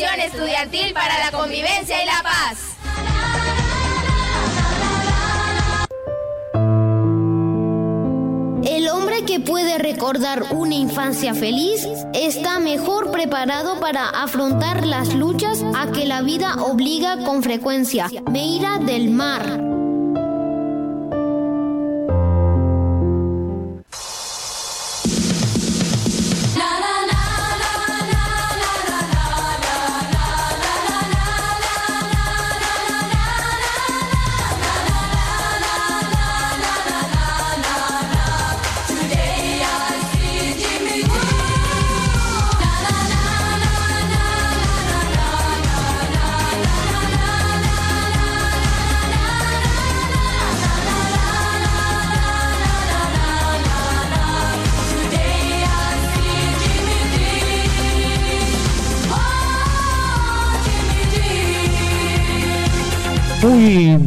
Estudiantil 0.00 0.94
para 0.94 1.18
la 1.18 1.30
Convivencia 1.30 2.02
y 2.02 2.06
la 2.06 2.22
Paz. 2.22 2.58
El 8.64 8.88
hombre 8.88 9.24
que 9.26 9.40
puede 9.40 9.76
recordar 9.76 10.44
una 10.52 10.74
infancia 10.74 11.34
feliz 11.34 11.86
está 12.14 12.60
mejor 12.60 13.10
preparado 13.10 13.78
para 13.78 14.08
afrontar 14.08 14.86
las 14.86 15.14
luchas 15.14 15.62
a 15.76 15.92
que 15.92 16.06
la 16.06 16.22
vida 16.22 16.54
obliga 16.54 17.22
con 17.24 17.42
frecuencia. 17.42 18.08
Meira 18.30 18.78
del 18.78 19.10
Mar. 19.10 19.69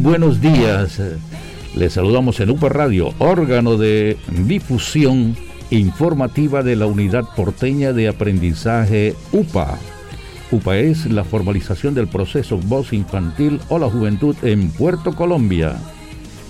Buenos 0.04 0.38
días. 0.42 1.00
Les 1.74 1.94
saludamos 1.94 2.38
en 2.38 2.50
UPA 2.50 2.68
Radio, 2.68 3.14
órgano 3.18 3.78
de 3.78 4.18
difusión 4.46 5.34
informativa 5.70 6.62
de 6.62 6.76
la 6.76 6.84
Unidad 6.84 7.24
Porteña 7.34 7.94
de 7.94 8.08
Aprendizaje 8.08 9.14
UPA. 9.32 9.78
UPA 10.50 10.76
es 10.76 11.06
la 11.06 11.24
formalización 11.24 11.94
del 11.94 12.06
proceso 12.06 12.58
Voz 12.58 12.92
Infantil 12.92 13.60
o 13.70 13.78
la 13.78 13.88
Juventud 13.88 14.36
en 14.42 14.70
Puerto 14.72 15.16
Colombia. 15.16 15.74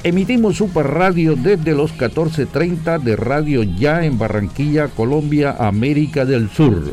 Emitimos 0.02 0.60
UPA 0.60 0.82
Radio 0.82 1.36
desde 1.36 1.74
los 1.74 1.96
14.30 1.96 3.00
de 3.00 3.14
Radio 3.14 3.62
Ya 3.62 4.04
en 4.04 4.18
Barranquilla, 4.18 4.88
Colombia, 4.88 5.54
América 5.60 6.24
del 6.24 6.50
Sur. 6.50 6.92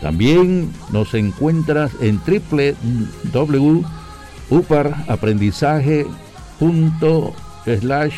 También 0.00 0.72
nos 0.90 1.14
encuentras 1.14 1.92
en 2.00 2.18
www 2.26 3.97
upar 4.50 5.04
aprendizaje 5.08 6.06
punto 6.58 7.34
slash 7.64 8.14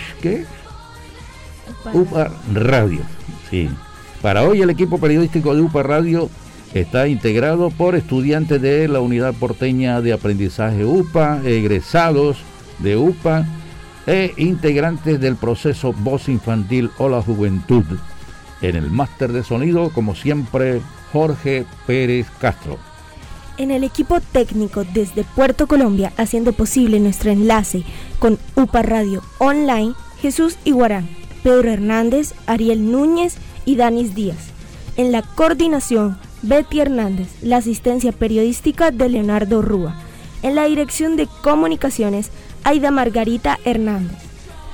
Radio. 2.53 3.01
Sí. 3.51 3.69
Para 4.23 4.43
hoy 4.45 4.61
el 4.61 4.71
equipo 4.71 4.99
periodístico 4.99 5.55
de 5.55 5.63
UPAR 5.63 5.89
Radio 5.89 6.29
está 6.75 7.09
integrado 7.09 7.71
por 7.71 7.95
estudiantes 7.95 8.61
de 8.61 8.87
la 8.87 9.01
Unidad 9.01 9.35
Porteña 9.35 10.01
de 10.01 10.13
Aprendizaje 10.13 10.85
UPA, 10.85 11.41
egresados 11.45 12.39
de 12.79 12.97
UPA 12.97 13.47
e 14.07 14.35
integrantes 14.37 15.21
del 15.21 15.37
proceso 15.37 15.93
Voz 15.93 16.29
Infantil 16.29 16.91
o 16.99 17.09
la 17.09 17.23
Juventud. 17.23 17.85
En 18.63 18.77
el 18.77 18.91
máster 18.91 19.33
de 19.33 19.43
sonido, 19.43 19.91
como 19.91 20.15
siempre, 20.15 20.81
Jorge 21.13 21.65
Pérez 21.87 22.27
Castro 22.39 22.79
en 23.61 23.71
el 23.71 23.85
equipo 23.85 24.21
técnico 24.21 24.85
desde 24.85 25.23
Puerto 25.23 25.67
Colombia, 25.67 26.15
haciendo 26.17 26.55
posible 26.55 26.99
nuestro 26.99 27.31
enlace 27.31 27.83
con 28.19 28.39
UPA 28.57 28.81
Radio 28.81 29.23
Online, 29.37 29.93
Jesús 30.23 30.57
Iguarán, 30.65 31.07
Pedro 31.43 31.71
Hernández, 31.71 32.33
Ariel 32.47 32.91
Núñez 32.91 33.37
y 33.67 33.77
Danis 33.77 34.15
Díaz. 34.15 34.39
En 34.97 35.13
la 35.13 35.21
coordinación, 35.21 36.19
Betty 36.41 36.81
Hernández, 36.81 37.29
la 37.43 37.59
asistencia 37.59 38.13
periodística 38.13 38.91
de 38.91 39.11
Leonardo 39.11 39.61
Rúa. 39.61 39.95
En 40.43 40.55
la 40.55 40.65
dirección 40.65 41.17
de 41.17 41.29
comunicaciones, 41.43 42.31
Aida 42.65 42.91
Margarita 42.91 43.59
Hernández. 43.67 44.17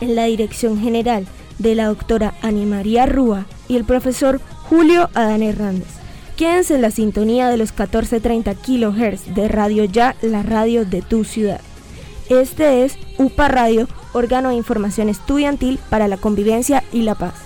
En 0.01 0.15
la 0.15 0.27
dirección 0.27 0.81
general 0.81 1.27
de 1.59 1.75
la 1.75 1.87
doctora 1.87 2.35
Ani 2.41 2.67
María 2.67 3.07
Rúa 3.07 3.47
y 3.67 3.75
el 3.75 3.85
profesor 3.85 4.41
Julio 4.69 5.11
Adán 5.15 5.43
Hernández. 5.43 5.96
Quédense 6.37 6.75
en 6.75 6.83
la 6.83 6.91
sintonía 6.91 7.49
de 7.49 7.57
los 7.57 7.71
1430 7.71 8.55
kHz 8.57 9.35
de 9.35 9.49
Radio 9.49 9.85
Ya, 9.85 10.17
la 10.21 10.43
radio 10.43 10.85
de 10.85 11.01
tu 11.01 11.25
ciudad. 11.25 11.63
Este 12.29 12.85
es 12.85 12.99
UPA 13.17 13.49
Radio, 13.49 13.89
órgano 14.13 14.51
de 14.51 14.57
información 14.57 15.09
estudiantil 15.09 15.79
para 15.89 16.09
la 16.09 16.19
convivencia 16.19 16.85
y 16.93 17.03
la 17.03 17.15
paz. 17.15 17.46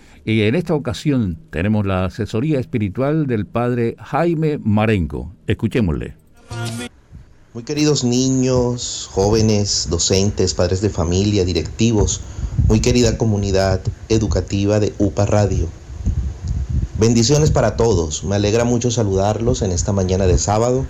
Y 0.23 0.43
en 0.43 0.53
esta 0.53 0.75
ocasión 0.75 1.39
tenemos 1.49 1.85
la 1.85 2.05
asesoría 2.05 2.59
espiritual 2.59 3.25
del 3.25 3.47
padre 3.47 3.95
Jaime 3.97 4.59
Marenco. 4.63 5.33
Escuchémosle. 5.47 6.15
Muy 7.53 7.63
queridos 7.63 8.03
niños, 8.03 9.09
jóvenes, 9.11 9.87
docentes, 9.89 10.53
padres 10.53 10.79
de 10.81 10.89
familia, 10.89 11.43
directivos, 11.43 12.21
muy 12.67 12.79
querida 12.79 13.17
comunidad 13.17 13.81
educativa 14.09 14.79
de 14.79 14.93
UPA 14.99 15.25
Radio. 15.25 15.67
Bendiciones 16.99 17.49
para 17.49 17.75
todos. 17.75 18.23
Me 18.23 18.35
alegra 18.35 18.63
mucho 18.63 18.91
saludarlos 18.91 19.63
en 19.63 19.71
esta 19.71 19.91
mañana 19.91 20.27
de 20.27 20.37
sábado 20.37 20.85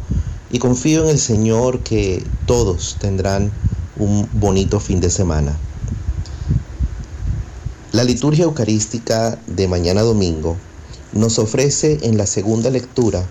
y 0.52 0.60
confío 0.60 1.04
en 1.04 1.10
el 1.10 1.20
Señor 1.20 1.80
que 1.80 2.22
todos 2.46 2.98
tendrán 3.00 3.50
un 3.96 4.28
bonito 4.34 4.82
fin 4.82 5.00
de 5.00 5.10
semana. 5.10 5.58
La 7.94 8.06
liturgia 8.06 8.46
eucarística 8.46 9.38
de 9.48 9.68
mañana 9.68 10.02
domingo 10.02 10.56
nos 11.12 11.40
ofrece 11.40 12.00
en 12.04 12.18
la 12.18 12.26
segunda 12.26 12.70
lectura 12.70 13.26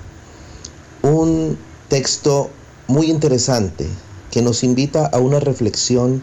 un 1.00 1.56
texto 1.88 2.50
muy 2.86 3.10
interesante 3.10 3.88
que 4.30 4.42
nos 4.42 4.62
invita 4.62 5.06
a 5.06 5.18
una 5.18 5.40
reflexión 5.40 6.22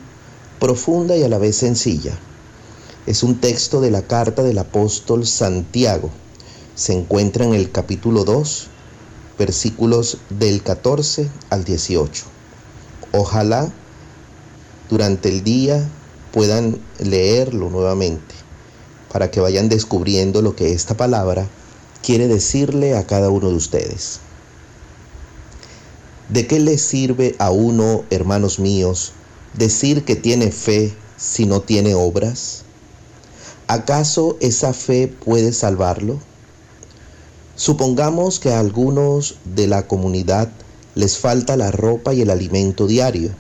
profunda 0.60 1.18
y 1.18 1.24
a 1.24 1.30
la 1.30 1.40
vez 1.40 1.56
sencilla. 1.56 2.16
Es 3.08 3.24
un 3.24 3.40
texto 3.42 3.82
de 3.82 3.90
la 3.90 4.04
carta 4.04 4.44
del 4.44 4.60
apóstol 4.60 5.26
Santiago. 5.26 6.12
Se 6.76 6.94
encuentra 6.94 7.44
en 7.44 7.56
el 7.56 7.72
capítulo 7.72 8.24
2, 8.24 8.68
versículos 9.40 10.20
del 10.30 10.62
14 10.62 11.28
al 11.50 11.64
18. 11.64 12.24
Ojalá 13.14 13.72
durante 14.92 15.30
el 15.30 15.44
día 15.44 15.90
puedan 16.38 16.80
leerlo 17.00 17.72
nuevamente 17.72 18.36
para 19.12 19.32
que 19.32 19.40
vayan 19.40 19.70
descubriendo 19.70 20.44
lo 20.44 20.56
que 20.56 20.72
esta 20.72 20.96
palabra 20.96 21.48
quiere 22.04 22.28
decirle 22.28 22.96
a 22.96 23.08
cada 23.08 23.32
uno 23.32 23.50
de 23.50 23.56
ustedes. 23.56 24.20
¿De 26.30 26.46
qué 26.46 26.60
le 26.60 26.78
sirve 26.78 27.36
a 27.40 27.50
uno, 27.50 28.04
hermanos 28.12 28.60
míos, 28.60 29.14
decir 29.56 30.06
que 30.06 30.16
tiene 30.16 30.52
fe 30.52 30.94
si 31.18 31.48
no 31.48 31.62
tiene 31.62 31.96
obras? 31.96 32.62
¿Acaso 33.66 34.38
esa 34.40 34.74
fe 34.74 35.08
puede 35.08 35.52
salvarlo? 35.54 36.20
Supongamos 37.56 38.40
que 38.40 38.54
a 38.54 38.60
algunos 38.60 39.38
de 39.44 39.66
la 39.66 39.88
comunidad 39.88 40.50
les 40.94 41.18
falta 41.18 41.58
la 41.58 41.72
ropa 41.72 42.14
y 42.14 42.22
el 42.22 42.30
alimento 42.30 42.86
diario, 42.86 43.32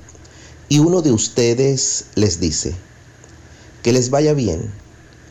y 0.67 0.79
uno 0.79 1.03
de 1.03 1.11
ustedes 1.11 2.05
les 2.15 2.39
dice, 2.39 2.86
que 3.87 3.93
les 3.93 4.09
vaya 4.09 4.33
bien, 4.33 4.69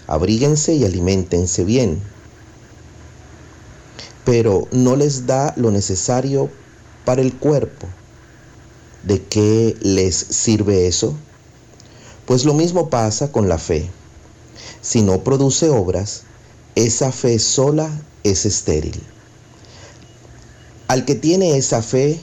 abríguense 0.07 0.73
y 0.73 0.87
alimentense 0.87 1.63
bien, 1.63 2.01
pero 4.25 4.67
no 4.73 4.97
les 4.97 5.27
da 5.27 5.53
lo 5.59 5.71
necesario 5.71 6.49
para 7.05 7.21
el 7.21 7.35
cuerpo. 7.35 7.87
¿De 9.03 9.23
qué 9.23 9.77
les 9.83 10.17
sirve 10.17 10.87
eso? 10.87 11.15
Pues 12.25 12.47
lo 12.47 12.55
mismo 12.55 12.89
pasa 12.89 13.31
con 13.31 13.47
la 13.47 13.59
fe. 13.59 13.91
Si 14.81 15.03
no 15.03 15.23
produce 15.23 15.69
obras, 15.69 16.23
esa 16.77 17.13
fe 17.13 17.39
sola 17.39 17.91
es 18.25 18.47
estéril. 18.47 19.03
Al 20.89 21.05
que 21.05 21.15
tiene 21.15 21.59
esa 21.59 21.83
fe, 21.83 22.19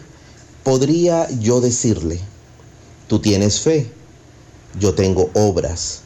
podría 0.64 1.30
yo 1.30 1.62
decirle, 1.62 2.20
tú 3.08 3.20
tienes 3.20 3.60
fe, 3.60 3.92
yo 4.80 4.96
tengo 4.96 5.30
obras. 5.36 6.03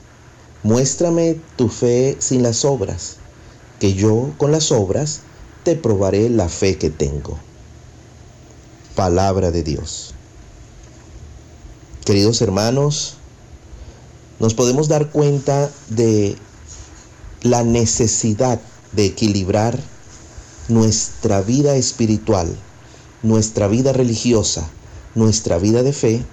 Muéstrame 0.64 1.40
tu 1.56 1.70
fe 1.70 2.18
sin 2.20 2.44
las 2.44 2.66
obras, 2.66 3.18
que 3.80 3.94
yo 3.94 4.34
con 4.38 4.52
las 4.52 4.72
obras 4.72 5.22
te 5.64 5.76
probaré 5.76 6.30
la 6.30 6.50
fe 6.50 6.78
que 6.78 6.90
tengo. 6.90 7.38
Palabra 8.96 9.52
de 9.52 9.64
Dios. 9.64 10.14
Queridos 12.06 12.42
hermanos, 12.42 13.18
nos 14.40 14.54
podemos 14.54 14.88
dar 14.88 15.12
cuenta 15.12 15.70
de 15.90 16.36
la 17.44 17.64
necesidad 17.64 18.60
de 18.94 19.06
equilibrar 19.06 19.78
nuestra 20.70 21.42
vida 21.42 21.76
espiritual, 21.76 22.56
nuestra 23.24 23.68
vida 23.68 23.94
religiosa, 23.94 24.68
nuestra 25.16 25.58
vida 25.58 25.84
de 25.84 25.94
fe 25.94 26.26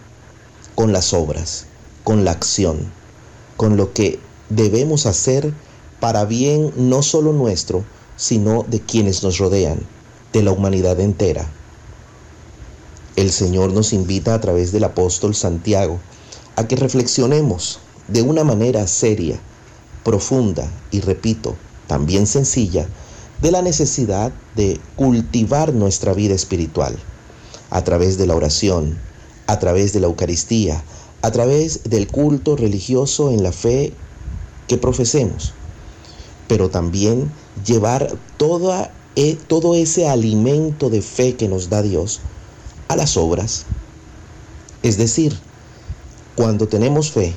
con 0.74 0.92
las 0.92 1.12
obras, 1.12 1.66
con 2.04 2.24
la 2.24 2.30
acción, 2.32 2.90
con 3.56 3.76
lo 3.76 3.92
que 3.92 4.18
debemos 4.48 5.06
hacer 5.06 5.52
para 6.00 6.24
bien 6.24 6.72
no 6.76 7.02
solo 7.02 7.32
nuestro, 7.32 7.84
sino 8.16 8.64
de 8.68 8.80
quienes 8.80 9.22
nos 9.22 9.38
rodean, 9.38 9.80
de 10.32 10.42
la 10.42 10.52
humanidad 10.52 11.00
entera. 11.00 11.50
El 13.16 13.30
Señor 13.30 13.72
nos 13.72 13.92
invita 13.92 14.34
a 14.34 14.40
través 14.40 14.72
del 14.72 14.84
apóstol 14.84 15.34
Santiago 15.34 16.00
a 16.56 16.66
que 16.66 16.76
reflexionemos 16.76 17.78
de 18.08 18.22
una 18.22 18.44
manera 18.44 18.86
seria, 18.86 19.38
profunda 20.02 20.70
y, 20.90 21.00
repito, 21.00 21.56
también 21.86 22.26
sencilla, 22.26 22.88
de 23.40 23.50
la 23.50 23.62
necesidad 23.62 24.32
de 24.54 24.80
cultivar 24.96 25.72
nuestra 25.72 26.12
vida 26.12 26.34
espiritual 26.34 26.96
a 27.70 27.82
través 27.82 28.18
de 28.18 28.26
la 28.26 28.34
oración, 28.34 28.98
a 29.46 29.58
través 29.58 29.92
de 29.92 30.00
la 30.00 30.06
Eucaristía, 30.06 30.82
a 31.24 31.30
través 31.30 31.84
del 31.84 32.06
culto 32.06 32.54
religioso 32.54 33.30
en 33.30 33.42
la 33.42 33.50
fe 33.50 33.94
que 34.68 34.76
profesemos, 34.76 35.54
pero 36.48 36.68
también 36.68 37.32
llevar 37.64 38.14
toda, 38.36 38.92
e, 39.16 39.34
todo 39.34 39.74
ese 39.74 40.06
alimento 40.06 40.90
de 40.90 41.00
fe 41.00 41.34
que 41.34 41.48
nos 41.48 41.70
da 41.70 41.80
Dios 41.80 42.20
a 42.88 42.96
las 42.96 43.16
obras. 43.16 43.64
Es 44.82 44.98
decir, 44.98 45.34
cuando 46.36 46.68
tenemos 46.68 47.10
fe, 47.10 47.34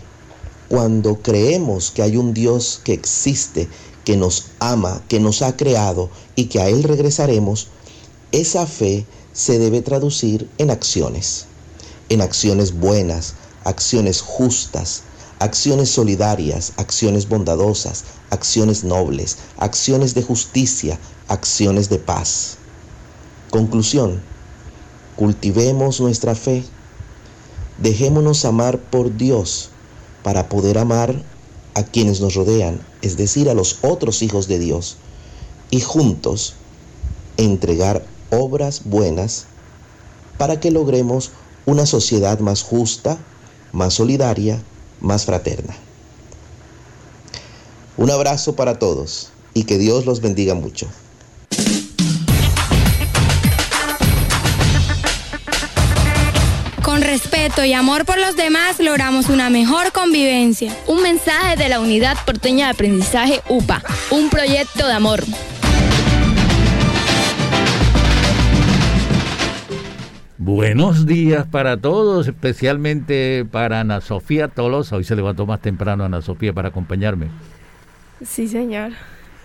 cuando 0.68 1.22
creemos 1.22 1.92
que 1.92 2.02
hay 2.02 2.18
un 2.18 2.34
Dios 2.34 2.82
que 2.84 2.92
existe, 2.92 3.70
que 4.04 4.18
nos 4.18 4.48
ama, 4.60 5.02
que 5.08 5.22
nos 5.22 5.42
ha 5.42 5.56
creado 5.56 6.10
y 6.36 6.48
que 6.48 6.60
a 6.60 6.68
Él 6.68 6.84
regresaremos, 6.84 7.70
esa 8.34 8.68
fe 8.68 9.06
se 9.32 9.60
debe 9.60 9.82
traducir 9.82 10.50
en 10.58 10.72
acciones, 10.72 11.46
en 12.10 12.20
acciones 12.20 12.78
buenas, 12.78 13.36
acciones 13.68 14.22
justas, 14.22 15.04
acciones 15.40 15.90
solidarias, 15.92 16.72
acciones 16.78 17.28
bondadosas, 17.28 18.06
acciones 18.30 18.86
nobles, 18.86 19.38
acciones 19.58 20.16
de 20.16 20.24
justicia, 20.24 20.98
acciones 21.28 21.90
de 21.90 22.00
paz. 22.00 22.58
Conclusión, 23.50 24.22
cultivemos 25.18 26.00
nuestra 26.00 26.34
fe, 26.34 26.64
dejémonos 27.78 28.46
amar 28.46 28.80
por 28.80 29.16
Dios 29.18 29.70
para 30.24 30.48
poder 30.48 30.78
amar 30.78 31.22
a 31.74 31.84
quienes 31.84 32.22
nos 32.22 32.36
rodean, 32.36 32.80
es 33.02 33.18
decir, 33.18 33.50
a 33.50 33.54
los 33.54 33.80
otros 33.82 34.22
hijos 34.22 34.48
de 34.48 34.60
Dios, 34.60 34.96
y 35.72 35.82
juntos 35.82 36.54
entregar 37.36 38.06
obras 38.32 38.84
buenas 38.86 39.46
para 40.38 40.60
que 40.62 40.72
logremos 40.72 41.32
una 41.66 41.86
sociedad 41.86 42.40
más 42.40 42.64
justa, 42.64 43.18
más 43.72 43.94
solidaria, 43.94 44.62
más 45.02 45.26
fraterna. 45.26 45.76
Un 47.98 48.12
abrazo 48.12 48.56
para 48.56 48.78
todos 48.78 49.30
y 49.54 49.64
que 49.64 49.78
Dios 49.78 50.06
los 50.06 50.22
bendiga 50.22 50.54
mucho. 50.54 50.88
Con 56.84 57.02
respeto 57.02 57.66
y 57.66 57.74
amor 57.74 58.06
por 58.06 58.18
los 58.18 58.36
demás 58.36 58.80
logramos 58.80 59.30
una 59.30 59.50
mejor 59.50 59.92
convivencia. 59.92 60.76
Un 60.88 61.02
mensaje 61.02 61.56
de 61.56 61.70
la 61.70 61.80
Unidad 61.80 62.18
Porteña 62.26 62.68
de 62.68 62.72
Aprendizaje 62.72 63.42
UPA, 63.50 63.84
un 64.10 64.30
proyecto 64.30 64.88
de 64.88 64.94
amor. 64.94 65.24
Buenos 70.48 71.06
días 71.06 71.46
para 71.46 71.76
todos, 71.76 72.26
especialmente 72.26 73.46
para 73.52 73.82
Ana 73.82 74.00
Sofía 74.00 74.48
Tolosa. 74.48 74.96
Hoy 74.96 75.04
se 75.04 75.18
levantó 75.18 75.46
más 75.46 75.60
temprano 75.60 76.06
Ana 76.06 76.22
Sofía 76.22 76.54
para 76.54 76.70
acompañarme. 76.70 77.28
Sí, 78.24 78.48
señor. 78.48 78.94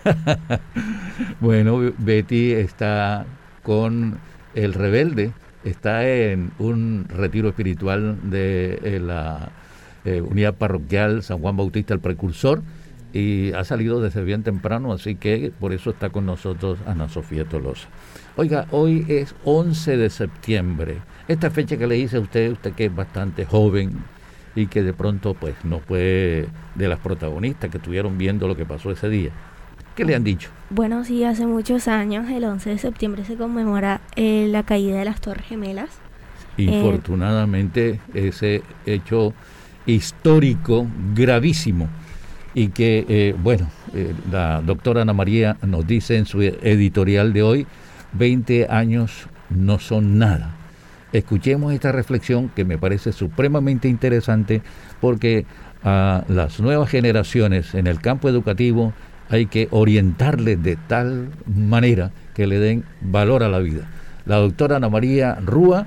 bueno, 1.41 1.91
Betty 1.97 2.53
está 2.53 3.25
con 3.63 4.17
el 4.55 4.73
rebelde, 4.73 5.33
está 5.65 6.07
en 6.07 6.51
un 6.57 7.05
retiro 7.09 7.49
espiritual 7.49 8.17
de 8.31 8.79
eh, 8.81 9.01
la 9.01 9.49
eh, 10.05 10.21
unidad 10.21 10.53
parroquial 10.53 11.21
San 11.21 11.39
Juan 11.39 11.57
Bautista 11.57 11.93
el 11.93 11.99
Precursor 11.99 12.61
y 13.11 13.51
ha 13.51 13.65
salido 13.65 13.99
desde 13.99 14.23
bien 14.23 14.43
temprano, 14.43 14.93
así 14.93 15.15
que 15.15 15.51
por 15.59 15.73
eso 15.73 15.89
está 15.89 16.11
con 16.11 16.25
nosotros 16.25 16.79
Ana 16.87 17.09
Sofía 17.09 17.43
Tolosa. 17.43 17.89
Oiga, 18.35 18.65
hoy 18.71 19.05
es 19.09 19.35
11 19.43 19.95
de 19.95 20.09
septiembre. 20.09 20.97
Esta 21.27 21.51
fecha 21.51 21.77
que 21.77 21.85
le 21.85 21.99
hice 21.99 22.17
a 22.17 22.19
usted, 22.19 22.51
usted 22.51 22.73
que 22.73 22.85
es 22.85 22.95
bastante 22.95 23.45
joven 23.45 23.91
y 24.55 24.65
que 24.65 24.81
de 24.81 24.91
pronto 24.91 25.35
pues 25.35 25.53
no 25.63 25.79
fue 25.79 26.47
de 26.73 26.87
las 26.87 26.97
protagonistas 26.97 27.69
que 27.69 27.77
estuvieron 27.77 28.17
viendo 28.17 28.47
lo 28.47 28.55
que 28.55 28.65
pasó 28.65 28.89
ese 28.89 29.07
día. 29.07 29.29
¿Qué 29.95 30.03
le 30.03 30.15
han 30.15 30.23
dicho? 30.23 30.49
Bueno, 30.71 31.05
sí, 31.05 31.23
hace 31.23 31.45
muchos 31.45 31.87
años, 31.87 32.27
el 32.31 32.43
11 32.43 32.71
de 32.71 32.77
septiembre 32.79 33.23
se 33.23 33.35
conmemora 33.35 34.01
eh, 34.15 34.47
la 34.49 34.63
caída 34.63 34.97
de 34.97 35.05
las 35.05 35.21
Torres 35.21 35.45
Gemelas. 35.45 35.91
Infortunadamente, 36.57 37.99
ese 38.15 38.63
hecho 38.87 39.35
histórico 39.85 40.87
gravísimo 41.13 41.87
y 42.55 42.69
que, 42.69 43.05
eh, 43.07 43.35
bueno, 43.37 43.69
eh, 43.93 44.11
la 44.31 44.61
doctora 44.61 45.03
Ana 45.03 45.13
María 45.13 45.57
nos 45.61 45.85
dice 45.85 46.17
en 46.17 46.25
su 46.25 46.41
editorial 46.41 47.31
de 47.31 47.43
hoy, 47.43 47.67
20 48.13 48.67
años 48.69 49.27
no 49.49 49.79
son 49.79 50.17
nada. 50.17 50.55
Escuchemos 51.11 51.73
esta 51.73 51.91
reflexión 51.91 52.49
que 52.49 52.65
me 52.65 52.77
parece 52.77 53.11
supremamente 53.11 53.87
interesante 53.87 54.61
porque 54.99 55.45
a 55.83 56.23
las 56.27 56.59
nuevas 56.59 56.89
generaciones 56.89 57.75
en 57.75 57.87
el 57.87 57.99
campo 57.99 58.29
educativo 58.29 58.93
hay 59.29 59.45
que 59.45 59.67
orientarles 59.71 60.61
de 60.63 60.75
tal 60.75 61.29
manera 61.45 62.11
que 62.33 62.47
le 62.47 62.59
den 62.59 62.83
valor 63.01 63.43
a 63.43 63.49
la 63.49 63.59
vida. 63.59 63.87
La 64.25 64.37
doctora 64.37 64.77
Ana 64.77 64.89
María 64.89 65.35
Rúa, 65.35 65.85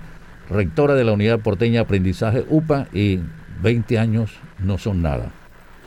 rectora 0.49 0.95
de 0.95 1.04
la 1.04 1.12
Unidad 1.12 1.40
Porteña 1.40 1.83
Aprendizaje 1.83 2.45
UPA 2.49 2.87
y 2.92 3.21
20 3.62 3.99
años 3.99 4.33
no 4.59 4.78
son 4.78 5.02
nada. 5.02 5.33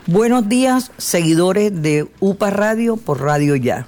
Buenos 0.06 0.48
días, 0.48 0.90
seguidores 0.96 1.82
de 1.82 2.08
UPA 2.20 2.50
Radio 2.50 2.96
por 2.96 3.20
Radio 3.20 3.56
Ya. 3.56 3.86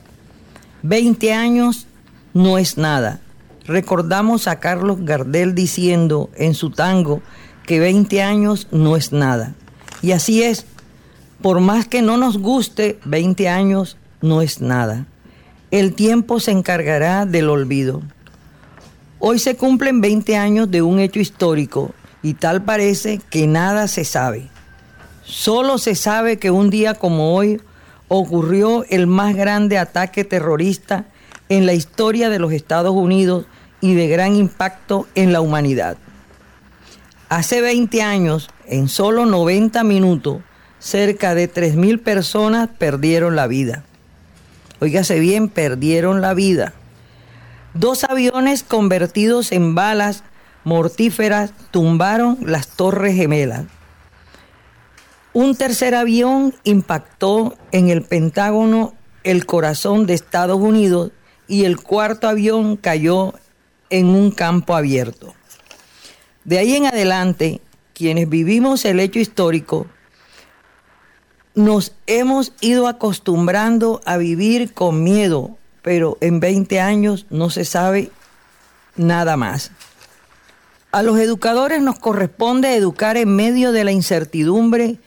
20 0.82 1.32
años 1.32 1.86
no 2.34 2.58
es 2.58 2.78
nada. 2.78 3.20
Recordamos 3.66 4.48
a 4.48 4.58
Carlos 4.58 4.98
Gardel 5.00 5.54
diciendo 5.54 6.30
en 6.36 6.54
su 6.54 6.70
tango 6.70 7.22
que 7.66 7.78
20 7.78 8.22
años 8.22 8.66
no 8.70 8.96
es 8.96 9.12
nada. 9.12 9.54
Y 10.02 10.12
así 10.12 10.42
es, 10.42 10.66
por 11.40 11.60
más 11.60 11.86
que 11.86 12.02
no 12.02 12.16
nos 12.16 12.38
guste, 12.38 12.98
20 13.04 13.48
años 13.48 13.96
no 14.20 14.42
es 14.42 14.60
nada. 14.60 15.06
El 15.70 15.94
tiempo 15.94 16.40
se 16.40 16.50
encargará 16.50 17.24
del 17.24 17.48
olvido. 17.48 18.02
Hoy 19.20 19.38
se 19.38 19.56
cumplen 19.56 20.00
20 20.00 20.36
años 20.36 20.70
de 20.70 20.82
un 20.82 20.98
hecho 20.98 21.20
histórico 21.20 21.94
y 22.22 22.34
tal 22.34 22.62
parece 22.62 23.20
que 23.30 23.46
nada 23.46 23.86
se 23.86 24.04
sabe. 24.04 24.48
Solo 25.24 25.78
se 25.78 25.94
sabe 25.94 26.38
que 26.38 26.50
un 26.50 26.70
día 26.70 26.94
como 26.94 27.34
hoy 27.34 27.60
ocurrió 28.08 28.84
el 28.90 29.06
más 29.06 29.34
grande 29.34 29.78
ataque 29.78 30.24
terrorista 30.24 31.06
en 31.56 31.66
la 31.66 31.74
historia 31.74 32.30
de 32.30 32.38
los 32.38 32.50
Estados 32.50 32.94
Unidos 32.94 33.44
y 33.82 33.94
de 33.94 34.08
gran 34.08 34.36
impacto 34.36 35.06
en 35.14 35.34
la 35.34 35.42
humanidad. 35.42 35.98
Hace 37.28 37.60
20 37.60 38.00
años, 38.00 38.48
en 38.66 38.88
solo 38.88 39.26
90 39.26 39.84
minutos, 39.84 40.40
cerca 40.78 41.34
de 41.34 41.52
3.000 41.52 42.02
personas 42.02 42.70
perdieron 42.78 43.36
la 43.36 43.48
vida. 43.48 43.84
Óigase 44.80 45.20
bien, 45.20 45.50
perdieron 45.50 46.22
la 46.22 46.32
vida. 46.32 46.72
Dos 47.74 48.04
aviones 48.04 48.62
convertidos 48.62 49.52
en 49.52 49.74
balas 49.74 50.24
mortíferas 50.64 51.52
tumbaron 51.70 52.38
las 52.40 52.68
torres 52.68 53.14
gemelas. 53.14 53.66
Un 55.34 55.54
tercer 55.54 55.94
avión 55.94 56.54
impactó 56.64 57.58
en 57.72 57.90
el 57.90 58.00
Pentágono 58.00 58.94
el 59.22 59.44
corazón 59.44 60.06
de 60.06 60.14
Estados 60.14 60.58
Unidos 60.58 61.12
y 61.52 61.66
el 61.66 61.82
cuarto 61.82 62.28
avión 62.28 62.78
cayó 62.78 63.34
en 63.90 64.06
un 64.06 64.30
campo 64.30 64.74
abierto. 64.74 65.34
De 66.44 66.56
ahí 66.56 66.74
en 66.76 66.86
adelante, 66.86 67.60
quienes 67.92 68.30
vivimos 68.30 68.86
el 68.86 68.98
hecho 69.00 69.18
histórico, 69.18 69.86
nos 71.54 71.92
hemos 72.06 72.54
ido 72.62 72.88
acostumbrando 72.88 74.00
a 74.06 74.16
vivir 74.16 74.72
con 74.72 75.04
miedo, 75.04 75.58
pero 75.82 76.16
en 76.22 76.40
20 76.40 76.80
años 76.80 77.26
no 77.28 77.50
se 77.50 77.66
sabe 77.66 78.10
nada 78.96 79.36
más. 79.36 79.72
A 80.90 81.02
los 81.02 81.18
educadores 81.18 81.82
nos 81.82 81.98
corresponde 81.98 82.74
educar 82.76 83.18
en 83.18 83.36
medio 83.36 83.72
de 83.72 83.84
la 83.84 83.92
incertidumbre 83.92 85.00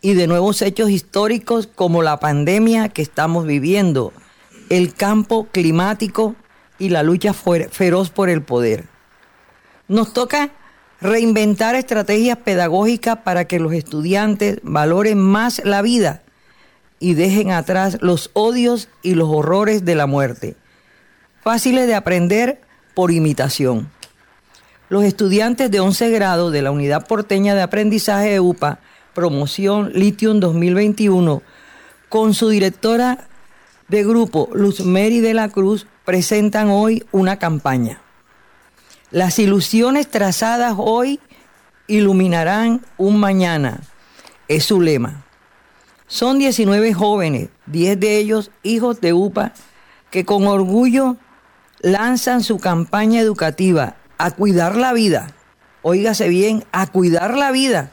y 0.00 0.14
de 0.14 0.26
nuevos 0.26 0.62
hechos 0.62 0.88
históricos 0.88 1.66
como 1.66 2.02
la 2.02 2.18
pandemia 2.18 2.88
que 2.88 3.02
estamos 3.02 3.46
viviendo, 3.46 4.14
el 4.72 4.94
campo 4.94 5.48
climático 5.52 6.34
y 6.78 6.88
la 6.88 7.02
lucha 7.02 7.34
feroz 7.34 8.10
por 8.10 8.30
el 8.30 8.42
poder. 8.42 8.86
Nos 9.86 10.14
toca 10.14 10.50
reinventar 11.00 11.74
estrategias 11.74 12.38
pedagógicas 12.38 13.18
para 13.18 13.44
que 13.44 13.60
los 13.60 13.74
estudiantes 13.74 14.60
valoren 14.62 15.18
más 15.18 15.60
la 15.64 15.82
vida 15.82 16.22
y 16.98 17.12
dejen 17.14 17.50
atrás 17.50 17.98
los 18.00 18.30
odios 18.32 18.88
y 19.02 19.14
los 19.14 19.28
horrores 19.28 19.84
de 19.84 19.94
la 19.94 20.06
muerte, 20.06 20.56
fáciles 21.42 21.86
de 21.86 21.94
aprender 21.94 22.60
por 22.94 23.10
imitación 23.10 23.90
los 24.92 25.04
estudiantes 25.04 25.70
de 25.70 25.80
11 25.80 26.10
grado 26.10 26.50
de 26.50 26.60
la 26.60 26.70
Unidad 26.70 27.06
Porteña 27.06 27.54
de 27.54 27.62
Aprendizaje 27.62 28.28
de 28.28 28.40
UPA, 28.40 28.80
promoción 29.14 29.90
Lithium 29.94 30.38
2021, 30.38 31.40
con 32.10 32.34
su 32.34 32.50
directora 32.50 33.26
de 33.92 34.04
grupo, 34.04 34.48
Luz 34.54 34.80
Mary 34.80 35.20
de 35.20 35.34
la 35.34 35.50
Cruz, 35.50 35.86
presentan 36.06 36.70
hoy 36.70 37.04
una 37.12 37.38
campaña. 37.38 38.00
Las 39.10 39.38
ilusiones 39.38 40.10
trazadas 40.10 40.76
hoy 40.78 41.20
iluminarán 41.88 42.80
un 42.96 43.20
mañana, 43.20 43.80
es 44.48 44.64
su 44.64 44.80
lema. 44.80 45.26
Son 46.06 46.38
19 46.38 46.94
jóvenes, 46.94 47.50
10 47.66 48.00
de 48.00 48.16
ellos 48.16 48.50
hijos 48.62 49.02
de 49.02 49.12
UPA, 49.12 49.52
que 50.10 50.24
con 50.24 50.46
orgullo 50.46 51.18
lanzan 51.82 52.42
su 52.42 52.58
campaña 52.58 53.20
educativa 53.20 53.96
a 54.16 54.30
cuidar 54.30 54.74
la 54.74 54.94
vida, 54.94 55.34
óigase 55.82 56.30
bien, 56.30 56.64
a 56.72 56.86
cuidar 56.86 57.36
la 57.36 57.50
vida 57.52 57.92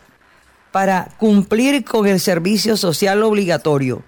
para 0.72 1.10
cumplir 1.18 1.84
con 1.84 2.08
el 2.08 2.22
servicio 2.22 2.78
social 2.78 3.22
obligatorio. 3.22 4.02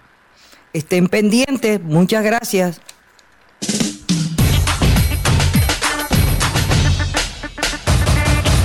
Estén 0.74 1.08
pendientes, 1.08 1.82
muchas 1.82 2.24
gracias. 2.24 2.80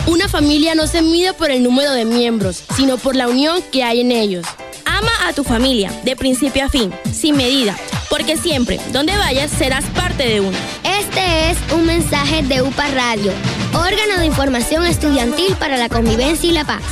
Una 0.06 0.28
familia 0.28 0.76
no 0.76 0.86
se 0.86 1.02
mide 1.02 1.32
por 1.34 1.50
el 1.50 1.64
número 1.64 1.90
de 1.92 2.04
miembros, 2.04 2.62
sino 2.76 2.96
por 2.96 3.16
la 3.16 3.26
unión 3.26 3.60
que 3.72 3.82
hay 3.82 4.02
en 4.02 4.12
ellos. 4.12 4.46
Ama 4.84 5.10
a 5.26 5.32
tu 5.32 5.42
familia, 5.42 5.92
de 6.04 6.14
principio 6.14 6.64
a 6.64 6.68
fin, 6.68 6.92
sin 7.12 7.36
medida, 7.36 7.76
porque 8.08 8.36
siempre, 8.36 8.78
donde 8.92 9.16
vayas, 9.16 9.50
serás 9.50 9.84
parte 9.86 10.28
de 10.28 10.40
uno. 10.40 10.56
Este 10.84 11.50
es 11.50 11.58
un 11.74 11.86
mensaje 11.86 12.42
de 12.44 12.62
UPA 12.62 12.86
Radio, 12.88 13.32
órgano 13.74 14.20
de 14.20 14.26
información 14.26 14.86
estudiantil 14.86 15.56
para 15.56 15.76
la 15.76 15.88
convivencia 15.88 16.48
y 16.48 16.52
la 16.52 16.64
paz. 16.64 16.82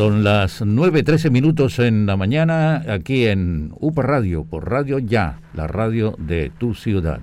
Son 0.00 0.24
las 0.24 0.62
9.13 0.62 1.30
minutos 1.30 1.78
en 1.78 2.06
la 2.06 2.16
mañana 2.16 2.82
aquí 2.88 3.26
en 3.26 3.74
UPA 3.80 4.00
Radio, 4.00 4.44
por 4.44 4.70
Radio 4.70 4.98
Ya, 4.98 5.42
la 5.52 5.66
radio 5.66 6.14
de 6.16 6.50
tu 6.56 6.74
ciudad. 6.74 7.20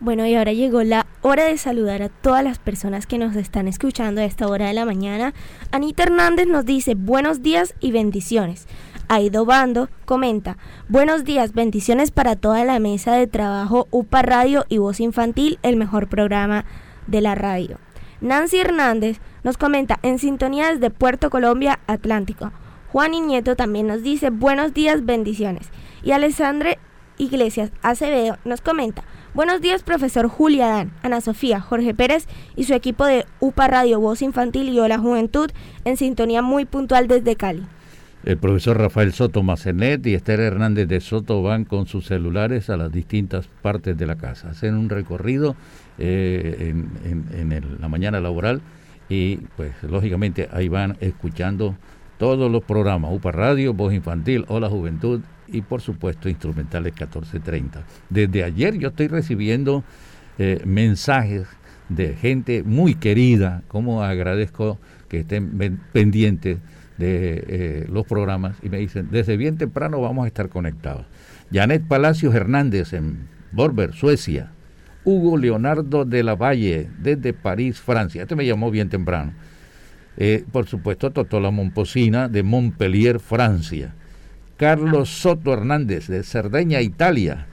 Bueno, 0.00 0.26
y 0.26 0.34
ahora 0.34 0.54
llegó 0.54 0.82
la 0.82 1.06
hora 1.20 1.44
de 1.44 1.58
saludar 1.58 2.00
a 2.00 2.08
todas 2.08 2.42
las 2.42 2.58
personas 2.58 3.06
que 3.06 3.18
nos 3.18 3.36
están 3.36 3.68
escuchando 3.68 4.22
a 4.22 4.24
esta 4.24 4.48
hora 4.48 4.68
de 4.68 4.72
la 4.72 4.86
mañana. 4.86 5.34
Anita 5.72 6.04
Hernández 6.04 6.46
nos 6.46 6.64
dice 6.64 6.94
buenos 6.94 7.42
días 7.42 7.74
y 7.80 7.92
bendiciones. 7.92 8.66
Aido 9.08 9.44
Bando 9.44 9.90
comenta, 10.06 10.56
buenos 10.88 11.22
días, 11.24 11.52
bendiciones 11.52 12.12
para 12.12 12.34
toda 12.34 12.64
la 12.64 12.78
mesa 12.78 13.12
de 13.12 13.26
trabajo 13.26 13.88
UPA 13.90 14.22
Radio 14.22 14.64
y 14.70 14.78
Voz 14.78 15.00
Infantil, 15.00 15.58
el 15.62 15.76
mejor 15.76 16.08
programa 16.08 16.64
de 17.06 17.20
la 17.20 17.34
radio. 17.34 17.76
Nancy 18.22 18.58
Hernández 18.58 19.20
nos 19.44 19.56
comenta, 19.56 19.98
en 20.02 20.18
sintonía 20.18 20.72
desde 20.72 20.90
Puerto 20.90 21.30
Colombia, 21.30 21.80
Atlántico. 21.86 22.52
Juan 22.88 23.14
y 23.14 23.20
Nieto 23.20 23.56
también 23.56 23.86
nos 23.86 24.02
dice, 24.02 24.30
buenos 24.30 24.74
días, 24.74 25.04
bendiciones. 25.04 25.70
Y 26.02 26.12
Alessandre 26.12 26.78
Iglesias 27.18 27.72
Acevedo 27.82 28.38
nos 28.44 28.60
comenta, 28.60 29.04
buenos 29.34 29.60
días 29.60 29.82
profesor 29.82 30.28
Julia 30.28 30.66
Dan, 30.66 30.92
Ana 31.02 31.20
Sofía, 31.20 31.60
Jorge 31.60 31.94
Pérez 31.94 32.26
y 32.56 32.64
su 32.64 32.74
equipo 32.74 33.04
de 33.06 33.26
UPA 33.40 33.68
Radio 33.68 34.00
Voz 34.00 34.22
Infantil 34.22 34.68
y 34.68 34.80
Hola 34.80 34.98
Juventud 34.98 35.50
en 35.84 35.96
sintonía 35.96 36.42
muy 36.42 36.64
puntual 36.64 37.08
desde 37.08 37.36
Cali. 37.36 37.62
El 38.24 38.38
profesor 38.38 38.78
Rafael 38.78 39.12
Soto 39.12 39.42
Macenet 39.42 40.06
y 40.06 40.14
Esther 40.14 40.38
Hernández 40.38 40.86
de 40.86 41.00
Soto 41.00 41.42
van 41.42 41.64
con 41.64 41.86
sus 41.86 42.06
celulares 42.06 42.70
a 42.70 42.76
las 42.76 42.92
distintas 42.92 43.48
partes 43.62 43.98
de 43.98 44.06
la 44.06 44.16
casa. 44.16 44.50
Hacen 44.50 44.76
un 44.76 44.88
recorrido 44.88 45.56
eh, 45.98 46.72
en, 47.04 47.78
la 47.80 47.88
mañana 47.88 48.20
laboral 48.20 48.62
y 49.12 49.36
pues 49.56 49.74
lógicamente 49.82 50.48
ahí 50.52 50.70
van 50.70 50.96
escuchando 51.00 51.76
todos 52.16 52.50
los 52.50 52.64
programas, 52.64 53.12
UPA 53.12 53.30
Radio, 53.30 53.74
Voz 53.74 53.92
Infantil, 53.92 54.46
Hola 54.48 54.70
Juventud 54.70 55.20
y 55.48 55.60
por 55.60 55.82
supuesto 55.82 56.30
Instrumentales 56.30 56.94
1430. 56.94 57.82
Desde 58.08 58.42
ayer 58.42 58.78
yo 58.78 58.88
estoy 58.88 59.08
recibiendo 59.08 59.84
eh, 60.38 60.62
mensajes 60.64 61.46
de 61.90 62.14
gente 62.14 62.62
muy 62.62 62.94
querida, 62.94 63.62
como 63.68 64.02
agradezco 64.02 64.78
que 65.08 65.20
estén 65.20 65.78
pendientes 65.92 66.56
de 66.96 67.44
eh, 67.48 67.86
los 67.92 68.06
programas 68.06 68.56
y 68.62 68.70
me 68.70 68.78
dicen, 68.78 69.08
desde 69.10 69.36
bien 69.36 69.58
temprano 69.58 70.00
vamos 70.00 70.24
a 70.24 70.28
estar 70.28 70.48
conectados. 70.48 71.04
Janet 71.52 71.86
Palacios 71.86 72.34
Hernández 72.34 72.94
en 72.94 73.28
Borber, 73.50 73.92
Suecia. 73.92 74.52
Hugo 75.04 75.36
Leonardo 75.36 76.04
de 76.04 76.22
la 76.22 76.34
Valle 76.34 76.88
desde 76.98 77.32
París, 77.32 77.80
Francia. 77.80 78.22
Este 78.22 78.36
me 78.36 78.46
llamó 78.46 78.70
bien 78.70 78.88
temprano. 78.88 79.32
Eh, 80.16 80.44
por 80.52 80.66
supuesto, 80.66 81.10
Totola 81.10 81.50
Momposina 81.50 82.28
de 82.28 82.42
Montpellier, 82.42 83.18
Francia. 83.18 83.94
Carlos 84.56 85.08
Soto 85.08 85.52
Hernández 85.52 86.06
de 86.06 86.22
Cerdeña, 86.22 86.80
Italia. 86.82 87.46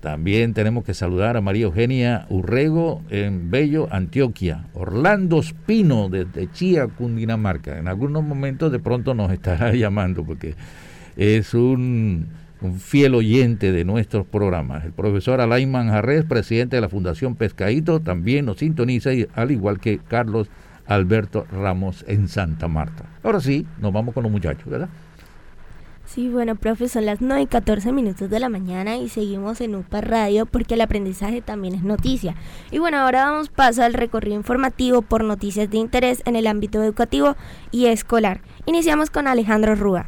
También 0.00 0.52
tenemos 0.52 0.84
que 0.84 0.94
saludar 0.94 1.36
a 1.36 1.40
María 1.40 1.64
Eugenia 1.64 2.26
Urrego 2.28 3.02
en 3.08 3.50
Bello, 3.50 3.88
Antioquia. 3.90 4.64
Orlando 4.74 5.38
Espino 5.38 6.08
desde 6.08 6.50
Chía, 6.50 6.88
Cundinamarca. 6.88 7.78
En 7.78 7.86
algunos 7.86 8.24
momentos 8.24 8.72
de 8.72 8.80
pronto 8.80 9.14
nos 9.14 9.30
estará 9.30 9.72
llamando 9.74 10.24
porque 10.24 10.54
es 11.16 11.54
un, 11.54 12.26
fiel 12.78 13.14
oyente 13.14 13.72
de 13.72 13.84
nuestros 13.84 14.26
programas. 14.26 14.84
El 14.84 14.92
profesor 14.92 15.40
Alain 15.40 15.70
Manjarres, 15.70 16.24
presidente 16.24 16.76
de 16.76 16.82
la 16.82 16.88
Fundación 16.88 17.34
Pescaíto, 17.34 18.00
también 18.00 18.46
nos 18.46 18.58
sintoniza, 18.58 19.10
al 19.34 19.50
igual 19.50 19.80
que 19.80 19.98
Carlos 19.98 20.48
Alberto 20.86 21.46
Ramos 21.50 22.04
en 22.08 22.28
Santa 22.28 22.68
Marta. 22.68 23.04
Ahora 23.22 23.40
sí, 23.40 23.66
nos 23.80 23.92
vamos 23.92 24.14
con 24.14 24.22
los 24.22 24.32
muchachos, 24.32 24.66
¿verdad? 24.66 24.88
Sí, 26.04 26.28
bueno, 26.28 26.56
profe, 26.56 26.88
son 26.88 27.06
las 27.06 27.22
9 27.22 27.42
y 27.42 27.46
14 27.46 27.90
minutos 27.90 28.28
de 28.28 28.38
la 28.38 28.50
mañana 28.50 28.98
y 28.98 29.08
seguimos 29.08 29.62
en 29.62 29.74
UPA 29.74 30.02
Radio 30.02 30.44
porque 30.44 30.74
el 30.74 30.82
aprendizaje 30.82 31.40
también 31.40 31.74
es 31.74 31.84
noticia. 31.84 32.34
Y 32.70 32.78
bueno, 32.78 32.98
ahora 32.98 33.20
damos 33.20 33.48
paso 33.48 33.82
al 33.82 33.94
recorrido 33.94 34.36
informativo 34.36 35.00
por 35.00 35.24
noticias 35.24 35.70
de 35.70 35.78
interés 35.78 36.20
en 36.26 36.36
el 36.36 36.46
ámbito 36.48 36.82
educativo 36.82 37.34
y 37.70 37.86
escolar. 37.86 38.42
Iniciamos 38.66 39.08
con 39.08 39.26
Alejandro 39.26 39.74
Rúa. 39.74 40.06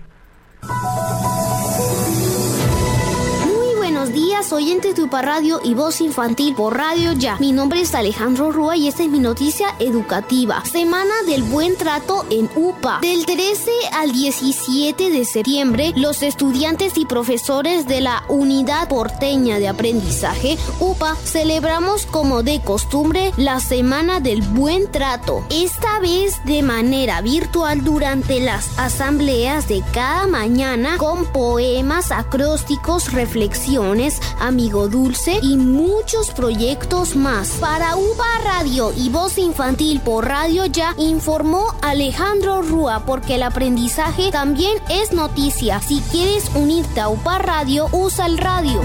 Días 4.45 4.53
oyentes 4.53 4.95
de 4.95 5.05
UPA 5.05 5.23
Radio 5.23 5.61
y 5.65 5.73
Voz 5.73 6.03
Infantil 6.03 6.55
por 6.55 6.77
Radio 6.77 7.13
Ya. 7.13 7.39
Mi 7.39 7.53
nombre 7.53 7.81
es 7.81 7.95
Alejandro 7.95 8.53
Rúa 8.53 8.77
y 8.77 8.89
esta 8.89 9.03
es 9.03 9.09
mi 9.09 9.19
noticia 9.19 9.69
educativa. 9.79 10.63
Semana 10.67 11.15
del 11.27 11.43
Buen 11.45 11.77
Trato 11.79 12.27
en 12.29 12.51
UPA. 12.55 12.99
Del 13.01 13.25
13 13.25 13.71
al 13.95 14.13
17 14.13 15.09
de 15.09 15.25
septiembre, 15.25 15.95
los 15.97 16.23
estudiantes 16.23 16.99
y 16.99 17.07
profesores 17.07 17.87
de 17.87 18.03
la 18.03 18.23
Unidad 18.29 18.87
Porteña 18.89 19.59
de 19.59 19.69
Aprendizaje 19.69 20.59
UPA 20.79 21.17
celebramos 21.17 22.05
como 22.05 22.43
de 22.43 22.61
costumbre 22.61 23.33
la 23.39 23.61
Semana 23.61 24.21
del 24.21 24.43
Buen 24.43 24.91
Trato. 24.91 25.47
Esta 25.49 26.01
vez 26.01 26.45
de 26.45 26.63
manera 26.63 27.23
virtual 27.23 27.83
durante 27.83 28.41
las 28.41 28.79
asambleas 28.79 29.69
de 29.69 29.83
cada 29.95 30.27
mañana 30.27 30.99
con 30.99 31.25
poemas, 31.33 32.13
acrósticos, 32.13 33.11
reflexiones, 33.13 34.21
amigo 34.41 34.89
dulce 34.89 35.39
y 35.43 35.57
muchos 35.57 36.31
proyectos 36.31 37.17
más. 37.17 37.51
Para 37.61 37.97
UPA 37.97 38.39
Radio 38.45 38.93
y 38.97 39.09
Voz 39.09 39.39
Infantil 39.39 40.01
por 40.01 40.27
Radio 40.27 40.67
Ya 40.67 40.95
informó 40.99 41.75
Alejandro 41.83 42.63
Rúa 42.63 43.05
porque 43.07 43.37
el 43.37 43.43
aprendizaje 43.43 44.31
también 44.31 44.77
es 44.89 45.13
noticia. 45.13 45.81
Si 45.81 46.01
quieres 46.11 46.51
unirte 46.55 47.01
a 47.01 47.09
UPA 47.09 47.39
Radio, 47.39 47.89
usa 47.93 48.27
el 48.27 48.39
radio. 48.39 48.81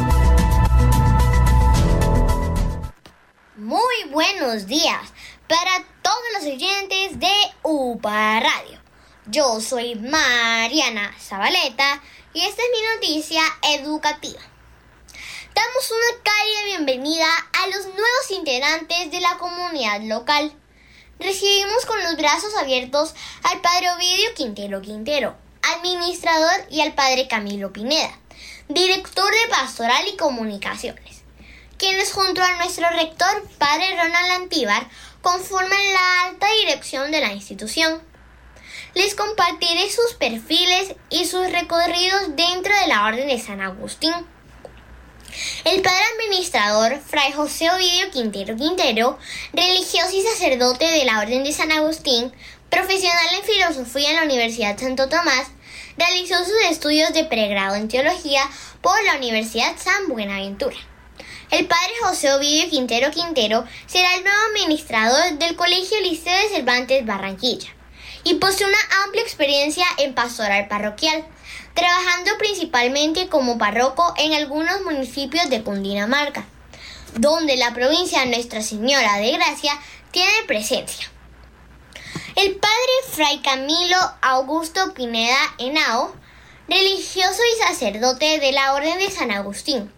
Muy 3.55 4.09
buenos 4.11 4.65
días 4.65 5.01
para 5.47 5.83
todos 6.01 6.17
los 6.33 6.43
oyentes 6.43 7.19
de 7.19 7.31
UPA 7.63 8.39
Radio. 8.39 8.79
Yo 9.27 9.61
soy 9.61 9.95
Mariana 9.95 11.13
Zabaleta 11.19 12.01
y 12.33 12.41
esta 12.41 12.61
es 12.61 12.69
mi 12.71 12.95
noticia 12.95 13.41
educativa. 13.75 14.39
Damos 15.59 15.91
una 15.91 16.23
cálida 16.23 16.63
bienvenida 16.63 17.27
a 17.51 17.67
los 17.67 17.87
nuevos 17.87 18.31
integrantes 18.31 19.11
de 19.11 19.19
la 19.19 19.37
comunidad 19.39 19.99
local. 20.03 20.53
Recibimos 21.19 21.85
con 21.85 22.01
los 22.01 22.15
brazos 22.15 22.55
abiertos 22.55 23.13
al 23.43 23.59
padre 23.59 23.91
Ovidio 23.91 24.33
Quintero 24.35 24.81
Quintero, 24.81 25.35
administrador, 25.75 26.65
y 26.69 26.79
al 26.79 26.93
padre 26.93 27.27
Camilo 27.27 27.73
Pineda, 27.73 28.17
director 28.69 29.29
de 29.33 29.49
Pastoral 29.49 30.07
y 30.07 30.15
Comunicaciones, 30.15 31.23
quienes 31.77 32.13
junto 32.13 32.41
a 32.41 32.55
nuestro 32.55 32.89
rector, 32.91 33.45
padre 33.57 33.97
Ronald 34.01 34.31
Antíbar, 34.43 34.89
conforman 35.21 35.93
la 35.93 36.23
alta 36.23 36.47
dirección 36.61 37.11
de 37.11 37.19
la 37.19 37.33
institución. 37.33 38.01
Les 38.93 39.13
compartiré 39.13 39.91
sus 39.91 40.13
perfiles 40.13 40.95
y 41.09 41.25
sus 41.25 41.51
recorridos 41.51 42.37
dentro 42.37 42.73
de 42.79 42.87
la 42.87 43.03
Orden 43.07 43.27
de 43.27 43.39
San 43.39 43.59
Agustín. 43.59 44.13
El 45.63 45.81
padre 45.81 46.03
administrador, 46.15 46.99
Fray 47.05 47.31
José 47.31 47.69
Ovidio 47.69 48.11
Quintero 48.11 48.55
Quintero, 48.55 49.17
religioso 49.53 50.15
y 50.15 50.21
sacerdote 50.21 50.85
de 50.85 51.05
la 51.05 51.19
Orden 51.19 51.43
de 51.43 51.51
San 51.51 51.71
Agustín, 51.71 52.31
profesional 52.69 53.27
en 53.35 53.43
filosofía 53.43 54.11
en 54.11 54.15
la 54.17 54.23
Universidad 54.23 54.77
Santo 54.77 55.09
Tomás, 55.09 55.47
realizó 55.97 56.43
sus 56.43 56.61
estudios 56.69 57.13
de 57.13 57.25
pregrado 57.25 57.75
en 57.75 57.87
teología 57.87 58.41
por 58.81 59.03
la 59.03 59.17
Universidad 59.17 59.75
San 59.77 60.07
Buenaventura. 60.07 60.77
El 61.51 61.65
padre 61.65 61.93
José 62.03 62.31
Ovidio 62.33 62.69
Quintero 62.69 63.11
Quintero 63.11 63.65
será 63.87 64.15
el 64.15 64.23
nuevo 64.23 64.37
administrador 64.51 65.39
del 65.39 65.55
Colegio 65.55 65.99
Liceo 66.01 66.37
de 66.43 66.49
Cervantes 66.49 67.05
Barranquilla 67.05 67.69
y 68.23 68.35
posee 68.35 68.67
una 68.67 69.03
amplia 69.03 69.23
experiencia 69.23 69.85
en 69.97 70.13
pastoral 70.13 70.67
parroquial, 70.67 71.25
trabajando 71.73 72.31
principalmente 72.37 73.27
como 73.27 73.57
párroco 73.57 74.13
en 74.17 74.33
algunos 74.33 74.81
municipios 74.81 75.49
de 75.49 75.63
Cundinamarca, 75.63 76.45
donde 77.15 77.57
la 77.57 77.73
provincia 77.73 78.25
Nuestra 78.25 78.61
Señora 78.61 79.17
de 79.17 79.31
Gracia 79.31 79.73
tiene 80.11 80.31
presencia. 80.47 81.09
El 82.35 82.55
padre 82.55 82.91
Fray 83.11 83.39
Camilo 83.39 83.97
Augusto 84.21 84.93
Pineda 84.93 85.37
Henao, 85.57 86.15
religioso 86.67 87.41
y 87.53 87.67
sacerdote 87.67 88.39
de 88.39 88.51
la 88.51 88.73
Orden 88.73 88.99
de 88.99 89.11
San 89.11 89.31
Agustín, 89.31 89.91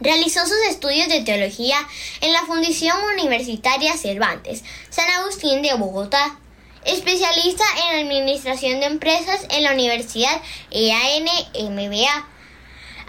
realizó 0.00 0.40
sus 0.46 0.58
estudios 0.68 1.08
de 1.08 1.22
teología 1.22 1.76
en 2.20 2.32
la 2.32 2.44
Fundación 2.44 2.96
Universitaria 3.14 3.96
Cervantes, 3.96 4.64
San 4.90 5.08
Agustín 5.10 5.62
de 5.62 5.74
Bogotá, 5.74 6.38
especialista 6.84 7.64
en 7.84 8.06
Administración 8.06 8.80
de 8.80 8.86
Empresas 8.86 9.46
en 9.50 9.64
la 9.64 9.72
Universidad 9.72 10.40
EAN 10.70 11.24
MBA, 11.70 12.28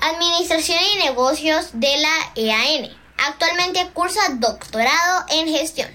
Administración 0.02 0.80
y 0.96 1.06
Negocios 1.06 1.70
de 1.74 1.98
la 1.98 2.32
EAN. 2.36 2.90
Actualmente 3.18 3.90
cursa 3.94 4.22
doctorado 4.40 5.26
en 5.30 5.48
gestión. 5.48 5.90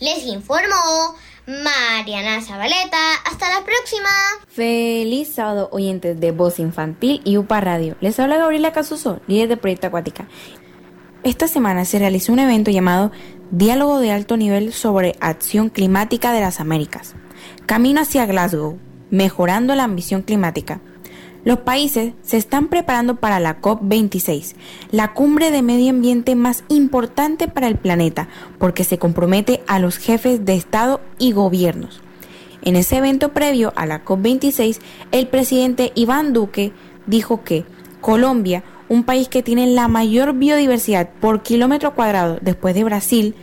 Les 0.00 0.24
informó 0.24 1.16
Mariana 1.46 2.40
Zabaleta. 2.42 3.14
Hasta 3.24 3.50
la 3.50 3.64
próxima. 3.64 4.08
Feliz 4.48 5.34
sábado, 5.34 5.68
oyentes 5.72 6.20
de 6.20 6.30
Voz 6.30 6.58
Infantil 6.58 7.20
y 7.24 7.36
UPA 7.36 7.60
Radio. 7.60 7.96
Les 8.00 8.18
habla 8.20 8.36
Gabriela 8.36 8.72
Casuso, 8.72 9.20
líder 9.26 9.48
de 9.48 9.56
Proyecto 9.56 9.88
Acuática. 9.88 10.28
Esta 11.24 11.48
semana 11.48 11.84
se 11.84 11.98
realizó 11.98 12.32
un 12.32 12.40
evento 12.40 12.70
llamado 12.70 13.12
Diálogo 13.52 13.98
de 13.98 14.10
alto 14.10 14.38
nivel 14.38 14.72
sobre 14.72 15.14
acción 15.20 15.68
climática 15.68 16.32
de 16.32 16.40
las 16.40 16.58
Américas. 16.58 17.14
Camino 17.66 18.00
hacia 18.00 18.24
Glasgow, 18.24 18.78
mejorando 19.10 19.74
la 19.74 19.84
ambición 19.84 20.22
climática. 20.22 20.80
Los 21.44 21.58
países 21.58 22.14
se 22.22 22.38
están 22.38 22.68
preparando 22.68 23.16
para 23.16 23.40
la 23.40 23.60
COP26, 23.60 24.54
la 24.90 25.12
cumbre 25.12 25.50
de 25.50 25.60
medio 25.60 25.90
ambiente 25.90 26.34
más 26.34 26.64
importante 26.68 27.46
para 27.46 27.66
el 27.66 27.76
planeta, 27.76 28.26
porque 28.58 28.84
se 28.84 28.96
compromete 28.96 29.62
a 29.66 29.78
los 29.78 29.98
jefes 29.98 30.46
de 30.46 30.54
Estado 30.54 31.02
y 31.18 31.32
gobiernos. 31.32 32.00
En 32.62 32.74
ese 32.74 32.96
evento 32.96 33.34
previo 33.34 33.74
a 33.76 33.84
la 33.84 34.02
COP26, 34.02 34.78
el 35.10 35.28
presidente 35.28 35.92
Iván 35.94 36.32
Duque 36.32 36.72
dijo 37.06 37.44
que 37.44 37.66
Colombia 38.00 38.64
un 38.92 39.04
país 39.04 39.28
que 39.28 39.42
tiene 39.42 39.66
la 39.68 39.88
mayor 39.88 40.34
biodiversidad 40.34 41.08
por 41.18 41.42
kilómetro 41.42 41.94
cuadrado 41.94 42.38
después 42.42 42.74
de 42.74 42.84
Brasil, 42.84 43.34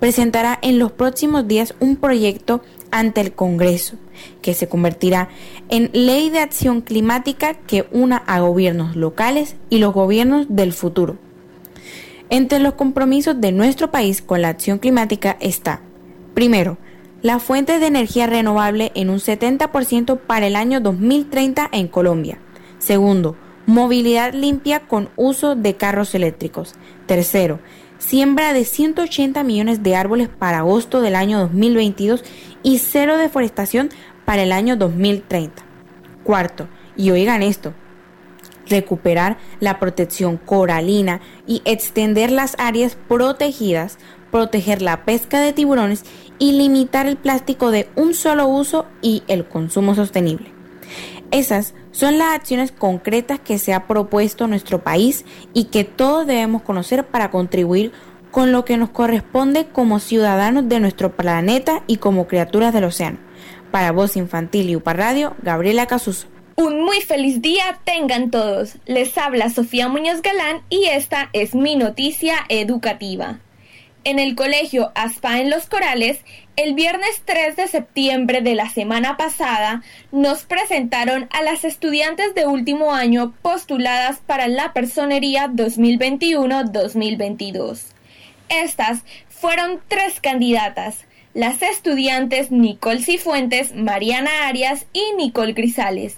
presentará 0.00 0.58
en 0.60 0.78
los 0.78 0.92
próximos 0.92 1.48
días 1.48 1.74
un 1.80 1.96
proyecto 1.96 2.60
ante 2.90 3.22
el 3.22 3.32
Congreso, 3.32 3.96
que 4.42 4.52
se 4.52 4.68
convertirá 4.68 5.30
en 5.70 5.88
ley 5.94 6.28
de 6.28 6.40
acción 6.40 6.82
climática 6.82 7.54
que 7.54 7.86
una 7.90 8.18
a 8.18 8.40
gobiernos 8.40 8.96
locales 8.96 9.56
y 9.70 9.78
los 9.78 9.94
gobiernos 9.94 10.46
del 10.50 10.74
futuro. 10.74 11.16
Entre 12.28 12.58
los 12.58 12.74
compromisos 12.74 13.40
de 13.40 13.50
nuestro 13.50 13.90
país 13.90 14.20
con 14.20 14.42
la 14.42 14.50
acción 14.50 14.78
climática 14.78 15.38
está, 15.40 15.80
primero, 16.34 16.76
la 17.22 17.38
fuente 17.38 17.78
de 17.78 17.86
energía 17.86 18.26
renovable 18.26 18.92
en 18.94 19.08
un 19.08 19.20
70% 19.20 20.18
para 20.18 20.46
el 20.46 20.54
año 20.54 20.80
2030 20.80 21.70
en 21.72 21.88
Colombia. 21.88 22.38
Segundo, 22.78 23.36
Movilidad 23.68 24.32
limpia 24.32 24.80
con 24.80 25.10
uso 25.16 25.54
de 25.54 25.76
carros 25.76 26.14
eléctricos. 26.14 26.72
Tercero, 27.04 27.60
siembra 27.98 28.54
de 28.54 28.64
180 28.64 29.44
millones 29.44 29.82
de 29.82 29.94
árboles 29.94 30.30
para 30.30 30.60
agosto 30.60 31.02
del 31.02 31.14
año 31.14 31.38
2022 31.40 32.24
y 32.62 32.78
cero 32.78 33.18
deforestación 33.18 33.90
para 34.24 34.42
el 34.42 34.52
año 34.52 34.76
2030. 34.76 35.62
Cuarto, 36.24 36.66
y 36.96 37.10
oigan 37.10 37.42
esto, 37.42 37.74
recuperar 38.70 39.36
la 39.60 39.78
protección 39.78 40.38
coralina 40.38 41.20
y 41.46 41.60
extender 41.66 42.32
las 42.32 42.56
áreas 42.58 42.96
protegidas, 43.06 43.98
proteger 44.30 44.80
la 44.80 45.04
pesca 45.04 45.40
de 45.40 45.52
tiburones 45.52 46.04
y 46.38 46.52
limitar 46.52 47.06
el 47.06 47.18
plástico 47.18 47.70
de 47.70 47.90
un 47.96 48.14
solo 48.14 48.48
uso 48.48 48.86
y 49.02 49.24
el 49.28 49.46
consumo 49.46 49.94
sostenible. 49.94 50.57
Esas 51.30 51.74
son 51.90 52.18
las 52.18 52.34
acciones 52.34 52.72
concretas 52.72 53.38
que 53.38 53.58
se 53.58 53.74
ha 53.74 53.86
propuesto 53.86 54.46
nuestro 54.46 54.82
país 54.82 55.24
y 55.52 55.64
que 55.64 55.84
todos 55.84 56.26
debemos 56.26 56.62
conocer 56.62 57.06
para 57.06 57.30
contribuir 57.30 57.92
con 58.30 58.52
lo 58.52 58.64
que 58.64 58.76
nos 58.76 58.90
corresponde 58.90 59.66
como 59.66 60.00
ciudadanos 60.00 60.68
de 60.68 60.80
nuestro 60.80 61.16
planeta 61.16 61.82
y 61.86 61.96
como 61.96 62.26
criaturas 62.26 62.72
del 62.72 62.84
océano. 62.84 63.18
Para 63.70 63.92
Voz 63.92 64.16
Infantil 64.16 64.70
y 64.70 64.76
UPA 64.76 64.92
Radio, 64.94 65.36
Gabriela 65.42 65.86
Casuso. 65.86 66.28
Un 66.56 66.82
muy 66.84 67.00
feliz 67.02 67.40
día 67.40 67.78
tengan 67.84 68.30
todos. 68.30 68.78
Les 68.86 69.16
habla 69.16 69.50
Sofía 69.50 69.88
Muñoz 69.88 70.22
Galán 70.22 70.62
y 70.68 70.86
esta 70.86 71.28
es 71.32 71.54
mi 71.54 71.76
noticia 71.76 72.38
educativa. 72.48 73.38
En 74.08 74.18
el 74.18 74.34
colegio 74.36 74.90
Aspa 74.94 75.38
en 75.38 75.50
los 75.50 75.66
Corales, 75.66 76.20
el 76.56 76.72
viernes 76.72 77.20
3 77.26 77.56
de 77.56 77.68
septiembre 77.68 78.40
de 78.40 78.54
la 78.54 78.70
semana 78.70 79.18
pasada, 79.18 79.82
nos 80.12 80.44
presentaron 80.44 81.28
a 81.30 81.42
las 81.42 81.62
estudiantes 81.62 82.34
de 82.34 82.46
último 82.46 82.94
año 82.94 83.34
postuladas 83.42 84.20
para 84.20 84.48
la 84.48 84.72
personería 84.72 85.48
2021-2022. 85.48 87.80
Estas 88.48 89.00
fueron 89.28 89.78
tres 89.88 90.22
candidatas, 90.22 91.04
las 91.34 91.60
estudiantes 91.60 92.50
Nicole 92.50 93.02
Cifuentes, 93.02 93.74
Mariana 93.74 94.48
Arias 94.48 94.86
y 94.94 95.02
Nicole 95.18 95.52
Grisales, 95.52 96.16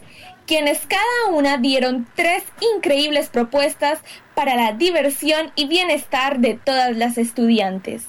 quienes 0.50 0.80
cada 0.80 1.32
una 1.32 1.58
dieron 1.58 2.08
tres 2.16 2.42
increíbles 2.74 3.28
propuestas 3.28 4.00
para 4.34 4.56
la 4.56 4.72
diversión 4.72 5.52
y 5.54 5.68
bienestar 5.68 6.40
de 6.40 6.54
todas 6.54 6.96
las 6.96 7.18
estudiantes. 7.18 8.02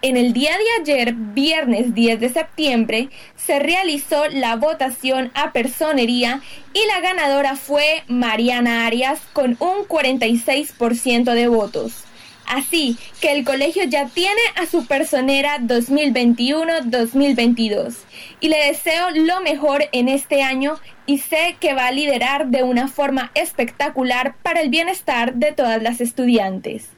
En 0.00 0.16
el 0.16 0.32
día 0.32 0.52
de 0.56 0.80
ayer, 0.80 1.12
viernes 1.12 1.92
10 1.92 2.20
de 2.20 2.28
septiembre, 2.28 3.08
se 3.34 3.58
realizó 3.58 4.28
la 4.28 4.54
votación 4.54 5.32
a 5.34 5.50
personería 5.50 6.40
y 6.72 6.86
la 6.86 7.00
ganadora 7.00 7.56
fue 7.56 8.04
Mariana 8.06 8.86
Arias 8.86 9.20
con 9.32 9.56
un 9.58 9.84
46% 9.88 11.34
de 11.34 11.48
votos. 11.48 12.04
Así 12.52 12.98
que 13.22 13.32
el 13.32 13.46
colegio 13.46 13.84
ya 13.84 14.08
tiene 14.08 14.42
a 14.60 14.66
su 14.66 14.84
personera 14.84 15.58
2021-2022 15.60 17.94
y 18.40 18.48
le 18.48 18.66
deseo 18.66 19.08
lo 19.14 19.40
mejor 19.40 19.84
en 19.92 20.10
este 20.10 20.42
año 20.42 20.74
y 21.06 21.16
sé 21.16 21.56
que 21.60 21.72
va 21.72 21.86
a 21.86 21.92
liderar 21.92 22.48
de 22.48 22.62
una 22.62 22.88
forma 22.88 23.30
espectacular 23.34 24.34
para 24.42 24.60
el 24.60 24.68
bienestar 24.68 25.32
de 25.32 25.52
todas 25.52 25.82
las 25.82 26.02
estudiantes. 26.02 26.90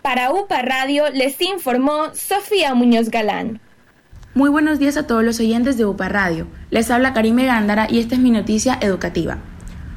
Para 0.00 0.32
UPA 0.32 0.62
Radio 0.62 1.10
les 1.10 1.42
informó 1.42 2.14
Sofía 2.14 2.72
Muñoz 2.72 3.10
Galán. 3.10 3.60
Muy 4.32 4.48
buenos 4.48 4.78
días 4.78 4.96
a 4.96 5.06
todos 5.06 5.22
los 5.22 5.38
oyentes 5.40 5.76
de 5.76 5.84
UPA 5.84 6.08
Radio. 6.08 6.46
Les 6.70 6.90
habla 6.90 7.12
Karime 7.12 7.44
Gándara 7.44 7.86
y 7.90 7.98
esta 7.98 8.14
es 8.14 8.20
mi 8.22 8.30
noticia 8.30 8.78
educativa. 8.80 9.40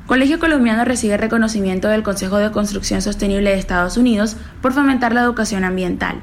Colegio 0.09 0.39
Colombiano 0.39 0.85
recibe 0.85 1.17
reconocimiento 1.17 1.87
del 1.87 2.01
Consejo 2.01 2.39
de 2.39 2.49
Construcción 2.49 2.99
Sostenible 2.99 3.51
de 3.51 3.59
Estados 3.59 3.95
Unidos 3.95 4.37
por 4.59 4.73
fomentar 4.73 5.13
la 5.13 5.21
educación 5.21 5.63
ambiental. 5.63 6.15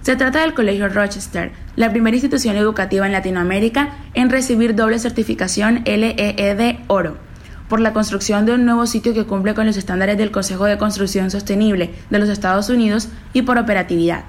Se 0.00 0.16
trata 0.16 0.40
del 0.40 0.54
Colegio 0.54 0.88
Rochester, 0.88 1.52
la 1.76 1.92
primera 1.92 2.16
institución 2.16 2.56
educativa 2.56 3.06
en 3.06 3.12
Latinoamérica 3.12 3.90
en 4.14 4.28
recibir 4.28 4.74
doble 4.74 4.98
certificación 4.98 5.84
LEED 5.84 6.80
Oro 6.88 7.16
por 7.68 7.78
la 7.78 7.92
construcción 7.92 8.44
de 8.44 8.54
un 8.54 8.64
nuevo 8.64 8.88
sitio 8.88 9.14
que 9.14 9.24
cumple 9.24 9.54
con 9.54 9.66
los 9.66 9.76
estándares 9.76 10.18
del 10.18 10.32
Consejo 10.32 10.64
de 10.64 10.76
Construcción 10.76 11.30
Sostenible 11.30 11.94
de 12.10 12.18
los 12.18 12.28
Estados 12.28 12.70
Unidos 12.70 13.08
y 13.32 13.42
por 13.42 13.56
operatividad. 13.56 14.24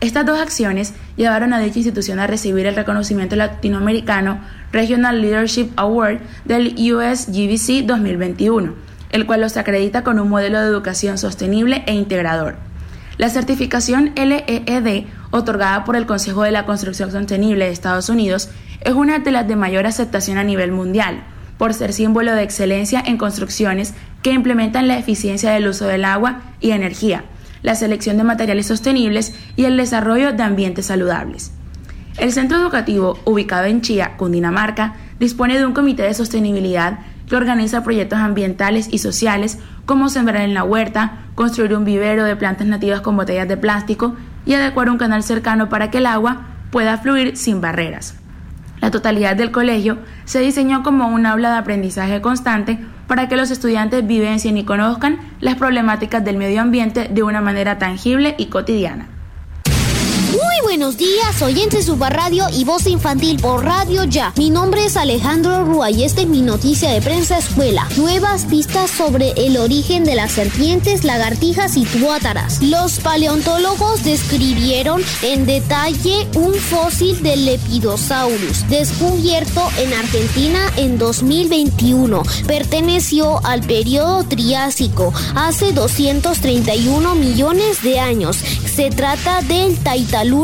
Estas 0.00 0.26
dos 0.26 0.38
acciones 0.38 0.92
llevaron 1.16 1.54
a 1.54 1.58
dicha 1.58 1.78
institución 1.78 2.18
a 2.18 2.26
recibir 2.26 2.66
el 2.66 2.76
reconocimiento 2.76 3.34
latinoamericano 3.34 4.40
Regional 4.70 5.22
Leadership 5.22 5.70
Award 5.76 6.18
del 6.44 6.74
USGBC 6.76 7.86
2021, 7.86 8.74
el 9.10 9.24
cual 9.24 9.40
los 9.40 9.56
acredita 9.56 10.04
con 10.04 10.18
un 10.18 10.28
modelo 10.28 10.60
de 10.60 10.66
educación 10.66 11.16
sostenible 11.16 11.82
e 11.86 11.94
integrador. 11.94 12.56
La 13.16 13.30
certificación 13.30 14.12
LEED, 14.14 15.06
otorgada 15.30 15.84
por 15.84 15.96
el 15.96 16.04
Consejo 16.04 16.42
de 16.42 16.50
la 16.50 16.66
Construcción 16.66 17.10
Sostenible 17.10 17.64
de 17.64 17.70
Estados 17.70 18.10
Unidos, 18.10 18.50
es 18.82 18.92
una 18.92 19.20
de 19.20 19.30
las 19.30 19.48
de 19.48 19.56
mayor 19.56 19.86
aceptación 19.86 20.36
a 20.36 20.44
nivel 20.44 20.72
mundial 20.72 21.24
por 21.56 21.72
ser 21.72 21.94
símbolo 21.94 22.34
de 22.34 22.42
excelencia 22.42 23.02
en 23.04 23.16
construcciones 23.16 23.94
que 24.22 24.32
implementan 24.32 24.88
la 24.88 24.98
eficiencia 24.98 25.52
del 25.52 25.68
uso 25.68 25.86
del 25.86 26.04
agua 26.04 26.42
y 26.60 26.72
energía, 26.72 27.24
la 27.62 27.74
selección 27.74 28.16
de 28.16 28.24
materiales 28.24 28.66
sostenibles 28.66 29.34
y 29.56 29.64
el 29.64 29.76
desarrollo 29.76 30.32
de 30.32 30.42
ambientes 30.42 30.86
saludables. 30.86 31.52
El 32.18 32.32
centro 32.32 32.58
educativo, 32.58 33.18
ubicado 33.24 33.66
en 33.66 33.82
Chía, 33.82 34.16
Cundinamarca, 34.16 34.94
dispone 35.18 35.58
de 35.58 35.66
un 35.66 35.74
comité 35.74 36.04
de 36.04 36.14
sostenibilidad 36.14 37.00
que 37.28 37.36
organiza 37.36 37.82
proyectos 37.82 38.18
ambientales 38.18 38.88
y 38.90 38.98
sociales 38.98 39.58
como 39.84 40.08
sembrar 40.08 40.42
en 40.42 40.54
la 40.54 40.64
huerta, 40.64 41.26
construir 41.34 41.74
un 41.74 41.84
vivero 41.84 42.24
de 42.24 42.36
plantas 42.36 42.66
nativas 42.66 43.00
con 43.00 43.16
botellas 43.16 43.48
de 43.48 43.56
plástico 43.56 44.14
y 44.46 44.54
adecuar 44.54 44.88
un 44.88 44.98
canal 44.98 45.22
cercano 45.22 45.68
para 45.68 45.90
que 45.90 45.98
el 45.98 46.06
agua 46.06 46.46
pueda 46.70 46.98
fluir 46.98 47.36
sin 47.36 47.60
barreras. 47.60 48.16
La 48.80 48.90
totalidad 48.90 49.36
del 49.36 49.50
colegio 49.50 49.98
se 50.24 50.40
diseñó 50.40 50.82
como 50.82 51.08
un 51.08 51.26
aula 51.26 51.50
de 51.50 51.58
aprendizaje 51.58 52.20
constante 52.20 52.78
para 53.06 53.28
que 53.28 53.36
los 53.36 53.50
estudiantes 53.50 54.06
vivencien 54.06 54.56
y 54.56 54.64
conozcan 54.64 55.18
las 55.40 55.56
problemáticas 55.56 56.24
del 56.24 56.36
medio 56.36 56.60
ambiente 56.60 57.08
de 57.08 57.22
una 57.22 57.40
manera 57.40 57.78
tangible 57.78 58.34
y 58.38 58.46
cotidiana. 58.46 59.15
Muy 60.56 60.68
buenos 60.76 60.96
días, 60.96 61.42
oyentes 61.42 61.84
Super 61.84 62.14
Radio 62.14 62.46
y 62.50 62.64
voz 62.64 62.86
infantil 62.86 63.38
por 63.40 63.64
Radio 63.64 64.04
Ya. 64.04 64.32
Mi 64.36 64.48
nombre 64.48 64.86
es 64.86 64.96
Alejandro 64.96 65.64
Rúa 65.64 65.90
y 65.90 66.02
esta 66.04 66.22
es 66.22 66.28
mi 66.28 66.40
noticia 66.40 66.90
de 66.90 67.02
prensa 67.02 67.38
escuela. 67.38 67.86
Nuevas 67.96 68.46
pistas 68.46 68.90
sobre 68.90 69.32
el 69.32 69.58
origen 69.58 70.04
de 70.04 70.14
las 70.14 70.32
serpientes, 70.32 71.04
lagartijas 71.04 71.76
y 71.76 71.84
tuátaras. 71.84 72.62
Los 72.62 73.00
paleontólogos 73.00 74.02
describieron 74.04 75.02
en 75.22 75.44
detalle 75.44 76.26
un 76.34 76.54
fósil 76.54 77.22
del 77.22 77.44
Lepidosaurus, 77.44 78.68
descubierto 78.70 79.68
en 79.78 79.92
Argentina 79.92 80.60
en 80.76 80.96
2021. 80.96 82.22
Perteneció 82.46 83.44
al 83.44 83.60
periodo 83.60 84.24
Triásico, 84.24 85.12
hace 85.34 85.72
231 85.72 87.14
millones 87.14 87.82
de 87.82 87.98
años. 88.00 88.36
Se 88.36 88.90
trata 88.90 89.42
del 89.42 89.76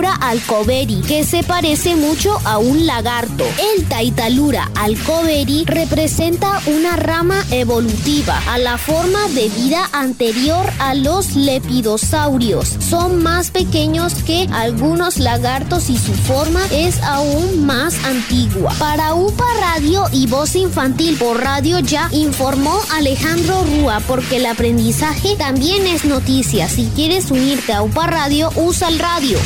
Taitalura 0.02 0.28
alcoveri, 0.28 1.00
que 1.02 1.22
se 1.22 1.44
parece 1.44 1.94
mucho 1.94 2.36
a 2.44 2.58
un 2.58 2.86
lagarto. 2.86 3.44
El 3.76 3.84
Taitalura 3.84 4.68
alcoveri 4.74 5.64
representa 5.64 6.60
una 6.66 6.96
rama 6.96 7.44
evolutiva 7.52 8.42
a 8.48 8.58
la 8.58 8.78
forma 8.78 9.28
de 9.28 9.48
vida 9.50 9.88
anterior 9.92 10.66
a 10.80 10.94
los 10.94 11.36
lepidosaurios. 11.36 12.68
Son 12.80 13.22
más 13.22 13.52
pequeños 13.52 14.14
que 14.26 14.48
algunos 14.52 15.18
lagartos 15.18 15.88
y 15.88 15.96
su 15.96 16.14
forma 16.14 16.62
es 16.72 17.00
aún 17.02 17.64
más 17.64 17.94
antigua. 18.04 18.74
Para 18.80 19.14
UPA 19.14 19.46
Radio 19.60 20.06
y 20.10 20.26
Voz 20.26 20.56
Infantil 20.56 21.16
por 21.16 21.40
Radio 21.40 21.78
Ya 21.78 22.08
informó 22.10 22.76
Alejandro 22.92 23.62
Rúa 23.62 24.00
porque 24.08 24.38
el 24.38 24.46
aprendizaje 24.46 25.36
también 25.36 25.86
es 25.86 26.04
noticia. 26.04 26.68
Si 26.68 26.86
quieres 26.96 27.30
unirte 27.30 27.72
a 27.72 27.82
UPA 27.82 28.08
Radio, 28.08 28.50
usa 28.56 28.88
el 28.88 28.98
radio. 28.98 29.38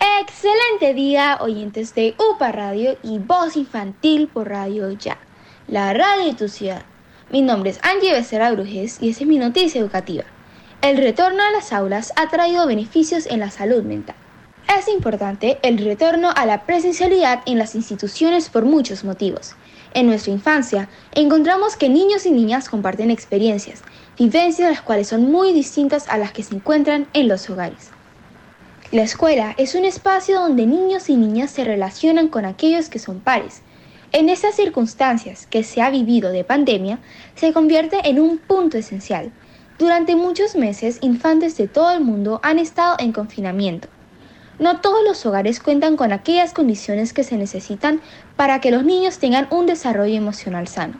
Excelente 0.00 0.94
día, 0.94 1.38
oyentes 1.40 1.94
de 1.94 2.14
UPA 2.18 2.52
Radio 2.52 2.96
y 3.02 3.18
Voz 3.18 3.56
Infantil 3.56 4.28
por 4.28 4.48
Radio 4.48 4.92
Ya, 4.92 5.18
la 5.66 5.92
radio 5.92 6.26
de 6.26 6.34
tu 6.34 6.48
ciudad. 6.48 6.82
Mi 7.30 7.42
nombre 7.42 7.70
es 7.70 7.80
Angie 7.82 8.12
Becerra 8.12 8.52
Brujes 8.52 8.98
y 9.00 9.10
esa 9.10 9.20
es 9.20 9.26
mi 9.26 9.38
noticia 9.38 9.80
educativa. 9.80 10.22
El 10.82 10.98
retorno 10.98 11.42
a 11.42 11.50
las 11.50 11.72
aulas 11.72 12.12
ha 12.14 12.28
traído 12.28 12.66
beneficios 12.68 13.26
en 13.26 13.40
la 13.40 13.50
salud 13.50 13.82
mental. 13.82 14.14
Es 14.78 14.86
importante 14.86 15.58
el 15.62 15.78
retorno 15.78 16.30
a 16.34 16.46
la 16.46 16.64
presencialidad 16.64 17.42
en 17.46 17.58
las 17.58 17.74
instituciones 17.74 18.50
por 18.50 18.64
muchos 18.64 19.02
motivos. 19.02 19.56
En 19.94 20.06
nuestra 20.06 20.32
infancia 20.32 20.88
encontramos 21.12 21.76
que 21.76 21.88
niños 21.88 22.24
y 22.26 22.30
niñas 22.30 22.68
comparten 22.68 23.10
experiencias, 23.10 23.82
vivencias 24.16 24.70
las 24.70 24.82
cuales 24.82 25.08
son 25.08 25.32
muy 25.32 25.52
distintas 25.52 26.08
a 26.08 26.18
las 26.18 26.30
que 26.30 26.44
se 26.44 26.54
encuentran 26.54 27.08
en 27.14 27.26
los 27.26 27.50
hogares. 27.50 27.90
La 28.90 29.02
escuela 29.02 29.54
es 29.58 29.74
un 29.74 29.84
espacio 29.84 30.40
donde 30.40 30.64
niños 30.64 31.10
y 31.10 31.16
niñas 31.16 31.50
se 31.50 31.62
relacionan 31.62 32.28
con 32.28 32.46
aquellos 32.46 32.88
que 32.88 32.98
son 32.98 33.20
pares. 33.20 33.60
En 34.12 34.30
estas 34.30 34.54
circunstancias 34.54 35.46
que 35.46 35.62
se 35.62 35.82
ha 35.82 35.90
vivido 35.90 36.30
de 36.30 36.42
pandemia, 36.42 36.98
se 37.34 37.52
convierte 37.52 37.98
en 38.08 38.18
un 38.18 38.38
punto 38.38 38.78
esencial. 38.78 39.30
Durante 39.78 40.16
muchos 40.16 40.56
meses, 40.56 41.00
infantes 41.02 41.58
de 41.58 41.68
todo 41.68 41.90
el 41.90 42.00
mundo 42.00 42.40
han 42.42 42.58
estado 42.58 42.96
en 42.98 43.12
confinamiento. 43.12 43.88
No 44.58 44.80
todos 44.80 45.04
los 45.04 45.26
hogares 45.26 45.60
cuentan 45.60 45.98
con 45.98 46.10
aquellas 46.10 46.54
condiciones 46.54 47.12
que 47.12 47.24
se 47.24 47.36
necesitan 47.36 48.00
para 48.36 48.62
que 48.62 48.70
los 48.70 48.84
niños 48.84 49.18
tengan 49.18 49.48
un 49.50 49.66
desarrollo 49.66 50.16
emocional 50.16 50.66
sano. 50.66 50.98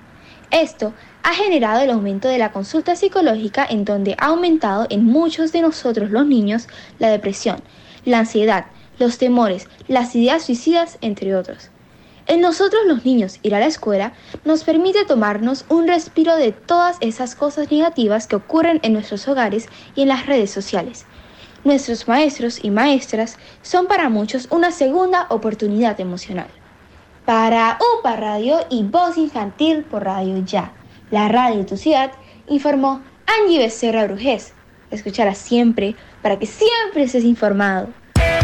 Esto 0.51 0.95
ha 1.23 1.35
generado 1.35 1.83
el 1.83 1.91
aumento 1.91 2.29
de 2.29 2.39
la 2.39 2.53
consulta 2.53 2.97
psicológica 2.97 3.67
en 3.69 3.85
donde 3.85 4.15
ha 4.19 4.27
aumentado 4.27 4.87
en 4.89 5.05
muchos 5.05 5.53
de 5.53 5.61
nosotros 5.61 6.11
los 6.11 6.27
niños 6.27 6.69
la 6.99 7.11
depresión, 7.11 7.63
la 8.09 8.21
ansiedad, 8.21 8.67
los 8.99 9.19
temores, 9.19 9.69
las 9.87 10.15
ideas 10.17 10.45
suicidas, 10.45 10.99
entre 11.01 11.35
otros. 11.35 11.71
En 12.29 12.43
nosotros 12.43 12.83
los 12.87 13.07
niños 13.07 13.39
ir 13.43 13.55
a 13.55 13.61
la 13.61 13.67
escuela 13.67 14.13
nos 14.45 14.63
permite 14.63 15.07
tomarnos 15.07 15.65
un 15.71 15.89
respiro 15.89 16.37
de 16.37 16.53
todas 16.53 16.99
esas 17.01 17.35
cosas 17.35 17.71
negativas 17.71 18.27
que 18.27 18.37
ocurren 18.37 18.81
en 18.83 18.93
nuestros 18.93 19.27
hogares 19.29 19.67
y 19.95 20.03
en 20.03 20.09
las 20.09 20.27
redes 20.27 20.51
sociales. 20.51 21.07
Nuestros 21.65 22.07
maestros 22.07 22.63
y 22.63 22.71
maestras 22.71 23.39
son 23.63 23.87
para 23.87 24.11
muchos 24.11 24.47
una 24.51 24.73
segunda 24.73 25.27
oportunidad 25.31 25.99
emocional. 26.01 26.49
Para 27.25 27.79
UPA 27.99 28.17
Radio 28.17 28.59
y 28.69 28.85
Voz 28.85 29.17
Infantil 29.17 29.85
por 29.85 30.05
Radio 30.05 30.45
Ya, 30.45 30.73
la 31.11 31.29
radio 31.29 31.59
de 31.59 31.65
tu 31.65 31.77
ciudad, 31.79 32.13
informó 32.47 33.03
Angie 33.27 33.59
Becerra 33.59 34.07
Brujés. 34.07 34.53
Escuchará 34.91 35.35
siempre 35.35 35.97
para 36.23 36.39
que 36.39 36.47
siempre 36.47 37.05
estés 37.05 37.25
informado. 37.25 37.89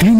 Клиника 0.00 0.19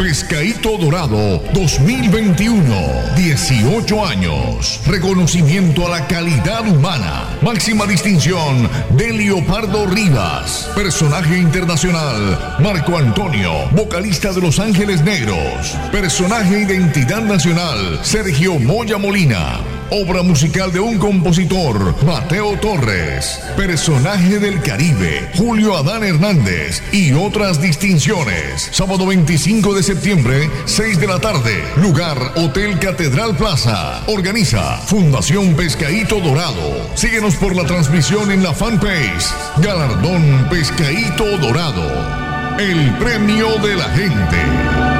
Pescadito 0.00 0.78
Dorado 0.78 1.42
2021. 1.52 2.64
18 3.16 4.06
años. 4.06 4.80
Reconocimiento 4.86 5.86
a 5.86 5.90
la 5.90 6.06
calidad 6.06 6.66
humana. 6.66 7.38
Máxima 7.42 7.84
distinción 7.84 8.66
de 8.96 9.12
Leopardo 9.12 9.86
Rivas. 9.86 10.70
Personaje 10.74 11.36
internacional 11.36 12.56
Marco 12.60 12.96
Antonio, 12.96 13.68
vocalista 13.72 14.32
de 14.32 14.40
Los 14.40 14.58
Ángeles 14.58 15.02
Negros. 15.02 15.76
Personaje 15.92 16.60
identidad 16.60 17.20
nacional 17.20 18.00
Sergio 18.02 18.58
Moya 18.58 18.96
Molina. 18.96 19.60
Obra 19.92 20.22
musical 20.22 20.70
de 20.70 20.78
un 20.78 20.98
compositor, 20.98 21.96
Mateo 22.04 22.56
Torres. 22.60 23.40
Personaje 23.56 24.38
del 24.38 24.62
Caribe, 24.62 25.28
Julio 25.36 25.76
Adán 25.76 26.04
Hernández. 26.04 26.80
Y 26.92 27.12
otras 27.12 27.60
distinciones. 27.60 28.68
Sábado 28.70 29.04
25 29.04 29.74
de 29.74 29.82
septiembre, 29.82 29.89
6 30.66 31.00
de 31.00 31.06
la 31.08 31.18
tarde. 31.18 31.64
Lugar 31.76 32.16
Hotel 32.36 32.78
Catedral 32.78 33.36
Plaza. 33.36 34.02
Organiza 34.06 34.76
Fundación 34.86 35.56
Pescadito 35.56 36.20
Dorado. 36.20 36.88
Síguenos 36.94 37.34
por 37.34 37.56
la 37.56 37.64
transmisión 37.64 38.30
en 38.30 38.44
la 38.44 38.54
fanpage. 38.54 39.34
Galardón 39.56 40.46
Pescadito 40.48 41.38
Dorado. 41.38 41.82
El 42.58 42.94
premio 42.98 43.58
de 43.58 43.76
la 43.76 43.88
gente. 43.90 44.99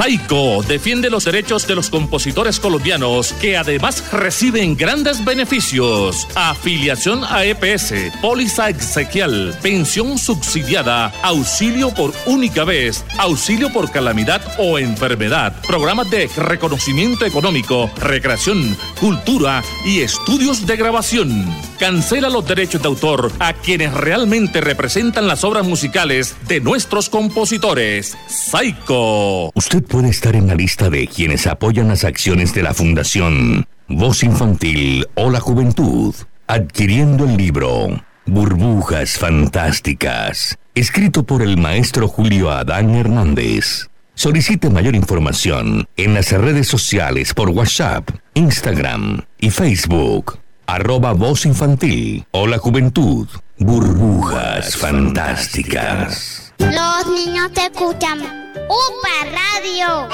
Saico 0.00 0.62
defiende 0.66 1.10
los 1.10 1.26
derechos 1.26 1.66
de 1.66 1.74
los 1.74 1.90
compositores 1.90 2.58
colombianos 2.58 3.34
que 3.34 3.58
además 3.58 4.02
reciben 4.10 4.74
grandes 4.74 5.22
beneficios. 5.22 6.26
Afiliación 6.34 7.22
a 7.22 7.44
EPS, 7.44 7.92
póliza 8.22 8.70
exequial, 8.70 9.54
pensión 9.60 10.16
subsidiada, 10.16 11.12
auxilio 11.22 11.90
por 11.90 12.14
única 12.24 12.64
vez, 12.64 13.04
auxilio 13.18 13.70
por 13.74 13.90
calamidad 13.90 14.40
o 14.56 14.78
enfermedad, 14.78 15.54
programas 15.66 16.08
de 16.08 16.28
reconocimiento 16.34 17.26
económico, 17.26 17.90
recreación, 17.98 18.74
cultura 18.98 19.62
y 19.84 20.00
estudios 20.00 20.66
de 20.66 20.76
grabación. 20.78 21.54
Cancela 21.78 22.30
los 22.30 22.46
derechos 22.46 22.80
de 22.80 22.88
autor 22.88 23.30
a 23.38 23.52
quienes 23.52 23.92
realmente 23.92 24.62
representan 24.62 25.26
las 25.26 25.44
obras 25.44 25.66
musicales 25.66 26.36
de 26.48 26.60
nuestros 26.60 27.10
compositores. 27.10 28.16
Saico. 28.28 29.50
Usted 29.54 29.89
puede 29.90 30.08
estar 30.08 30.36
en 30.36 30.46
la 30.46 30.54
lista 30.54 30.88
de 30.88 31.08
quienes 31.08 31.48
apoyan 31.48 31.88
las 31.88 32.04
acciones 32.04 32.54
de 32.54 32.62
la 32.62 32.72
Fundación 32.72 33.66
Voz 33.88 34.22
Infantil 34.22 35.04
o 35.16 35.30
la 35.30 35.40
Juventud. 35.40 36.14
adquiriendo 36.46 37.24
el 37.24 37.36
libro 37.36 37.88
Burbujas 38.24 39.18
Fantásticas, 39.18 40.56
escrito 40.74 41.24
por 41.24 41.42
el 41.42 41.56
maestro 41.56 42.06
Julio 42.06 42.50
Adán 42.50 42.94
Hernández. 42.94 43.88
Solicite 44.14 44.70
mayor 44.70 44.94
información 44.94 45.86
en 45.96 46.14
las 46.14 46.30
redes 46.30 46.68
sociales 46.68 47.34
por 47.34 47.50
WhatsApp, 47.50 48.10
Instagram 48.34 49.22
y 49.38 49.50
Facebook. 49.50 50.38
Arroba 50.66 51.12
Voz 51.14 51.46
Infantil 51.46 52.24
o 52.30 52.46
la 52.46 52.58
Juventud. 52.58 53.26
Burbujas 53.58 54.76
Fantásticas. 54.76 56.49
Los 56.60 57.06
niños 57.08 57.50
te 57.52 57.62
escuchan. 57.62 58.18
¡Upa 58.20 59.24
Radio! 59.24 60.08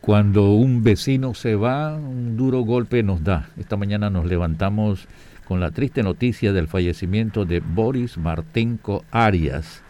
Cuando 0.00 0.50
un 0.50 0.82
vecino 0.82 1.32
se 1.32 1.54
va, 1.54 1.94
un 1.94 2.36
duro 2.36 2.62
golpe 2.62 3.04
nos 3.04 3.22
da. 3.22 3.50
Esta 3.56 3.76
mañana 3.76 4.10
nos 4.10 4.26
levantamos 4.26 5.06
con 5.46 5.60
la 5.60 5.70
triste 5.70 6.02
noticia 6.02 6.52
del 6.52 6.66
fallecimiento 6.66 7.44
de 7.44 7.60
Boris 7.60 8.18
Martenko 8.18 9.04
Arias. 9.12 9.82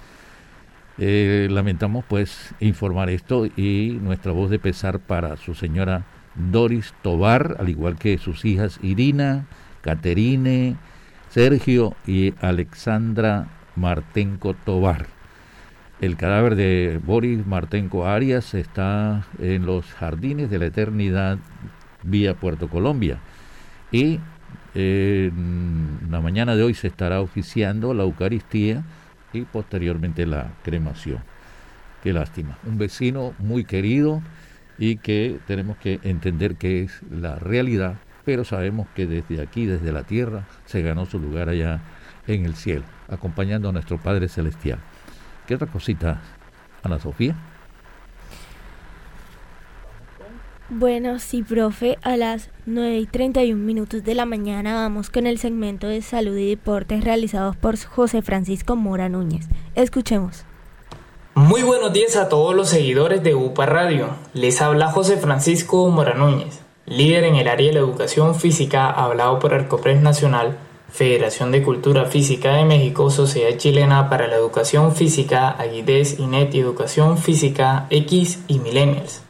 Eh, 0.99 1.49
lamentamos 1.51 2.05
pues 2.07 2.55
informar 2.61 3.09
esto 3.09 3.47
y 3.47 3.99
nuestra 4.03 4.33
voz 4.33 4.51
de 4.51 4.59
pesar 4.59 4.99
para 4.99 5.39
su 5.39 5.55
señora 5.55 6.05
Doris 6.35 6.93
Tobar, 7.01 7.57
al 7.59 7.71
igual 7.71 7.97
que 7.97 8.19
sus 8.19 8.45
hijas 8.45 8.79
Irina, 8.83 9.47
Caterine, 9.81 10.77
Sergio 11.31 11.97
y 12.07 12.35
Alexandra 12.43 13.49
Martenko 13.77 14.55
Tobar. 14.55 15.07
El 16.01 16.17
cadáver 16.17 16.57
de 16.57 17.01
Boris 17.05 17.47
Martenko 17.47 18.07
Arias 18.07 18.55
está 18.55 19.25
en 19.39 19.67
los 19.67 19.87
jardines 19.93 20.51
de 20.51 20.59
la 20.59 20.67
eternidad 20.67 21.39
vía 22.03 22.35
Puerto 22.35 22.69
Colombia. 22.69 23.19
Y 23.91 24.19
en 24.75 25.99
la 26.11 26.21
mañana 26.21 26.57
de 26.57 26.63
hoy 26.63 26.75
se 26.75 26.89
estará 26.89 27.21
oficiando 27.21 27.95
la 27.95 28.03
Eucaristía 28.03 28.83
y 29.33 29.43
posteriormente 29.43 30.27
la 30.27 30.53
cremación. 30.63 31.19
Qué 32.03 32.13
lástima. 32.13 32.59
Un 32.67 32.79
vecino 32.79 33.35
muy 33.39 33.65
querido 33.65 34.23
y 34.79 34.97
que 34.97 35.39
tenemos 35.47 35.77
que 35.77 36.01
entender 36.03 36.57
que 36.57 36.83
es 36.83 37.01
la 37.11 37.37
realidad, 37.37 37.95
pero 38.25 38.45
sabemos 38.45 38.89
que 38.95 39.07
desde 39.07 39.41
aquí, 39.41 39.67
desde 39.67 39.93
la 39.93 40.03
tierra, 40.03 40.47
se 40.65 40.83
ganó 40.83 41.07
su 41.07 41.19
lugar 41.19 41.49
allá 41.49 41.81
en 42.27 42.45
el 42.45 42.55
cielo, 42.55 42.85
acompañando 43.12 43.68
a 43.68 43.72
nuestro 43.72 43.98
Padre 43.98 44.29
Celestial. 44.29 44.79
¿Qué 45.46 45.55
otra 45.55 45.66
cosita, 45.66 46.20
Ana 46.83 46.98
Sofía? 46.98 47.37
Bueno, 50.75 51.18
sí, 51.18 51.42
profe, 51.42 51.98
a 52.03 52.16
las 52.16 52.48
9 52.64 52.96
y 52.96 53.07
31 53.07 53.62
minutos 53.62 54.05
de 54.05 54.14
la 54.14 54.25
mañana 54.25 54.75
vamos 54.75 55.11
con 55.11 55.27
el 55.27 55.38
segmento 55.38 55.87
de 55.87 56.01
salud 56.01 56.35
y 56.35 56.48
deportes 56.48 57.05
realizados 57.05 57.57
por 57.57 57.79
José 57.79 58.22
Francisco 58.22 58.75
Mora 58.75 59.11
Núñez. 59.11 59.48
Escuchemos. 59.75 60.44
Muy 61.35 61.62
buenos 61.62 61.92
días 61.92 62.16
a 62.16 62.31
todos 62.31 62.55
los 62.55 62.70
seguidores 62.70 63.22
de 63.22 63.35
UPA 63.35 63.66
Radio. 63.66 64.09
Les 64.33 64.62
habla 64.62 64.90
José 64.90 65.18
Francisco 65.18 65.90
Mora 65.90 66.14
Núñez, 66.14 66.61
líder 66.87 67.25
en 67.25 67.35
el 67.35 67.48
área 67.48 67.66
de 67.68 67.75
la 67.75 67.81
educación 67.81 68.35
física 68.35 68.90
hablado 68.90 69.38
por 69.40 69.53
Arcopres 69.53 70.01
Nacional 70.01 70.57
Federación 70.93 71.53
de 71.53 71.63
Cultura 71.63 72.05
Física 72.05 72.53
de 72.53 72.67
México, 72.67 73.09
Sociedad 73.09 73.57
Chilena 73.57 74.11
para 74.11 74.29
la 74.29 74.37
Educación 74.37 74.95
Física, 74.95 75.49
Aguides, 75.49 76.19
INET 76.19 76.55
y 76.55 76.61
Educación 76.61 77.17
Física 77.17 77.87
X 77.89 78.41
y 78.47 78.59
Millennials. 78.59 79.23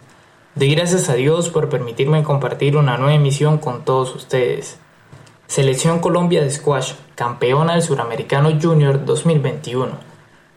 Doy 0.57 0.75
gracias 0.75 1.09
a 1.09 1.15
Dios 1.15 1.51
por 1.51 1.69
permitirme 1.69 2.25
compartir 2.25 2.77
una 2.77 2.99
nueva 2.99 3.15
emisión 3.15 3.59
con 3.59 3.85
todos 3.85 4.13
ustedes. 4.17 4.79
Selección 5.47 6.01
Colombia 6.01 6.43
de 6.43 6.51
Squash, 6.51 6.95
campeona 7.15 7.75
del 7.75 7.83
Suramericano 7.83 8.51
Junior 8.61 9.05
2021. 9.05 9.93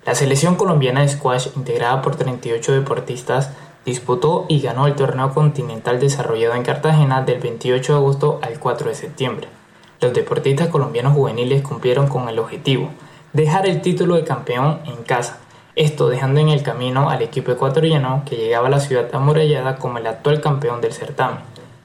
La 0.07 0.15
selección 0.15 0.55
colombiana 0.55 1.01
de 1.01 1.09
squash, 1.09 1.49
integrada 1.55 2.01
por 2.01 2.15
38 2.15 2.73
deportistas, 2.73 3.51
disputó 3.85 4.47
y 4.49 4.59
ganó 4.59 4.87
el 4.87 4.95
torneo 4.95 5.35
continental 5.35 5.99
desarrollado 5.99 6.55
en 6.55 6.63
Cartagena 6.63 7.21
del 7.21 7.39
28 7.39 7.93
de 7.93 7.99
agosto 7.99 8.39
al 8.41 8.59
4 8.59 8.89
de 8.89 8.95
septiembre. 8.95 9.54
Los 10.05 10.13
deportistas 10.13 10.67
colombianos 10.67 11.15
juveniles 11.15 11.63
cumplieron 11.63 12.05
con 12.05 12.29
el 12.29 12.37
objetivo, 12.37 12.91
dejar 13.33 13.65
el 13.65 13.81
título 13.81 14.13
de 14.13 14.23
campeón 14.23 14.81
en 14.85 14.97
casa, 14.97 15.39
esto 15.75 16.09
dejando 16.09 16.39
en 16.39 16.49
el 16.49 16.61
camino 16.61 17.09
al 17.09 17.23
equipo 17.23 17.51
ecuatoriano 17.51 18.21
que 18.23 18.35
llegaba 18.35 18.67
a 18.67 18.69
la 18.69 18.79
ciudad 18.79 19.09
amurallada 19.15 19.77
como 19.77 19.97
el 19.97 20.05
actual 20.05 20.41
campeón 20.41 20.79
del 20.79 20.93
certamen. 20.93 21.39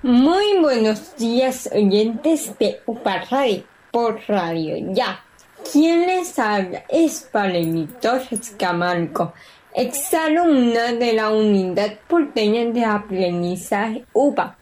Muy 0.01 0.57
buenos 0.59 1.15
días 1.15 1.69
oyentes 1.75 2.57
de 2.57 2.79
UPA 2.87 3.25
Radio 3.29 3.63
por 3.91 4.19
Radio 4.27 4.93
Ya. 4.93 5.23
¿Quién 5.71 6.07
les 6.07 6.37
habla? 6.39 6.85
Es 6.89 7.29
Valerie 7.31 7.87
Torres 8.01 8.55
Camargo, 8.57 9.33
exalumna 9.75 10.91
de 10.93 11.13
la 11.13 11.29
Unidad 11.29 11.99
Porteña 12.07 12.65
de 12.65 12.83
Aprendizaje 12.83 14.05
UPA. 14.11 14.57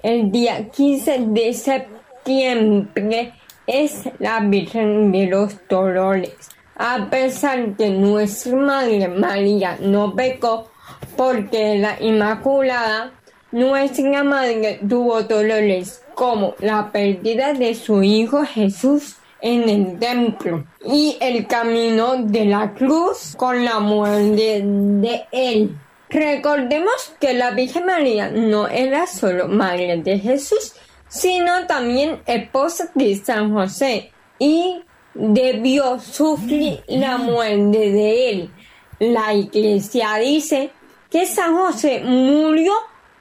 El 0.00 0.30
día 0.30 0.68
15 0.70 1.26
de 1.26 1.52
septiembre 1.54 3.34
es 3.68 4.08
la 4.18 4.40
Virgen 4.40 5.12
de 5.12 5.26
los 5.26 5.56
Dolores. 5.68 6.34
A 6.74 7.08
pesar 7.10 7.76
que 7.76 7.90
nuestra 7.90 8.56
Madre 8.56 9.08
María 9.08 9.78
no 9.80 10.14
pecó, 10.16 10.70
porque 11.16 11.78
la 11.78 12.00
Inmaculada, 12.00 13.12
nuestra 13.52 14.24
Madre 14.24 14.80
tuvo 14.88 15.22
dolores 15.22 16.02
como 16.14 16.54
la 16.60 16.90
pérdida 16.90 17.52
de 17.52 17.74
su 17.74 18.02
Hijo 18.02 18.44
Jesús 18.44 19.16
en 19.40 19.68
el 19.68 19.98
templo 19.98 20.64
y 20.84 21.16
el 21.20 21.46
camino 21.46 22.16
de 22.16 22.44
la 22.44 22.74
cruz 22.74 23.34
con 23.36 23.64
la 23.64 23.78
muerte 23.78 24.62
de 24.64 25.26
él. 25.30 25.76
Recordemos 26.10 27.12
que 27.20 27.34
la 27.34 27.50
Virgen 27.50 27.86
María 27.86 28.30
no 28.30 28.66
era 28.66 29.06
solo 29.06 29.46
Madre 29.46 30.00
de 30.02 30.18
Jesús, 30.18 30.74
sino 31.08 31.66
también 31.66 32.22
esposa 32.26 32.90
de 32.94 33.16
San 33.16 33.52
José 33.52 34.12
y 34.38 34.82
debió 35.14 35.98
sufrir 35.98 36.82
la 36.86 37.18
muerte 37.18 37.90
de 37.90 38.30
él. 38.30 38.50
La 38.98 39.34
iglesia 39.34 40.16
dice 40.16 40.70
que 41.10 41.26
San 41.26 41.56
José 41.56 42.00
murió 42.04 42.72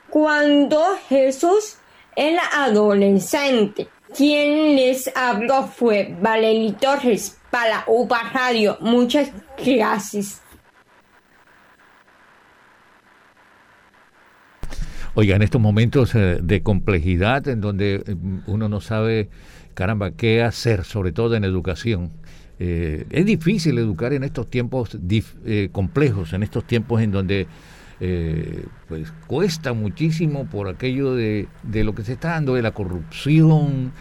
cuando 0.09 0.83
Jesús 1.09 1.77
era 2.15 2.41
adolescente. 2.53 3.88
Quien 4.15 4.75
les 4.75 5.11
habló 5.15 5.67
fue 5.67 6.15
Valery 6.19 6.71
Torres 6.73 7.38
para 7.51 7.83
UPA. 7.88 8.31
Muchas 8.79 9.29
gracias. 9.63 10.41
Oiga, 15.20 15.36
en 15.36 15.41
estos 15.41 15.59
momentos 15.59 16.13
eh, 16.13 16.38
de 16.43 16.61
complejidad 16.61 17.47
en 17.47 17.59
donde 17.59 18.03
eh, 18.05 18.15
uno 18.45 18.70
no 18.70 18.82
sabe, 18.82 19.30
caramba, 19.74 20.11
qué 20.11 20.43
hacer, 20.43 20.84
sobre 20.84 21.11
todo 21.11 21.36
en 21.36 21.43
educación. 21.43 22.11
Eh, 22.59 23.07
es 23.09 23.26
difícil 23.26 23.80
educar 23.80 24.13
en 24.13 24.24
estos 24.24 24.47
tiempos 24.47 24.95
complejos, 25.72 26.34
en 26.34 26.43
estos 26.43 26.65
tiempos 26.65 27.01
en 27.01 27.09
donde 27.09 27.47
pues 28.88 29.11
cuesta 29.26 29.74
muchísimo 29.74 30.45
por 30.45 30.68
aquello 30.68 31.15
de, 31.15 31.47
lo 31.63 31.95
que 31.95 32.03
se 32.03 32.13
está 32.13 32.34
dando, 32.34 32.53
de 32.53 32.61
la 32.61 32.76
corrupción, 32.76 33.93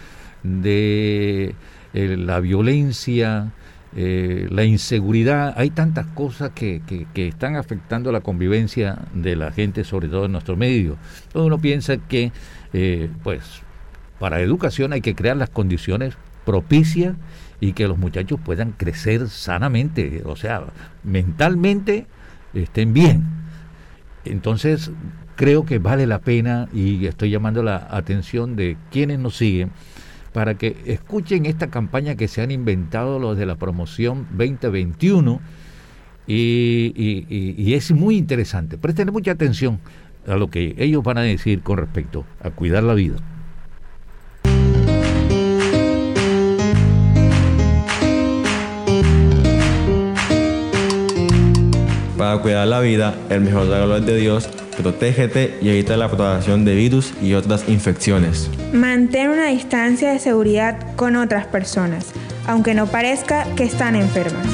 de 0.42 1.54
la 1.94 2.40
violencia, 2.40 3.54
eh, 3.98 4.46
la 4.50 4.64
inseguridad, 4.64 5.54
hay 5.56 5.70
tantas 5.70 6.04
cosas 6.08 6.50
que, 6.54 6.82
que, 7.14 7.28
están 7.28 7.56
afectando 7.56 8.12
la 8.12 8.20
convivencia 8.20 8.98
de 9.14 9.36
la 9.36 9.52
gente, 9.52 9.84
sobre 9.84 10.08
todo 10.08 10.26
en 10.26 10.32
nuestro 10.32 10.54
medio. 10.54 10.98
Entonces 11.28 11.46
uno 11.46 11.58
piensa 11.58 11.96
que, 11.96 12.30
eh, 12.74 13.08
pues, 13.22 13.62
para 14.18 14.42
educación 14.42 14.92
hay 14.92 15.00
que 15.00 15.14
crear 15.14 15.38
las 15.38 15.48
condiciones 15.48 16.14
propicias 16.44 17.16
y 17.58 17.72
que 17.72 17.88
los 17.88 17.96
muchachos 17.96 18.38
puedan 18.44 18.72
crecer 18.72 19.30
sanamente, 19.30 20.22
o 20.26 20.36
sea, 20.36 20.64
mentalmente 21.02 22.06
estén 22.52 22.92
bien. 22.92 23.24
Entonces, 24.26 24.90
creo 25.36 25.64
que 25.64 25.78
vale 25.78 26.06
la 26.06 26.18
pena 26.18 26.68
y 26.74 27.06
estoy 27.06 27.30
llamando 27.30 27.62
la 27.62 27.88
atención 27.90 28.56
de 28.56 28.76
quienes 28.90 29.18
nos 29.20 29.38
siguen 29.38 29.70
para 30.36 30.58
que 30.58 30.76
escuchen 30.84 31.46
esta 31.46 31.68
campaña 31.68 32.14
que 32.14 32.28
se 32.28 32.42
han 32.42 32.50
inventado 32.50 33.18
los 33.18 33.38
de 33.38 33.46
la 33.46 33.54
promoción 33.54 34.26
2021 34.32 35.40
y, 36.26 37.72
es 37.72 37.90
muy 37.92 38.18
interesante. 38.18 38.76
Presten 38.76 39.10
mucha 39.12 39.30
atención 39.30 39.80
a 40.26 40.36
lo 40.36 40.50
que 40.50 40.74
ellos 40.76 41.02
van 41.02 41.16
a 41.16 41.22
decir 41.22 41.62
con 41.62 41.78
respecto 41.78 42.26
a 42.42 42.50
cuidar 42.50 42.82
la 42.82 42.92
vida. 42.92 43.16
Para 52.16 52.38
cuidar 52.38 52.66
la 52.66 52.80
vida, 52.80 53.14
el 53.28 53.42
mejor 53.42 53.68
regalo 53.68 53.96
es 53.96 54.06
de 54.06 54.16
Dios 54.16 54.48
protégete 54.76 55.58
y 55.60 55.70
evita 55.70 55.96
la 55.96 56.08
propagación 56.08 56.64
de 56.64 56.74
virus 56.74 57.12
y 57.22 57.34
otras 57.34 57.68
infecciones. 57.68 58.50
Mantén 58.72 59.30
una 59.30 59.46
distancia 59.46 60.12
de 60.12 60.18
seguridad 60.18 60.94
con 60.96 61.16
otras 61.16 61.46
personas, 61.46 62.12
aunque 62.46 62.74
no 62.74 62.86
parezca 62.86 63.46
que 63.56 63.64
están 63.64 63.96
enfermas. 63.96 64.46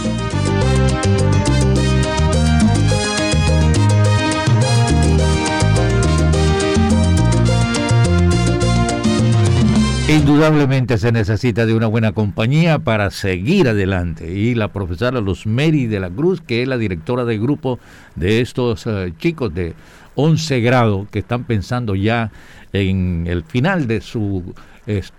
Indudablemente 10.12 10.98
se 10.98 11.10
necesita 11.10 11.64
de 11.64 11.74
una 11.74 11.86
buena 11.86 12.12
compañía 12.12 12.78
para 12.78 13.10
seguir 13.10 13.66
adelante. 13.66 14.30
Y 14.30 14.54
la 14.54 14.68
profesora 14.68 15.22
Luz 15.22 15.46
Mary 15.46 15.86
de 15.86 16.00
la 16.00 16.10
Cruz, 16.10 16.42
que 16.42 16.60
es 16.60 16.68
la 16.68 16.76
directora 16.76 17.24
del 17.24 17.40
grupo 17.40 17.78
de 18.14 18.42
estos 18.42 18.86
eh, 18.86 19.14
chicos 19.16 19.54
de 19.54 19.72
11 20.14 20.60
grados 20.60 21.08
que 21.08 21.20
están 21.20 21.44
pensando 21.44 21.94
ya 21.94 22.30
en 22.74 23.24
el 23.26 23.42
final 23.42 23.86
de, 23.86 24.02
su, 24.02 24.54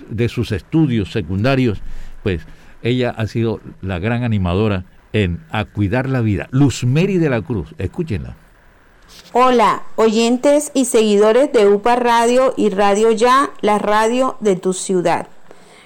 de 0.10 0.30
sus 0.30 0.52
estudios 0.52 1.12
secundarios, 1.12 1.82
pues 2.22 2.44
ella 2.84 3.16
ha 3.18 3.26
sido 3.26 3.62
la 3.82 3.98
gran 3.98 4.24
animadora 4.24 4.86
en 5.12 5.40
A 5.50 5.66
Cuidar 5.66 6.08
la 6.08 6.22
Vida. 6.22 6.48
Luz 6.52 6.84
Mary 6.84 7.18
de 7.18 7.32
la 7.32 7.42
Cruz, 7.42 7.74
escúchenla. 7.80 8.43
Hola, 9.34 9.84
oyentes 9.96 10.72
y 10.74 10.86
seguidores 10.86 11.52
de 11.52 11.68
UPA 11.68 11.96
Radio 11.96 12.54
y 12.58 12.70
Radio 12.70 13.12
Ya, 13.12 13.52
la 13.62 13.80
radio 13.80 14.38
de 14.40 14.56
tu 14.56 14.74
ciudad. 14.74 15.28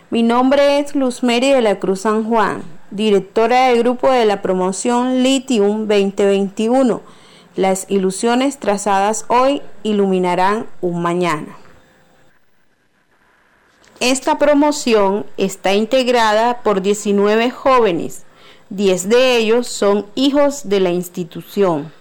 Mi 0.10 0.24
nombre 0.24 0.80
es 0.80 0.96
Luz 0.96 1.24
Mary 1.24 1.52
de 1.52 1.62
la 1.62 1.80
Cruz 1.80 2.02
San 2.02 2.24
Juan, 2.24 2.64
directora 2.92 3.68
del 3.68 3.80
grupo 3.80 4.12
de 4.12 4.26
la 4.26 4.42
promoción 4.42 5.24
Lithium 5.24 5.88
2021 5.88 7.02
las 7.58 7.88
ilusiones 7.90 8.60
trazadas 8.60 9.26
hoy 9.28 9.62
iluminarán 9.82 10.68
un 10.80 11.02
mañana. 11.02 11.58
Esta 14.00 14.38
promoción 14.38 15.26
está 15.38 15.74
integrada 15.74 16.62
por 16.62 16.84
19 16.84 17.50
jóvenes, 17.50 18.26
10 18.70 19.10
de 19.10 19.38
ellos 19.38 19.68
son 19.68 20.06
hijos 20.14 20.70
de 20.70 20.80
la 20.80 20.92
institución. 20.92 21.92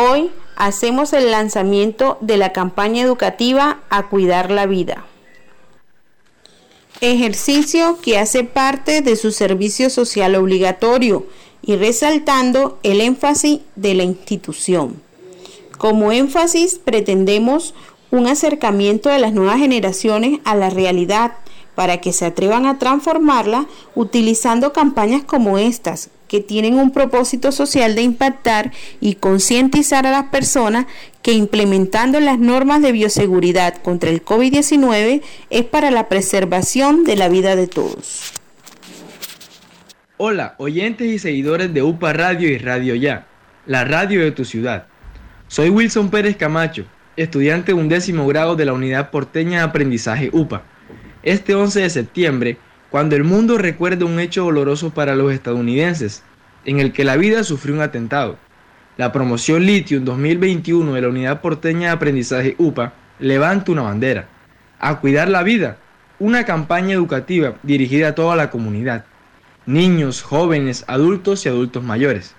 Hoy 0.00 0.30
hacemos 0.54 1.12
el 1.12 1.32
lanzamiento 1.32 2.18
de 2.20 2.36
la 2.36 2.52
campaña 2.52 3.02
educativa 3.02 3.80
A 3.90 4.06
Cuidar 4.06 4.48
la 4.48 4.66
Vida. 4.66 5.04
Ejercicio 7.00 7.98
que 8.00 8.16
hace 8.16 8.44
parte 8.44 9.00
de 9.00 9.16
su 9.16 9.32
servicio 9.32 9.90
social 9.90 10.36
obligatorio 10.36 11.26
y 11.62 11.74
resaltando 11.74 12.78
el 12.84 13.00
énfasis 13.00 13.58
de 13.74 13.94
la 13.94 14.04
institución. 14.04 15.02
Como 15.78 16.12
énfasis 16.12 16.78
pretendemos 16.78 17.74
un 18.12 18.28
acercamiento 18.28 19.08
de 19.08 19.18
las 19.18 19.32
nuevas 19.32 19.58
generaciones 19.58 20.38
a 20.44 20.54
la 20.54 20.70
realidad 20.70 21.32
para 21.74 22.00
que 22.00 22.12
se 22.12 22.24
atrevan 22.24 22.66
a 22.66 22.78
transformarla 22.78 23.66
utilizando 23.96 24.72
campañas 24.72 25.24
como 25.24 25.58
estas, 25.58 26.10
que 26.28 26.40
tienen 26.40 26.74
un 26.74 26.92
propósito 26.92 27.50
social 27.50 27.94
de 27.94 28.02
impactar 28.02 28.72
y 29.00 29.14
concientizar 29.14 30.06
a 30.06 30.12
las 30.12 30.24
personas 30.24 30.86
que 31.22 31.32
implementando 31.32 32.20
las 32.20 32.38
normas 32.38 32.82
de 32.82 32.92
bioseguridad 32.92 33.76
contra 33.82 34.10
el 34.10 34.24
COVID-19 34.24 35.22
es 35.50 35.64
para 35.64 35.90
la 35.90 36.08
preservación 36.08 37.04
de 37.04 37.16
la 37.16 37.28
vida 37.28 37.56
de 37.56 37.66
todos. 37.66 38.32
Hola, 40.18 40.54
oyentes 40.58 41.06
y 41.06 41.18
seguidores 41.18 41.72
de 41.72 41.82
UPA 41.82 42.12
Radio 42.12 42.48
y 42.48 42.58
Radio 42.58 42.94
Ya, 42.94 43.26
la 43.66 43.84
radio 43.84 44.20
de 44.20 44.32
tu 44.32 44.44
ciudad. 44.44 44.86
Soy 45.46 45.70
Wilson 45.70 46.10
Pérez 46.10 46.36
Camacho, 46.36 46.84
estudiante 47.16 47.72
de 47.72 47.78
un 47.78 47.88
décimo 47.88 48.26
grado 48.26 48.56
de 48.56 48.64
la 48.64 48.72
Unidad 48.72 49.10
Porteña 49.10 49.58
de 49.58 49.64
Aprendizaje 49.64 50.30
UPA. 50.32 50.62
Este 51.22 51.54
11 51.54 51.82
de 51.82 51.90
septiembre, 51.90 52.58
cuando 52.90 53.16
el 53.16 53.24
mundo 53.24 53.58
recuerda 53.58 54.04
un 54.04 54.20
hecho 54.20 54.44
doloroso 54.44 54.90
para 54.90 55.14
los 55.14 55.32
estadounidenses, 55.32 56.22
en 56.64 56.80
el 56.80 56.92
que 56.92 57.04
la 57.04 57.16
vida 57.16 57.44
sufrió 57.44 57.74
un 57.74 57.82
atentado, 57.82 58.38
la 58.96 59.12
promoción 59.12 59.64
Lithium 59.64 60.04
2021 60.04 60.94
de 60.94 61.00
la 61.00 61.08
Unidad 61.08 61.40
Porteña 61.40 61.88
de 61.88 61.94
Aprendizaje 61.94 62.56
UPA 62.58 62.94
levanta 63.18 63.72
una 63.72 63.82
bandera, 63.82 64.28
a 64.80 65.00
cuidar 65.00 65.28
la 65.28 65.42
vida, 65.42 65.78
una 66.18 66.44
campaña 66.44 66.94
educativa 66.94 67.54
dirigida 67.62 68.08
a 68.08 68.14
toda 68.14 68.36
la 68.36 68.50
comunidad 68.50 69.04
niños, 69.68 70.22
jóvenes, 70.22 70.82
adultos 70.88 71.44
y 71.44 71.50
adultos 71.50 71.84
mayores. 71.84 72.34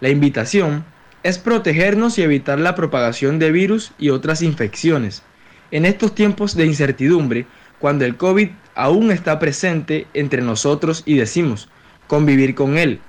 La 0.00 0.10
invitación 0.10 0.84
es 1.22 1.38
protegernos 1.38 2.18
y 2.18 2.22
evitar 2.22 2.60
la 2.60 2.74
propagación 2.74 3.38
de 3.38 3.50
virus 3.50 3.92
y 3.98 4.10
otras 4.10 4.42
infecciones. 4.42 5.22
En 5.70 5.86
estos 5.86 6.14
tiempos 6.14 6.54
de 6.54 6.66
incertidumbre, 6.66 7.46
cuando 7.78 8.04
el 8.04 8.18
COVID 8.18 8.50
aún 8.74 9.10
está 9.10 9.38
presente 9.38 10.06
entre 10.14 10.42
nosotros 10.42 11.02
y 11.06 11.16
decimos, 11.16 11.68
convivir 12.06 12.54
con 12.54 12.78
él. 12.78 13.00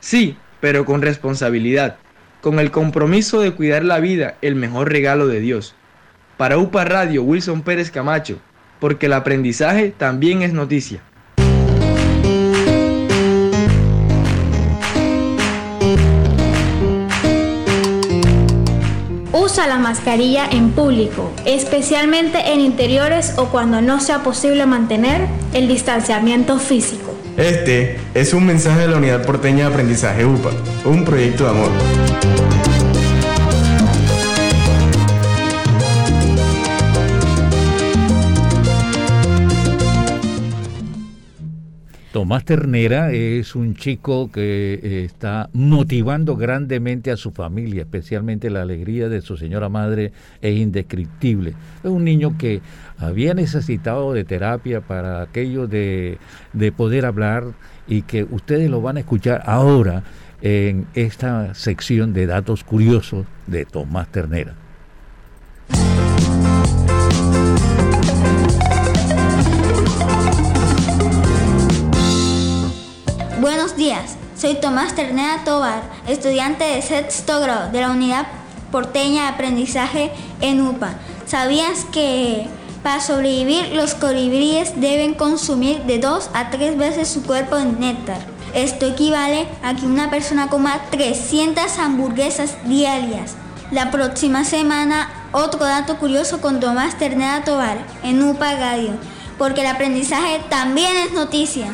Sí, 0.00 0.36
pero 0.60 0.84
con 0.84 1.02
responsabilidad, 1.02 1.96
con 2.40 2.58
el 2.58 2.70
compromiso 2.70 3.40
de 3.40 3.52
cuidar 3.52 3.84
la 3.84 4.00
vida, 4.00 4.36
el 4.42 4.54
mejor 4.54 4.90
regalo 4.90 5.26
de 5.26 5.40
Dios. 5.40 5.74
Para 6.36 6.58
UPA 6.58 6.84
Radio, 6.84 7.22
Wilson 7.22 7.62
Pérez 7.62 7.90
Camacho, 7.90 8.38
porque 8.80 9.06
el 9.06 9.12
aprendizaje 9.12 9.94
también 9.96 10.42
es 10.42 10.52
noticia. 10.52 11.00
Usa 19.36 19.66
la 19.66 19.78
mascarilla 19.78 20.46
en 20.48 20.70
público, 20.70 21.32
especialmente 21.44 22.52
en 22.52 22.60
interiores 22.60 23.34
o 23.36 23.46
cuando 23.46 23.80
no 23.80 23.98
sea 23.98 24.22
posible 24.22 24.64
mantener 24.64 25.26
el 25.52 25.66
distanciamiento 25.66 26.60
físico. 26.60 27.12
Este 27.36 27.98
es 28.14 28.32
un 28.32 28.46
mensaje 28.46 28.82
de 28.82 28.86
la 28.86 28.98
Unidad 28.98 29.26
Porteña 29.26 29.66
de 29.66 29.72
Aprendizaje 29.72 30.24
UPA, 30.24 30.50
un 30.84 31.04
proyecto 31.04 31.42
de 31.42 31.50
amor. 31.50 32.43
Tomás 42.14 42.44
Ternera 42.44 43.10
es 43.10 43.56
un 43.56 43.74
chico 43.74 44.30
que 44.30 44.74
eh, 44.80 45.04
está 45.04 45.50
motivando 45.52 46.36
grandemente 46.36 47.10
a 47.10 47.16
su 47.16 47.32
familia, 47.32 47.82
especialmente 47.82 48.50
la 48.50 48.62
alegría 48.62 49.08
de 49.08 49.20
su 49.20 49.36
señora 49.36 49.68
madre 49.68 50.12
es 50.40 50.56
indescriptible. 50.56 51.54
Es 51.82 51.90
un 51.90 52.04
niño 52.04 52.38
que 52.38 52.60
había 52.98 53.34
necesitado 53.34 54.12
de 54.12 54.22
terapia 54.22 54.80
para 54.80 55.22
aquello 55.22 55.66
de, 55.66 56.18
de 56.52 56.70
poder 56.70 57.04
hablar 57.04 57.46
y 57.88 58.02
que 58.02 58.22
ustedes 58.22 58.70
lo 58.70 58.80
van 58.80 58.96
a 58.96 59.00
escuchar 59.00 59.42
ahora 59.44 60.04
en 60.40 60.86
esta 60.94 61.52
sección 61.56 62.12
de 62.12 62.26
datos 62.26 62.62
curiosos 62.62 63.26
de 63.48 63.64
Tomás 63.64 64.06
Ternera. 64.12 64.54
Soy 74.44 74.56
Tomás 74.56 74.94
Ternera 74.94 75.42
Tobar, 75.42 75.80
estudiante 76.06 76.64
de 76.64 76.82
sexto 76.82 77.40
grado 77.40 77.72
de 77.72 77.80
la 77.80 77.90
Unidad 77.90 78.26
Porteña 78.70 79.22
de 79.22 79.28
Aprendizaje 79.28 80.12
en 80.42 80.60
UPA. 80.60 80.96
¿Sabías 81.24 81.86
que 81.90 82.46
para 82.82 83.00
sobrevivir 83.00 83.68
los 83.72 83.94
colibríes 83.94 84.78
deben 84.78 85.14
consumir 85.14 85.84
de 85.84 85.98
dos 85.98 86.28
a 86.34 86.50
tres 86.50 86.76
veces 86.76 87.08
su 87.08 87.22
cuerpo 87.22 87.56
de 87.56 87.64
néctar? 87.64 88.18
Esto 88.52 88.84
equivale 88.84 89.48
a 89.62 89.74
que 89.74 89.86
una 89.86 90.10
persona 90.10 90.50
coma 90.50 90.78
300 90.90 91.78
hamburguesas 91.78 92.58
diarias. 92.66 93.36
La 93.70 93.90
próxima 93.90 94.44
semana, 94.44 95.08
otro 95.32 95.60
dato 95.60 95.96
curioso 95.96 96.42
con 96.42 96.60
Tomás 96.60 96.98
Ternera 96.98 97.44
Tobar 97.44 97.78
en 98.02 98.22
UPA 98.22 98.56
Radio, 98.56 98.90
porque 99.38 99.62
el 99.62 99.68
aprendizaje 99.68 100.42
también 100.50 100.98
es 100.98 101.14
noticia. 101.14 101.72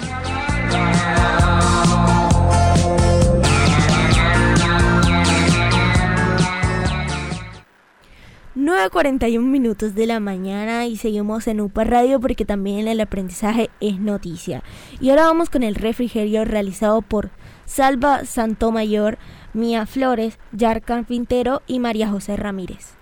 9.41 8.70 9.40
minutos 9.40 9.96
de 9.96 10.06
la 10.06 10.20
mañana 10.20 10.86
y 10.86 10.96
seguimos 10.96 11.48
en 11.48 11.60
UPA 11.60 11.82
Radio 11.82 12.20
porque 12.20 12.44
también 12.44 12.86
el 12.86 13.00
aprendizaje 13.00 13.68
es 13.80 13.98
noticia. 13.98 14.62
Y 15.00 15.10
ahora 15.10 15.24
vamos 15.24 15.50
con 15.50 15.64
el 15.64 15.74
refrigerio 15.74 16.44
realizado 16.44 17.02
por 17.02 17.30
Salva 17.66 18.24
Santomayor, 18.24 19.18
Mía 19.54 19.86
Flores, 19.86 20.38
Yarcan 20.52 21.04
Pintero 21.04 21.62
y 21.66 21.80
María 21.80 22.08
José 22.08 22.36
Ramírez. 22.36 22.94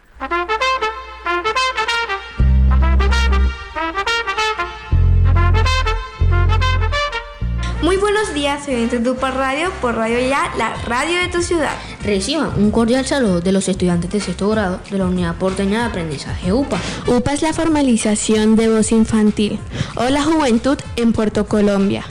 Muy 7.81 7.97
buenos 7.97 8.35
días, 8.35 8.67
oyentes 8.67 9.05
de 9.05 9.11
UPA 9.11 9.31
Radio 9.31 9.71
por 9.81 9.95
Radio 9.95 10.19
Ya, 10.19 10.53
la 10.59 10.75
radio 10.87 11.17
de 11.21 11.29
tu 11.29 11.43
ciudad. 11.43 11.77
Reciban 12.03 12.51
un 12.57 12.73
cordial 12.73 13.07
saludo 13.07 13.41
de 13.41 13.53
los 13.53 13.69
estudiantes 13.69 14.11
de 14.11 14.19
sexto 14.19 14.49
grado 14.49 14.81
de 14.91 14.99
la 14.99 15.07
Unidad 15.07 15.37
Porteña 15.37 15.83
de 15.83 15.87
Aprendizaje 15.87 16.53
UPA. 16.53 16.77
UPA 17.07 17.33
es 17.35 17.43
la 17.43 17.53
formalización 17.53 18.57
de 18.57 18.69
voz 18.69 18.91
infantil 18.91 19.61
o 19.95 20.09
la 20.11 20.25
juventud 20.25 20.77
en 20.97 21.13
Puerto 21.13 21.47
Colombia. 21.47 22.05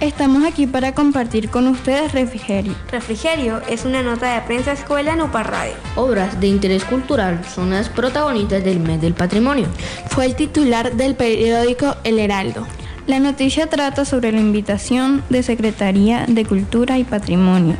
Estamos 0.00 0.42
aquí 0.42 0.66
para 0.66 0.94
compartir 0.94 1.50
con 1.50 1.66
ustedes 1.66 2.12
Refrigerio. 2.12 2.74
Refrigerio 2.90 3.60
es 3.68 3.84
una 3.84 4.02
nota 4.02 4.34
de 4.34 4.40
prensa 4.46 4.72
escuela 4.72 5.12
en 5.12 5.20
UPA 5.20 5.42
Radio. 5.42 5.74
Obras 5.96 6.40
de 6.40 6.46
interés 6.46 6.82
cultural 6.84 7.44
son 7.44 7.68
las 7.68 7.90
protagonistas 7.90 8.64
del 8.64 8.80
mes 8.80 9.02
del 9.02 9.12
patrimonio. 9.12 9.66
Fue 10.08 10.24
el 10.24 10.34
titular 10.34 10.94
del 10.94 11.14
periódico 11.14 11.94
El 12.04 12.18
Heraldo. 12.18 12.66
La 13.10 13.18
noticia 13.18 13.66
trata 13.66 14.04
sobre 14.04 14.30
la 14.30 14.38
invitación 14.38 15.24
de 15.30 15.42
Secretaría 15.42 16.26
de 16.28 16.44
Cultura 16.44 16.96
y 16.96 17.02
Patrimonio 17.02 17.74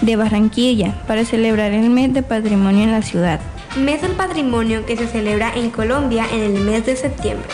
de 0.00 0.14
Barranquilla 0.14 1.02
para 1.08 1.24
celebrar 1.24 1.72
el 1.72 1.90
mes 1.90 2.14
de 2.14 2.22
patrimonio 2.22 2.84
en 2.84 2.92
la 2.92 3.02
ciudad. 3.02 3.40
Mes 3.76 4.02
del 4.02 4.12
patrimonio 4.12 4.86
que 4.86 4.96
se 4.96 5.08
celebra 5.08 5.52
en 5.56 5.70
Colombia 5.70 6.24
en 6.32 6.40
el 6.40 6.60
mes 6.62 6.86
de 6.86 6.94
septiembre. 6.94 7.48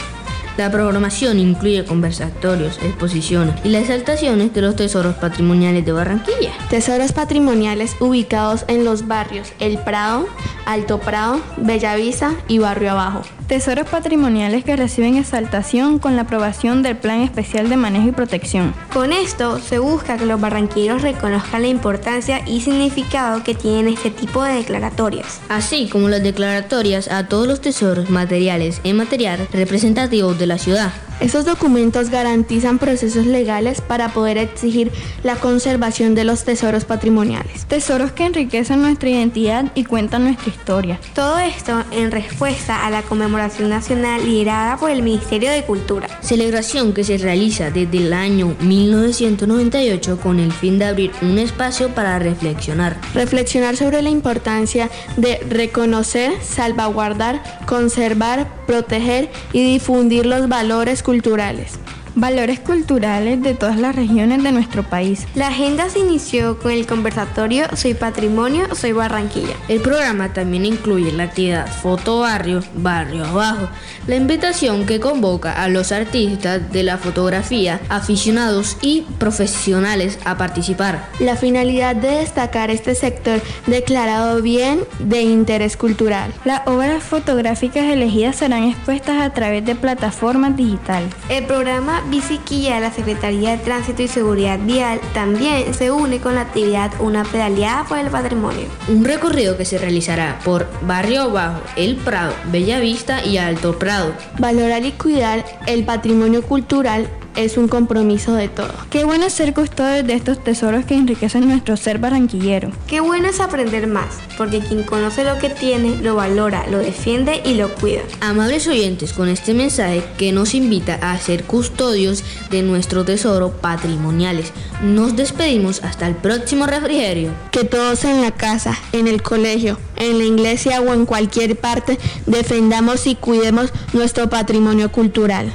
La 0.56 0.70
programación 0.70 1.38
incluye 1.38 1.84
conversatorios, 1.84 2.78
exposiciones 2.82 3.54
y 3.64 3.70
las 3.70 3.82
exaltaciones 3.82 4.52
de 4.52 4.60
los 4.60 4.76
tesoros 4.76 5.14
patrimoniales 5.16 5.84
de 5.86 5.92
Barranquilla. 5.92 6.52
Tesoros 6.68 7.12
patrimoniales 7.12 7.96
ubicados 8.00 8.64
en 8.68 8.84
los 8.84 9.06
barrios 9.08 9.52
El 9.60 9.78
Prado, 9.78 10.26
Alto 10.66 10.98
Prado, 10.98 11.40
Bellavista 11.56 12.34
y 12.48 12.58
Barrio 12.58 12.92
Abajo. 12.92 13.22
Tesoros 13.48 13.86
patrimoniales 13.86 14.64
que 14.64 14.76
reciben 14.76 15.16
exaltación 15.16 15.98
con 15.98 16.16
la 16.16 16.22
aprobación 16.22 16.82
del 16.82 16.96
Plan 16.96 17.20
Especial 17.20 17.68
de 17.68 17.76
Manejo 17.76 18.08
y 18.08 18.12
Protección. 18.12 18.72
Con 18.92 19.12
esto 19.12 19.58
se 19.58 19.78
busca 19.78 20.16
que 20.16 20.24
los 20.24 20.40
barranquilleros 20.40 21.02
reconozcan 21.02 21.62
la 21.62 21.68
importancia 21.68 22.42
y 22.46 22.60
significado 22.62 23.42
que 23.42 23.54
tienen 23.54 23.88
este 23.88 24.10
tipo 24.10 24.42
de 24.42 24.54
declaratorias. 24.54 25.40
Así 25.48 25.88
como 25.88 26.08
las 26.08 26.22
declaratorias 26.22 27.10
a 27.10 27.28
todos 27.28 27.46
los 27.46 27.60
tesoros 27.60 28.08
materiales 28.08 28.80
e 28.84 28.90
inmateriales 28.90 29.50
representativos 29.50 30.38
de 30.38 30.41
la 30.46 30.58
ciudad. 30.58 30.92
Esos 31.20 31.44
documentos 31.44 32.10
garantizan 32.10 32.78
procesos 32.78 33.26
legales 33.26 33.80
para 33.80 34.08
poder 34.08 34.38
exigir 34.38 34.90
la 35.22 35.36
conservación 35.36 36.14
de 36.14 36.24
los 36.24 36.44
tesoros 36.44 36.84
patrimoniales. 36.84 37.66
Tesoros 37.66 38.12
que 38.12 38.26
enriquecen 38.26 38.82
nuestra 38.82 39.08
identidad 39.08 39.70
y 39.74 39.84
cuentan 39.84 40.24
nuestra 40.24 40.50
historia. 40.50 40.98
Todo 41.14 41.38
esto 41.38 41.84
en 41.92 42.10
respuesta 42.10 42.86
a 42.86 42.90
la 42.90 43.02
conmemoración 43.02 43.70
nacional 43.70 44.24
liderada 44.24 44.76
por 44.76 44.90
el 44.90 45.02
Ministerio 45.02 45.50
de 45.50 45.62
Cultura. 45.64 46.08
Celebración 46.20 46.92
que 46.92 47.04
se 47.04 47.18
realiza 47.18 47.70
desde 47.70 47.98
el 47.98 48.12
año 48.12 48.54
1998 48.60 50.18
con 50.20 50.40
el 50.40 50.52
fin 50.52 50.78
de 50.78 50.86
abrir 50.86 51.12
un 51.22 51.38
espacio 51.38 51.90
para 51.90 52.18
reflexionar. 52.18 52.96
Reflexionar 53.14 53.76
sobre 53.76 54.02
la 54.02 54.10
importancia 54.10 54.90
de 55.16 55.38
reconocer, 55.48 56.32
salvaguardar, 56.42 57.42
conservar, 57.66 58.48
proteger 58.66 59.30
y 59.52 59.62
difundir 59.64 60.26
los 60.26 60.48
valores 60.48 61.01
culturales 61.02 61.78
valores 62.14 62.60
culturales 62.60 63.42
de 63.42 63.54
todas 63.54 63.78
las 63.78 63.94
regiones 63.94 64.42
de 64.42 64.52
nuestro 64.52 64.82
país. 64.82 65.26
La 65.34 65.48
agenda 65.48 65.88
se 65.88 66.00
inició 66.00 66.58
con 66.58 66.72
el 66.72 66.86
conversatorio 66.86 67.66
Soy 67.76 67.94
Patrimonio, 67.94 68.74
Soy 68.74 68.92
Barranquilla. 68.92 69.54
El 69.68 69.80
programa 69.80 70.32
también 70.32 70.66
incluye 70.66 71.12
la 71.12 71.24
actividad 71.24 71.66
Foto 71.66 72.20
Barrio, 72.20 72.62
Barrio 72.74 73.24
Abajo, 73.24 73.68
la 74.06 74.16
invitación 74.16 74.86
que 74.86 75.00
convoca 75.00 75.62
a 75.62 75.68
los 75.68 75.92
artistas 75.92 76.72
de 76.72 76.82
la 76.82 76.98
fotografía, 76.98 77.80
aficionados 77.88 78.76
y 78.82 79.02
profesionales 79.18 80.18
a 80.24 80.36
participar. 80.36 81.08
La 81.18 81.36
finalidad 81.36 81.96
de 81.96 82.08
destacar 82.18 82.70
este 82.70 82.94
sector 82.94 83.40
declarado 83.66 84.42
bien 84.42 84.80
de 84.98 85.22
interés 85.22 85.76
cultural. 85.76 86.32
Las 86.44 86.66
obras 86.66 87.02
fotográficas 87.02 87.84
elegidas 87.84 88.36
serán 88.36 88.64
expuestas 88.64 89.20
a 89.22 89.30
través 89.30 89.64
de 89.64 89.74
plataformas 89.74 90.56
digitales. 90.56 91.10
El 91.28 91.44
programa 91.44 92.01
Biciquilla 92.10 92.76
de 92.76 92.80
la 92.80 92.92
Secretaría 92.92 93.52
de 93.52 93.58
Tránsito 93.58 94.02
y 94.02 94.08
Seguridad 94.08 94.58
Vial 94.60 95.00
también 95.14 95.72
se 95.74 95.90
une 95.90 96.20
con 96.20 96.34
la 96.34 96.42
actividad 96.42 96.92
Una 97.00 97.24
pedaleada 97.24 97.84
por 97.84 97.98
el 97.98 98.08
patrimonio. 98.08 98.66
Un 98.88 99.04
recorrido 99.04 99.56
que 99.56 99.64
se 99.64 99.78
realizará 99.78 100.38
por 100.44 100.68
Barrio 100.82 101.30
Bajo, 101.30 101.60
El 101.76 101.96
Prado, 101.96 102.34
Bellavista 102.46 103.24
y 103.24 103.38
Alto 103.38 103.78
Prado. 103.78 104.12
Valorar 104.38 104.84
y 104.84 104.92
cuidar 104.92 105.44
el 105.66 105.84
patrimonio 105.84 106.42
cultural 106.42 107.08
es 107.36 107.56
un 107.56 107.68
compromiso 107.68 108.34
de 108.34 108.48
todos. 108.48 108.72
Qué 108.90 109.04
bueno 109.04 109.30
ser 109.30 109.54
custodios 109.54 110.06
de 110.06 110.14
estos 110.14 110.42
tesoros 110.42 110.84
que 110.84 110.94
enriquecen 110.94 111.48
nuestro 111.48 111.76
ser 111.76 111.98
barranquillero. 111.98 112.70
Qué 112.86 113.00
bueno 113.00 113.28
es 113.28 113.40
aprender 113.40 113.86
más, 113.86 114.18
porque 114.36 114.60
quien 114.60 114.82
conoce 114.82 115.24
lo 115.24 115.38
que 115.38 115.50
tiene, 115.50 115.96
lo 116.02 116.16
valora, 116.16 116.66
lo 116.68 116.78
defiende 116.78 117.42
y 117.44 117.54
lo 117.54 117.74
cuida. 117.74 118.02
Amables 118.20 118.66
oyentes, 118.68 119.12
con 119.12 119.28
este 119.28 119.54
mensaje 119.54 120.02
que 120.18 120.32
nos 120.32 120.54
invita 120.54 120.98
a 121.02 121.18
ser 121.18 121.44
custodios 121.44 122.24
de 122.50 122.62
nuestro 122.62 123.04
tesoro 123.04 123.50
patrimoniales, 123.50 124.52
nos 124.82 125.16
despedimos 125.16 125.82
hasta 125.82 126.06
el 126.06 126.14
próximo 126.14 126.66
refrigerio. 126.66 127.30
Que 127.50 127.64
todos 127.64 128.04
en 128.04 128.20
la 128.22 128.32
casa, 128.32 128.78
en 128.92 129.08
el 129.08 129.22
colegio, 129.22 129.78
en 129.96 130.18
la 130.18 130.24
iglesia 130.24 130.80
o 130.80 130.92
en 130.92 131.06
cualquier 131.06 131.56
parte 131.56 131.98
defendamos 132.26 133.06
y 133.06 133.14
cuidemos 133.14 133.72
nuestro 133.92 134.28
patrimonio 134.28 134.90
cultural. 134.90 135.52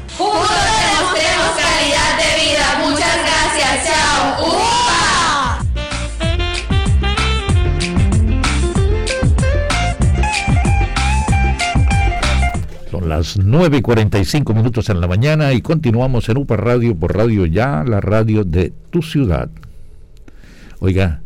Son 12.91 13.09
las 13.09 13.38
9 13.38 13.78
y 13.78 13.82
45 13.82 14.53
minutos 14.53 14.89
en 14.89 15.01
la 15.01 15.07
mañana 15.07 15.53
y 15.53 15.61
continuamos 15.61 16.30
en 16.30 16.38
UPA 16.38 16.57
Radio 16.57 16.95
por 16.95 17.15
Radio 17.15 17.45
Ya, 17.45 17.84
la 17.86 17.99
radio 17.99 18.43
de 18.43 18.72
tu 18.89 19.01
ciudad. 19.01 19.49
Oiga, 20.80 21.22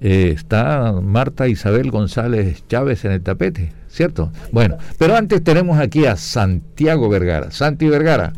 eh, 0.00 0.32
está 0.34 0.92
Marta 1.02 1.46
Isabel 1.46 1.90
González 1.90 2.64
Chávez 2.68 3.04
en 3.04 3.12
el 3.12 3.22
tapete, 3.22 3.72
¿cierto? 3.88 4.32
Bueno, 4.52 4.78
pero 4.98 5.16
antes 5.16 5.42
tenemos 5.44 5.78
aquí 5.78 6.06
a 6.06 6.16
Santiago 6.16 7.08
Vergara. 7.08 7.50
Santi 7.50 7.88
Vergara, 7.88 8.32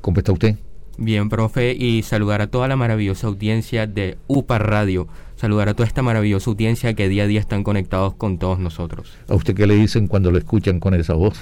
¿cómo 0.00 0.18
está 0.18 0.32
usted? 0.32 0.56
Bien, 0.98 1.28
profe, 1.28 1.74
y 1.74 2.02
saludar 2.02 2.40
a 2.40 2.46
toda 2.46 2.68
la 2.68 2.76
maravillosa 2.76 3.26
audiencia 3.26 3.86
de 3.86 4.16
UPA 4.28 4.58
Radio. 4.58 5.08
Saludar 5.36 5.68
a 5.68 5.74
toda 5.74 5.86
esta 5.86 6.00
maravillosa 6.00 6.48
audiencia 6.48 6.94
que 6.94 7.10
día 7.10 7.24
a 7.24 7.26
día 7.26 7.40
están 7.40 7.62
conectados 7.62 8.14
con 8.14 8.38
todos 8.38 8.58
nosotros. 8.58 9.12
¿A 9.28 9.34
usted 9.34 9.54
qué 9.54 9.66
le 9.66 9.74
dicen 9.74 10.06
cuando 10.06 10.30
lo 10.30 10.38
escuchan 10.38 10.80
con 10.80 10.94
esa 10.94 11.12
voz? 11.12 11.38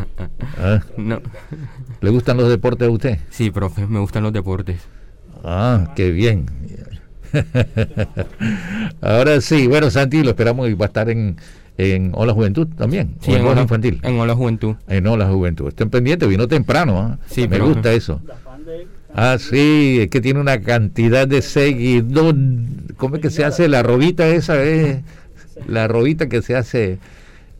¿Ah? 0.58 0.80
No. 0.96 1.20
¿Le 2.00 2.10
gustan 2.10 2.36
los 2.36 2.48
deportes 2.48 2.88
a 2.88 2.90
usted? 2.90 3.18
Sí, 3.30 3.52
profe, 3.52 3.86
me 3.86 4.00
gustan 4.00 4.24
los 4.24 4.32
deportes. 4.32 4.80
Ah, 5.44 5.92
qué 5.94 6.10
bien. 6.10 6.46
Ahora 9.00 9.40
sí, 9.40 9.68
bueno, 9.68 9.90
Santi, 9.90 10.24
lo 10.24 10.30
esperamos 10.30 10.68
y 10.68 10.74
va 10.74 10.86
a 10.86 10.88
estar 10.88 11.08
en, 11.08 11.36
en 11.76 12.10
Hola 12.14 12.32
Juventud 12.32 12.66
también. 12.76 13.16
Sí, 13.20 13.32
en, 13.32 13.46
Hola 13.46 13.62
Infantil. 13.62 14.00
En 14.02 14.18
Hola 14.18 14.34
Juventud. 14.34 14.74
En 14.88 15.06
Hola 15.06 15.28
Juventud. 15.28 15.68
Estén 15.68 15.90
pendientes, 15.90 16.28
vino 16.28 16.48
temprano. 16.48 16.98
¿ah? 16.98 17.18
Sí, 17.28 17.46
Me 17.46 17.60
gusta 17.60 17.92
eso. 17.92 18.20
Ah, 19.14 19.38
sí, 19.38 19.98
es 20.02 20.08
que 20.10 20.20
tiene 20.20 20.40
una 20.40 20.60
cantidad 20.60 21.26
de 21.26 21.42
seguidores. 21.42 22.40
¿Cómo 22.96 23.16
es 23.16 23.22
que 23.22 23.30
se 23.30 23.44
hace 23.44 23.68
la 23.68 23.82
robita 23.82 24.28
esa? 24.28 24.62
Es 24.62 25.02
la 25.66 25.88
robita 25.88 26.28
que 26.28 26.42
se 26.42 26.56
hace 26.56 26.98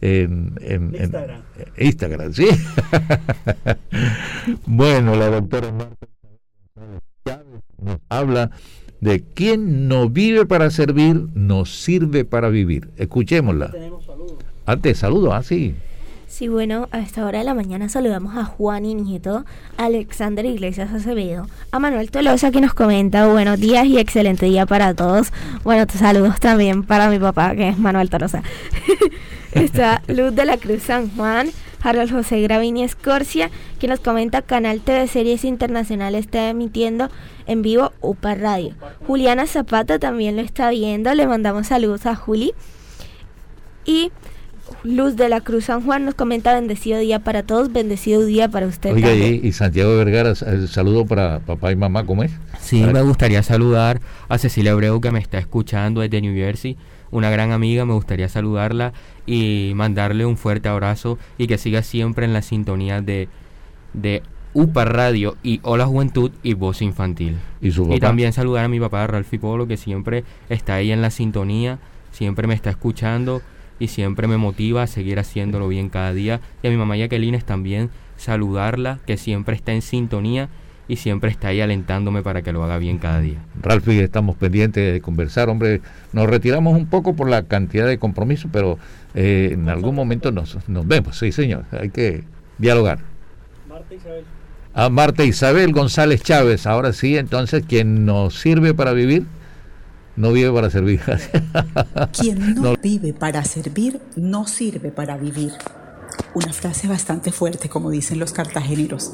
en, 0.01 0.55
en, 0.61 0.95
Instagram. 0.95 1.41
En 1.77 1.87
Instagram, 1.87 2.33
sí. 2.33 2.49
bueno, 4.67 5.17
la 5.17 5.31
doctora 5.31 5.73
Marta 5.73 6.07
nos 7.83 7.99
habla 8.09 8.51
de 9.01 9.23
quien 9.23 9.89
no 9.89 10.09
vive 10.09 10.47
para 10.47 10.71
servir, 10.71 11.29
no 11.35 11.65
sirve 11.65 12.25
para 12.25 12.49
vivir. 12.49 12.91
Escuchémosla. 12.97 13.73
Antes, 14.67 14.99
saludo, 14.99 15.33
ah, 15.33 15.43
sí. 15.43 15.75
Sí, 16.39 16.47
bueno, 16.47 16.89
a 16.93 17.01
esta 17.01 17.27
hora 17.27 17.41
de 17.41 17.45
la 17.45 17.53
mañana 17.53 17.89
saludamos 17.89 18.37
a 18.37 18.45
Juan 18.45 18.87
y 18.87 18.95
Nieto, 18.95 19.45
a 19.77 19.87
Alexander 19.87 20.47
Iglesias 20.47 20.93
Acevedo, 20.93 21.49
a 21.73 21.81
Manuel 21.81 22.13
Tolosa 22.13 22.53
que 22.53 22.61
nos 22.61 22.75
comenta 22.75 23.27
buenos 23.27 23.59
días 23.59 23.87
y 23.87 23.99
excelente 23.99 24.47
día 24.47 24.65
para 24.65 24.95
todos. 24.95 25.33
Bueno, 25.65 25.85
saludos 25.93 26.39
también 26.39 26.85
para 26.85 27.11
mi 27.11 27.19
papá 27.19 27.57
que 27.57 27.71
es 27.71 27.79
Manuel 27.81 28.09
Tolosa. 28.09 28.45
Está 29.53 30.01
Luz 30.07 30.33
de 30.33 30.45
la 30.45 30.59
Cruz 30.59 30.85
San 30.85 31.11
Juan, 31.11 31.49
Harold 31.83 32.13
José 32.13 32.41
Gravini 32.41 32.85
Escorcia, 32.85 33.51
que 33.81 33.89
nos 33.89 33.99
comenta 33.99 34.41
Canal 34.41 34.81
TV 34.81 35.09
Series 35.09 35.45
Internacional 35.45 36.15
está 36.15 36.51
emitiendo 36.51 37.11
en 37.49 37.63
vivo 37.63 37.91
UPA 38.01 38.37
Radio. 38.37 38.77
Juliana 39.09 39.49
Zapata 39.49 39.99
también 39.99 40.37
lo 40.37 40.43
está 40.43 40.71
viendo, 40.71 41.13
le 41.17 41.27
mandamos 41.27 41.67
saludos 41.67 42.07
a 42.07 42.15
Juli. 42.15 42.55
Y 43.85 44.13
Luz 44.83 45.17
de 45.17 45.29
la 45.29 45.41
Cruz 45.41 45.67
San 45.67 45.83
Juan 45.85 46.05
nos 46.05 46.15
comenta 46.15 46.55
bendecido 46.55 46.99
día 46.99 47.19
para 47.21 47.43
todos, 47.43 47.73
bendecido 47.73 48.25
día 48.25 48.49
para 48.49 48.67
usted. 48.67 48.93
Oiga, 48.93 49.15
y, 49.15 49.53
Santiago 49.53 49.97
Vergara, 49.97 50.35
el 50.47 50.69
saludo 50.69 51.07
para 51.07 51.41
papá 51.41 51.73
y 51.73 51.77
mamá, 51.77 52.05
¿cómo 52.05 52.23
es? 52.23 52.33
Sí, 52.61 52.83
me 52.85 53.03
gustaría 53.03 53.43
saludar 53.43 54.01
a 54.29 54.39
Cecilia 54.39 54.73
Abreu 54.73 55.01
que 55.01 55.11
me 55.11 55.19
está 55.19 55.39
escuchando 55.39 56.01
desde 56.01 56.21
New 56.21 56.35
Jersey, 56.35 56.77
una 57.11 57.31
gran 57.31 57.53
amiga, 57.53 57.85
me 57.85 57.95
gustaría 57.95 58.29
saludarla 58.29 58.93
y 59.27 59.73
mandarle 59.75 60.27
un 60.27 60.37
fuerte 60.37 60.69
abrazo 60.69 61.19
y 61.39 61.47
que 61.47 61.59
siga 61.59 61.83
siempre 61.83 62.25
en 62.25 62.33
la 62.33 62.43
sintonía 62.43 63.01
de, 63.01 63.29
de 63.95 64.23
UPA 64.55 64.85
Radio 64.85 65.37
y 65.43 65.61
Hola 65.63 65.87
Juventud 65.87 66.31
y 66.43 66.55
Voz 66.55 66.83
Infantil. 66.83 67.37
¿Y, 67.61 67.71
su 67.71 67.93
y 67.93 68.01
también 68.01 68.33
saludar 68.33 68.65
a 68.65 68.69
mi 68.69 68.81
papá 68.81 69.07
Ralfi 69.07 69.39
Polo 69.39 69.67
que 69.67 69.77
siempre 69.77 70.25
está 70.49 70.75
ahí 70.75 70.91
en 70.91 71.03
la 71.03 71.11
sintonía, 71.11 71.79
siempre 72.13 72.47
me 72.47 72.55
está 72.55 72.71
escuchando 72.71 73.43
y 73.79 73.89
siempre 73.89 74.27
me 74.29 74.37
motiva 74.37 74.83
a 74.83 74.87
seguir 74.87 75.19
haciéndolo 75.19 75.69
bien 75.69 75.89
cada 75.89 76.13
día. 76.13 76.41
Y 76.63 76.69
a 76.69 76.71
mi 76.71 76.77
mamá 76.77 76.97
Jacqueline 76.97 77.41
también 77.41 77.91
saludarla, 78.17 78.99
que 79.07 79.17
siempre 79.17 79.55
está 79.55 79.73
en 79.73 79.83
sintonía 79.83 80.49
y 80.89 80.97
siempre 80.97 81.31
está 81.31 81.49
ahí 81.49 81.61
alentándome 81.61 82.23
para 82.23 82.43
que 82.43 82.53
lo 82.53 82.65
haga 82.65 82.79
bien 82.79 82.99
cada 82.99 83.21
día. 83.21 83.39
Ralfi, 83.61 83.99
estamos 83.99 84.37
pendientes 84.37 84.93
de 84.93 85.01
conversar, 85.01 85.49
hombre. 85.51 85.83
Nos 86.13 86.29
retiramos 86.29 86.77
un 86.77 86.87
poco 86.87 87.15
por 87.15 87.29
la 87.29 87.43
cantidad 87.43 87.87
de 87.87 87.99
compromisos, 87.99 88.51
pero 88.53 88.79
eh, 89.15 89.51
en 89.53 89.69
algún 89.69 89.95
momento 89.95 90.33
nos, 90.33 90.57
nos 90.69 90.87
vemos. 90.87 91.19
Sí, 91.19 91.31
señor, 91.31 91.65
hay 91.73 91.91
que 91.91 92.25
dialogar. 92.57 93.01
Marta 93.69 93.95
Isabel. 93.95 94.25
A 94.75 94.89
Marta 94.89 95.25
Isabel 95.25 95.73
González 95.73 96.23
Chávez, 96.23 96.67
ahora 96.67 96.93
sí, 96.93 97.17
entonces, 97.17 97.65
quien 97.67 98.07
nos 98.07 98.39
sirve 98.39 98.75
para 98.75 98.93
vivir 98.93 99.27
no 100.19 100.33
vive 100.33 100.53
para 100.53 100.69
servir. 100.69 101.01
Quien 102.13 102.55
no, 102.57 102.75
vive 102.77 103.13
para 103.13 103.45
servir, 103.45 104.01
no 104.17 104.47
sirve 104.47 104.91
para 104.91 105.17
vivir. 105.17 105.53
Una 106.35 106.53
frase 106.53 106.89
bastante 106.89 107.31
fuerte, 107.31 107.69
como 107.69 107.91
dicen 107.91 108.19
los 108.19 108.33
cartageneros, 108.33 109.13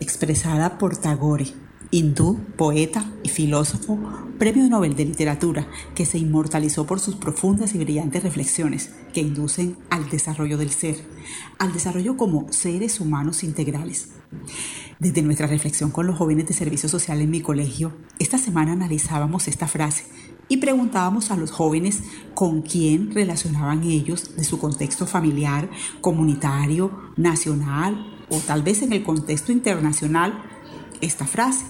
expresada 0.00 0.78
por 0.78 0.96
Tagore, 0.96 1.46
hindú, 1.90 2.38
poeta 2.56 3.04
y 3.22 3.28
filósofo, 3.28 3.98
premio 4.38 4.66
Nobel 4.70 4.96
de 4.96 5.04
Literatura, 5.04 5.66
que 5.94 6.06
se 6.06 6.16
inmortalizó 6.16 6.86
por 6.86 6.98
sus 6.98 7.16
profundas 7.16 7.74
y 7.74 7.78
brillantes 7.78 8.22
reflexiones 8.22 8.90
que 9.12 9.20
inducen 9.20 9.76
al 9.90 10.08
desarrollo 10.08 10.56
del 10.56 10.70
ser, 10.70 10.96
al 11.58 11.74
desarrollo 11.74 12.16
como 12.16 12.50
seres 12.50 13.00
humanos 13.00 13.44
integrales. 13.44 14.08
Desde 15.02 15.20
nuestra 15.22 15.48
reflexión 15.48 15.90
con 15.90 16.06
los 16.06 16.16
jóvenes 16.16 16.46
de 16.46 16.54
servicio 16.54 16.88
social 16.88 17.20
en 17.20 17.28
mi 17.28 17.40
colegio, 17.40 17.92
esta 18.20 18.38
semana 18.38 18.70
analizábamos 18.70 19.48
esta 19.48 19.66
frase 19.66 20.04
y 20.48 20.58
preguntábamos 20.58 21.32
a 21.32 21.36
los 21.36 21.50
jóvenes 21.50 22.04
con 22.34 22.62
quién 22.62 23.12
relacionaban 23.12 23.82
ellos 23.82 24.36
de 24.36 24.44
su 24.44 24.60
contexto 24.60 25.04
familiar, 25.08 25.68
comunitario, 26.00 26.92
nacional 27.16 28.14
o 28.28 28.38
tal 28.38 28.62
vez 28.62 28.82
en 28.82 28.92
el 28.92 29.02
contexto 29.02 29.50
internacional 29.50 30.40
esta 31.00 31.26
frase. 31.26 31.66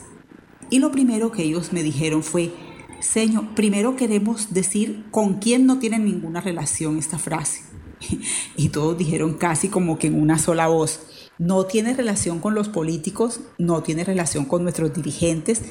Y 0.69 0.81
lo 0.81 0.93
primero 0.93 1.33
que 1.33 1.45
ellos 1.45 1.73
me 1.73 1.83
dijeron 1.83 2.23
fue, 2.23 2.53
Señor, 3.01 3.55
primero 3.55 3.97
queremos 3.97 4.53
decir 4.53 5.07
con 5.11 5.39
quién 5.39 5.65
no 5.65 5.79
tiene 5.79 5.99
ninguna 5.99 6.43
relación 6.43 6.99
esta 6.99 7.19
frase. 7.19 7.63
Y 8.59 8.69
todos 8.69 8.99
dijeron 8.99 9.39
casi 9.39 9.69
como 9.69 9.99
que 9.99 10.09
en 10.09 10.21
una 10.21 10.39
sola 10.39 10.67
voz, 10.67 11.01
no 11.43 11.67
tiene 11.67 11.93
relación 11.93 12.39
con 12.39 12.55
los 12.55 12.69
políticos, 12.69 13.41
no 13.59 13.83
tiene 13.83 14.05
relación 14.05 14.45
con 14.45 14.63
nuestros 14.63 14.95
dirigentes 14.95 15.63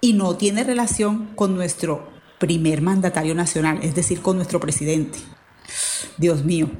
y 0.00 0.12
no 0.12 0.36
tiene 0.36 0.62
relación 0.62 1.30
con 1.34 1.56
nuestro 1.56 2.08
primer 2.38 2.80
mandatario 2.80 3.34
nacional, 3.34 3.80
es 3.82 3.96
decir, 3.96 4.22
con 4.22 4.36
nuestro 4.36 4.60
presidente. 4.60 5.18
Dios 6.16 6.44
mío. 6.44 6.70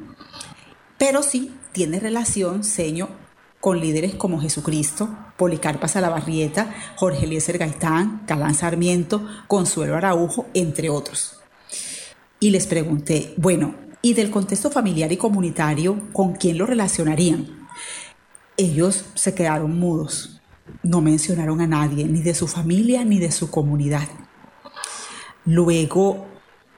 Pero 0.96 1.24
sí 1.24 1.50
tiene 1.72 1.98
relación, 1.98 2.62
señor, 2.62 3.08
con 3.60 3.80
líderes 3.80 4.14
como 4.14 4.40
Jesucristo, 4.40 5.08
Policarpa 5.36 5.88
Salabarrieta, 5.88 6.72
Jorge 6.94 7.24
Eliezer 7.24 7.58
Gaitán, 7.58 8.22
Calán 8.28 8.54
Sarmiento, 8.54 9.26
Consuelo 9.48 9.96
Araujo, 9.96 10.46
entre 10.54 10.88
otros. 10.88 11.40
Y 12.38 12.50
les 12.50 12.68
pregunté, 12.68 13.34
bueno, 13.38 13.74
¿y 14.02 14.14
del 14.14 14.30
contexto 14.30 14.70
familiar 14.70 15.10
y 15.10 15.16
comunitario 15.16 16.00
con 16.12 16.34
quién 16.34 16.58
lo 16.58 16.66
relacionarían? 16.66 17.65
Ellos 18.56 19.04
se 19.14 19.34
quedaron 19.34 19.78
mudos. 19.78 20.40
No 20.82 21.00
mencionaron 21.00 21.60
a 21.60 21.66
nadie, 21.66 22.06
ni 22.06 22.22
de 22.22 22.34
su 22.34 22.48
familia 22.48 23.04
ni 23.04 23.18
de 23.18 23.30
su 23.30 23.50
comunidad. 23.50 24.08
Luego, 25.44 26.26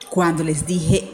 cuando 0.09 0.43
les 0.43 0.65
dije, 0.65 1.09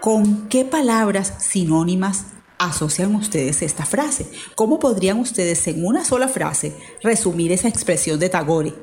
¿con 0.00 0.48
qué 0.48 0.64
palabras 0.64 1.34
sinónimas 1.38 2.26
asocian 2.58 3.14
ustedes 3.14 3.62
esta 3.62 3.86
frase? 3.86 4.30
¿Cómo 4.54 4.78
podrían 4.78 5.18
ustedes 5.18 5.66
en 5.66 5.84
una 5.84 6.04
sola 6.04 6.28
frase 6.28 6.76
resumir 7.02 7.50
esa 7.50 7.68
expresión 7.68 8.20
de 8.20 8.28
Tagore? 8.28 8.74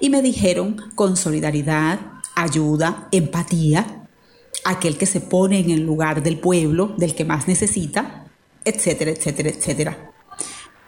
Y 0.00 0.08
me 0.08 0.22
dijeron 0.22 0.76
con 0.94 1.16
solidaridad, 1.16 2.00
ayuda, 2.34 3.08
empatía, 3.12 4.08
aquel 4.64 4.96
que 4.96 5.06
se 5.06 5.20
pone 5.20 5.58
en 5.58 5.70
el 5.70 5.80
lugar 5.84 6.22
del 6.22 6.38
pueblo, 6.38 6.94
del 6.96 7.14
que 7.14 7.24
más 7.24 7.48
necesita, 7.48 8.26
etcétera, 8.64 9.10
etcétera, 9.10 9.50
etcétera. 9.50 10.12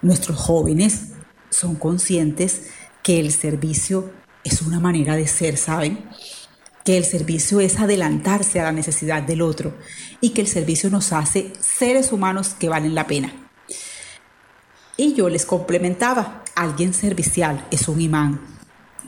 Nuestros 0.02 0.38
jóvenes 0.38 1.08
son 1.50 1.76
conscientes 1.76 2.68
que 3.02 3.20
el 3.20 3.32
servicio 3.32 4.10
es 4.44 4.62
una 4.62 4.80
manera 4.80 5.16
de 5.16 5.26
ser, 5.26 5.56
¿saben? 5.56 6.04
que 6.88 6.96
el 6.96 7.04
servicio 7.04 7.60
es 7.60 7.78
adelantarse 7.78 8.60
a 8.60 8.64
la 8.64 8.72
necesidad 8.72 9.22
del 9.22 9.42
otro 9.42 9.74
y 10.22 10.30
que 10.30 10.40
el 10.40 10.46
servicio 10.46 10.88
nos 10.88 11.12
hace 11.12 11.52
seres 11.60 12.12
humanos 12.12 12.54
que 12.58 12.70
valen 12.70 12.94
la 12.94 13.06
pena. 13.06 13.30
Y 14.96 15.12
yo 15.12 15.28
les 15.28 15.44
complementaba, 15.44 16.44
alguien 16.56 16.94
servicial 16.94 17.66
es 17.70 17.88
un 17.88 18.00
imán. 18.00 18.40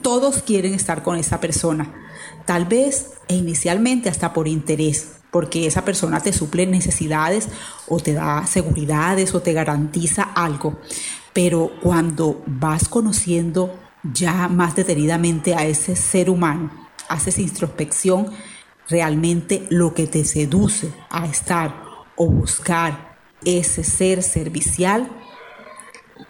Todos 0.03 0.43
quieren 0.43 0.75
estar 0.75 1.03
con 1.03 1.17
esa 1.17 1.41
persona, 1.41 1.91
tal 2.45 2.67
vez 2.67 3.13
e 3.29 3.37
inicialmente 3.37 4.11
hasta 4.11 4.35
por 4.35 4.47
interés, 4.47 5.13
porque 5.31 5.67
esa 5.67 5.85
persona 5.85 6.21
te 6.21 6.33
suple 6.33 6.67
necesidades 6.67 7.49
o 7.89 8.01
te 8.01 8.15
da 8.15 8.47
seguridades 8.47 9.35
o 9.35 9.41
te 9.41 9.53
garantiza 9.53 10.23
algo. 10.23 10.81
Pero 11.33 11.71
cuando 11.81 12.43
vas 12.47 12.89
conociendo 12.89 13.79
ya 14.03 14.49
más 14.49 14.75
detenidamente 14.75 15.55
a 15.55 15.65
ese 15.65 15.95
ser 15.97 16.31
humano, 16.31 16.71
haces 17.09 17.39
introspección, 17.39 18.31
realmente 18.89 19.67
lo 19.71 19.95
que 19.95 20.07
te 20.07 20.25
seduce 20.25 20.93
a 21.11 21.27
estar 21.27 21.75
o 22.17 22.27
buscar 22.27 23.19
ese 23.45 23.85
ser 23.85 24.23
servicial, 24.23 25.09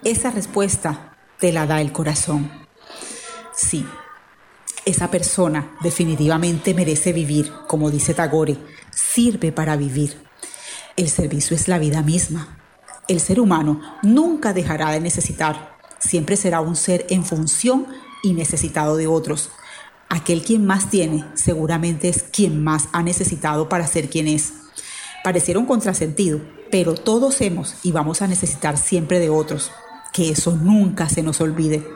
esa 0.04 0.30
respuesta 0.30 1.16
te 1.38 1.52
la 1.52 1.66
da 1.66 1.80
el 1.80 1.92
corazón. 1.92 2.50
Sí, 3.52 3.86
esa 4.90 5.10
persona 5.10 5.76
definitivamente 5.82 6.74
merece 6.74 7.12
vivir, 7.12 7.50
como 7.66 7.90
dice 7.90 8.14
Tagore, 8.14 8.56
sirve 8.90 9.52
para 9.52 9.76
vivir. 9.76 10.16
El 10.96 11.08
servicio 11.08 11.56
es 11.56 11.68
la 11.68 11.78
vida 11.78 12.02
misma. 12.02 12.58
El 13.08 13.20
ser 13.20 13.40
humano 13.40 13.80
nunca 14.02 14.52
dejará 14.52 14.90
de 14.90 15.00
necesitar, 15.00 15.76
siempre 15.98 16.36
será 16.36 16.60
un 16.60 16.76
ser 16.76 17.06
en 17.10 17.24
función 17.24 17.86
y 18.22 18.34
necesitado 18.34 18.96
de 18.96 19.06
otros. 19.06 19.50
Aquel 20.08 20.42
quien 20.42 20.66
más 20.66 20.90
tiene 20.90 21.24
seguramente 21.34 22.08
es 22.08 22.22
quien 22.22 22.62
más 22.62 22.88
ha 22.92 23.02
necesitado 23.02 23.68
para 23.68 23.86
ser 23.86 24.10
quien 24.10 24.28
es. 24.28 24.52
Pareciera 25.22 25.60
un 25.60 25.66
contrasentido, 25.66 26.40
pero 26.70 26.94
todos 26.94 27.40
hemos 27.40 27.76
y 27.82 27.92
vamos 27.92 28.22
a 28.22 28.26
necesitar 28.26 28.76
siempre 28.76 29.18
de 29.18 29.30
otros. 29.30 29.70
Que 30.12 30.30
eso 30.30 30.56
nunca 30.56 31.08
se 31.08 31.22
nos 31.22 31.40
olvide. 31.40 31.86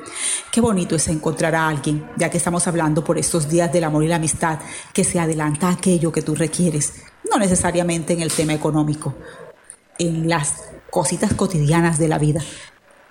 Qué 0.53 0.61
bonito 0.61 0.95
es 0.95 1.09
encontrar 1.09 1.55
a 1.55 1.69
alguien, 1.69 2.09
ya 2.17 2.31
que 2.31 2.39
estamos 2.39 2.67
hablando 2.69 3.03
por 3.03 3.19
estos 3.19 3.49
días 3.49 3.73
del 3.73 3.85
amor 3.85 4.05
y 4.05 4.09
la 4.09 4.17
amistad, 4.17 4.61
que 4.93 5.05
se 5.05 5.19
adelanta 5.19 5.69
aquello 5.69 6.13
que 6.13 6.23
tú 6.23 6.35
requieres, 6.35 6.95
no 7.31 7.39
necesariamente 7.39 8.13
en 8.13 8.23
el 8.23 8.33
tema 8.33 8.55
económico, 8.55 9.15
en 9.99 10.29
las 10.29 10.65
cositas 10.91 11.35
cotidianas 11.35 11.99
de 11.99 12.09
la 12.09 12.19
vida. 12.19 12.41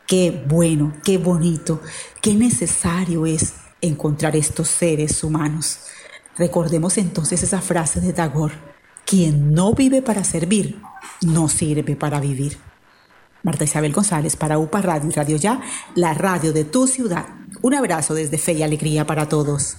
Qué 0.07 0.43
bueno, 0.47 0.93
qué 1.03 1.17
bonito, 1.17 1.81
qué 2.21 2.33
necesario 2.33 3.25
es 3.25 3.53
encontrar 3.81 4.35
estos 4.35 4.69
seres 4.69 5.23
humanos. 5.23 5.79
Recordemos 6.37 6.97
entonces 6.97 7.43
esa 7.43 7.61
frase 7.61 8.01
de 8.01 8.13
Tagore, 8.13 8.55
quien 9.05 9.53
no 9.53 9.73
vive 9.73 10.01
para 10.01 10.23
servir, 10.23 10.81
no 11.21 11.49
sirve 11.49 11.95
para 11.95 12.19
vivir. 12.19 12.57
Marta 13.43 13.65
Isabel 13.65 13.91
González 13.91 14.37
para 14.37 14.57
UPA 14.57 14.81
Radio 14.81 15.09
y 15.09 15.13
Radio 15.13 15.37
Ya, 15.37 15.61
la 15.95 16.13
radio 16.13 16.53
de 16.53 16.63
tu 16.63 16.87
ciudad. 16.87 17.25
Un 17.61 17.75
abrazo 17.75 18.13
desde 18.13 18.37
Fe 18.37 18.53
y 18.53 18.63
Alegría 18.63 19.05
para 19.05 19.27
todos. 19.27 19.77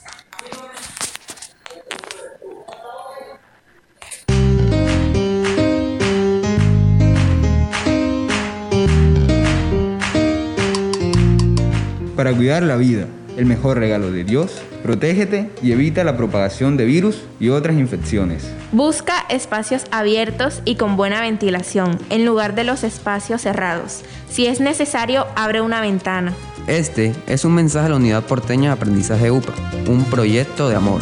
Para 12.14 12.32
cuidar 12.32 12.62
la 12.62 12.76
vida 12.76 13.06
el 13.36 13.46
mejor 13.46 13.78
regalo 13.78 14.12
de 14.12 14.24
Dios, 14.24 14.62
protégete 14.84 15.50
y 15.62 15.72
evita 15.72 16.04
la 16.04 16.14
propagación 16.14 16.76
de 16.76 16.84
virus 16.84 17.22
y 17.40 17.48
otras 17.48 17.76
infecciones. 17.78 18.52
Busca 18.70 19.24
espacios 19.30 19.84
abiertos 19.90 20.60
y 20.66 20.74
con 20.74 20.98
buena 20.98 21.22
ventilación 21.22 21.98
en 22.10 22.26
lugar 22.26 22.54
de 22.54 22.64
los 22.64 22.84
espacios 22.84 23.40
cerrados. 23.40 24.02
Si 24.28 24.46
es 24.46 24.60
necesario, 24.60 25.26
abre 25.36 25.62
una 25.62 25.80
ventana. 25.80 26.34
Este 26.66 27.14
es 27.26 27.46
un 27.46 27.54
mensaje 27.54 27.86
a 27.86 27.88
la 27.90 27.96
Unidad 27.96 28.24
Porteña 28.24 28.68
de 28.68 28.74
Aprendizaje 28.74 29.30
UPA, 29.30 29.54
un 29.88 30.04
proyecto 30.04 30.68
de 30.68 30.76
amor. 30.76 31.00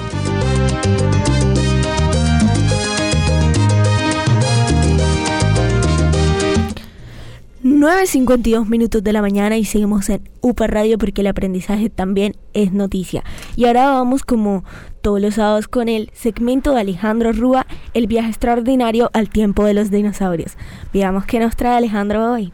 9.52 7.83 8.66
minutos 8.68 9.03
de 9.03 9.12
la 9.12 9.22
mañana 9.22 9.57
y 9.57 9.64
seguimos 9.64 10.09
en 10.09 10.30
UPA 10.41 10.68
Radio 10.68 10.99
porque 10.99 11.22
el 11.22 11.26
aprendizaje 11.26 11.91
también 11.91 12.37
es 12.55 12.72
noticia. 12.72 13.24
Y 13.57 13.64
ahora 13.64 13.91
vamos 13.91 14.22
como 14.22 14.62
todos 15.01 15.20
los 15.20 15.35
sábados 15.35 15.66
con 15.66 15.89
el 15.89 16.09
segmento 16.14 16.74
de 16.74 16.83
Alejandro 16.83 17.33
Rúa, 17.33 17.66
el 17.93 18.07
viaje 18.07 18.28
extraordinario 18.28 19.11
al 19.14 19.30
tiempo 19.30 19.64
de 19.64 19.74
los 19.74 19.91
dinosaurios. 19.91 20.53
Veamos 20.93 21.26
qué 21.26 21.41
nos 21.41 21.57
trae 21.57 21.76
Alejandro 21.76 22.33
hoy. 22.33 22.53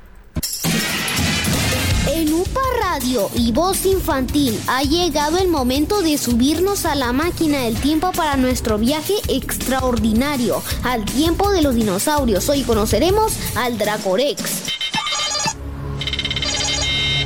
En 2.11 2.33
UPA 2.33 2.63
Radio 2.81 3.29
y 3.35 3.53
Voz 3.53 3.85
Infantil 3.85 4.59
ha 4.67 4.83
llegado 4.83 5.37
el 5.37 5.49
momento 5.49 6.01
de 6.01 6.17
subirnos 6.17 6.87
a 6.87 6.95
la 6.95 7.13
máquina 7.13 7.65
del 7.65 7.77
tiempo 7.77 8.13
para 8.13 8.39
nuestro 8.39 8.79
viaje 8.79 9.13
extraordinario 9.29 10.63
al 10.85 11.05
tiempo 11.05 11.51
de 11.51 11.61
los 11.61 11.75
dinosaurios. 11.75 12.49
Hoy 12.49 12.63
conoceremos 12.63 13.37
al 13.57 13.77
Dracorex. 13.77 14.79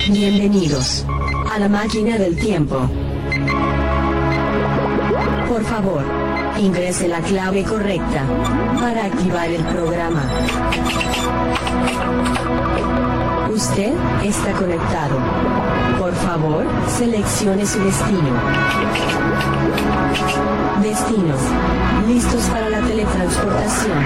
Bienvenidos 0.09 1.07
a 1.48 1.61
la 1.61 1.68
máquina 1.68 2.18
del 2.18 2.36
tiempo. 2.36 2.76
Por 5.48 5.62
favor, 5.64 6.03
ingrese 6.59 7.07
la 7.07 7.20
clave 7.20 7.62
correcta 7.62 8.24
para 8.80 9.05
activar 9.05 9.48
el 9.48 9.62
programa. 9.62 10.24
Usted 13.55 13.92
está 14.24 14.53
conectado. 14.55 15.18
Por 16.00 16.14
favor, 16.16 16.64
seleccione 16.98 17.64
su 17.64 17.78
destino. 17.78 18.40
Destino. 20.82 21.34
Listos 22.09 22.42
para 22.46 22.68
la 22.68 22.80
teletransportación. 22.80 23.98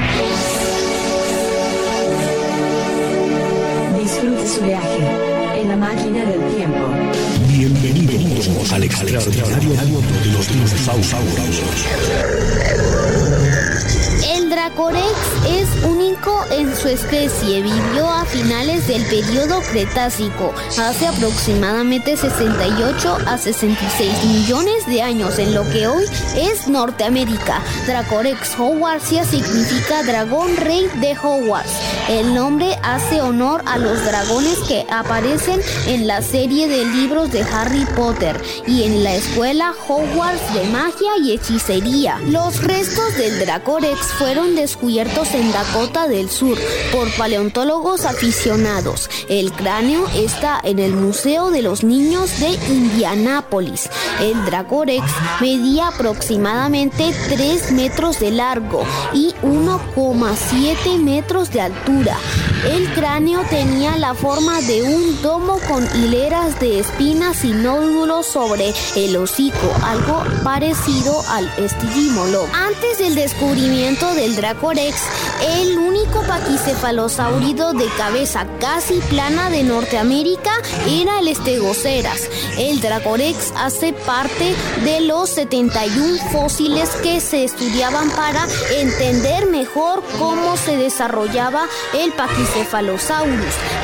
Disfrute 3.98 4.46
su 4.46 4.60
viaje 4.60 5.35
en 5.66 5.80
la 5.80 5.86
máquina 5.88 6.24
del 6.24 6.54
tiempo. 6.54 6.78
Bienvenidos 7.48 8.72
al 8.72 8.84
extraordinario 8.84 9.70
de 9.70 10.32
los 10.32 10.48
dinosaurios. 10.48 11.84
El 14.28 14.50
Dracorex 14.50 15.04
es 15.48 15.84
único 15.84 16.44
en 16.50 16.74
su 16.76 16.88
especie. 16.88 17.62
Vivió 17.62 18.08
a 18.08 18.24
finales 18.24 18.86
del 18.86 19.02
periodo 19.06 19.60
Cretácico, 19.72 20.52
hace 20.78 21.08
aproximadamente 21.08 22.16
68 22.16 23.18
a 23.26 23.38
66 23.38 24.24
millones 24.24 24.86
de 24.86 25.02
años 25.02 25.38
en 25.38 25.54
lo 25.54 25.68
que 25.70 25.88
hoy 25.88 26.04
es 26.36 26.68
Norteamérica. 26.68 27.60
Dracorex 27.86 28.54
Hogwartsia 28.58 29.24
significa 29.24 30.02
dragón 30.04 30.56
rey 30.58 30.88
de 31.00 31.16
Hogwarts. 31.20 31.72
El 32.08 32.34
nombre 32.34 32.78
hace 32.84 33.20
honor 33.20 33.62
a 33.66 33.78
los 33.78 34.04
dragones 34.04 34.60
que 34.68 34.86
aparecen 34.88 35.60
en 35.88 36.06
la 36.06 36.22
serie 36.22 36.68
de 36.68 36.84
libros 36.84 37.32
de 37.32 37.42
Harry 37.42 37.84
Potter 37.96 38.40
y 38.64 38.84
en 38.84 39.02
la 39.02 39.16
escuela 39.16 39.74
Hogwarts 39.88 40.54
de 40.54 40.68
magia 40.68 41.18
y 41.20 41.32
hechicería. 41.32 42.20
Los 42.28 42.62
restos 42.62 43.16
del 43.16 43.40
Dracorex 43.40 44.12
fueron 44.18 44.54
descubiertos 44.54 45.34
en 45.34 45.50
Dakota 45.50 46.06
del 46.06 46.30
Sur 46.30 46.56
por 46.92 47.10
paleontólogos 47.16 48.04
aficionados. 48.04 49.10
El 49.28 49.50
cráneo 49.50 50.06
está 50.14 50.60
en 50.62 50.78
el 50.78 50.92
Museo 50.92 51.50
de 51.50 51.62
los 51.62 51.82
Niños 51.82 52.38
de 52.38 52.50
Indianápolis. 52.72 53.90
El 54.20 54.44
Dracorex 54.44 55.04
medía 55.40 55.88
aproximadamente 55.88 57.12
3 57.30 57.72
metros 57.72 58.20
de 58.20 58.30
largo 58.30 58.84
y 59.12 59.34
1,7 59.42 60.98
metros 60.98 61.50
de 61.50 61.62
altura. 61.62 61.95
Buddha. 61.96 62.45
El 62.66 62.92
cráneo 62.94 63.42
tenía 63.48 63.96
la 63.96 64.14
forma 64.14 64.60
de 64.62 64.82
un 64.82 65.22
domo 65.22 65.58
con 65.68 65.84
hileras 65.96 66.58
de 66.58 66.80
espinas 66.80 67.44
y 67.44 67.52
nódulos 67.52 68.26
sobre 68.26 68.74
el 68.96 69.16
hocico, 69.16 69.72
algo 69.84 70.24
parecido 70.42 71.22
al 71.28 71.46
estigimolo. 71.58 72.44
Antes 72.52 72.98
del 72.98 73.14
descubrimiento 73.14 74.12
del 74.14 74.34
Dracorex, 74.34 75.00
el 75.48 75.78
único 75.78 76.22
paquicefalosaurido 76.22 77.72
de 77.72 77.86
cabeza 77.96 78.46
casi 78.58 78.94
plana 79.10 79.48
de 79.48 79.62
Norteamérica 79.62 80.50
era 80.88 81.20
el 81.20 81.34
Stegoceras. 81.36 82.28
El 82.58 82.80
Dracorex 82.80 83.52
hace 83.56 83.92
parte 83.92 84.54
de 84.84 85.02
los 85.02 85.30
71 85.30 86.18
fósiles 86.32 86.90
que 87.02 87.20
se 87.20 87.44
estudiaban 87.44 88.10
para 88.10 88.44
entender 88.76 89.46
mejor 89.46 90.02
cómo 90.18 90.56
se 90.56 90.76
desarrollaba 90.76 91.66
el 91.94 92.12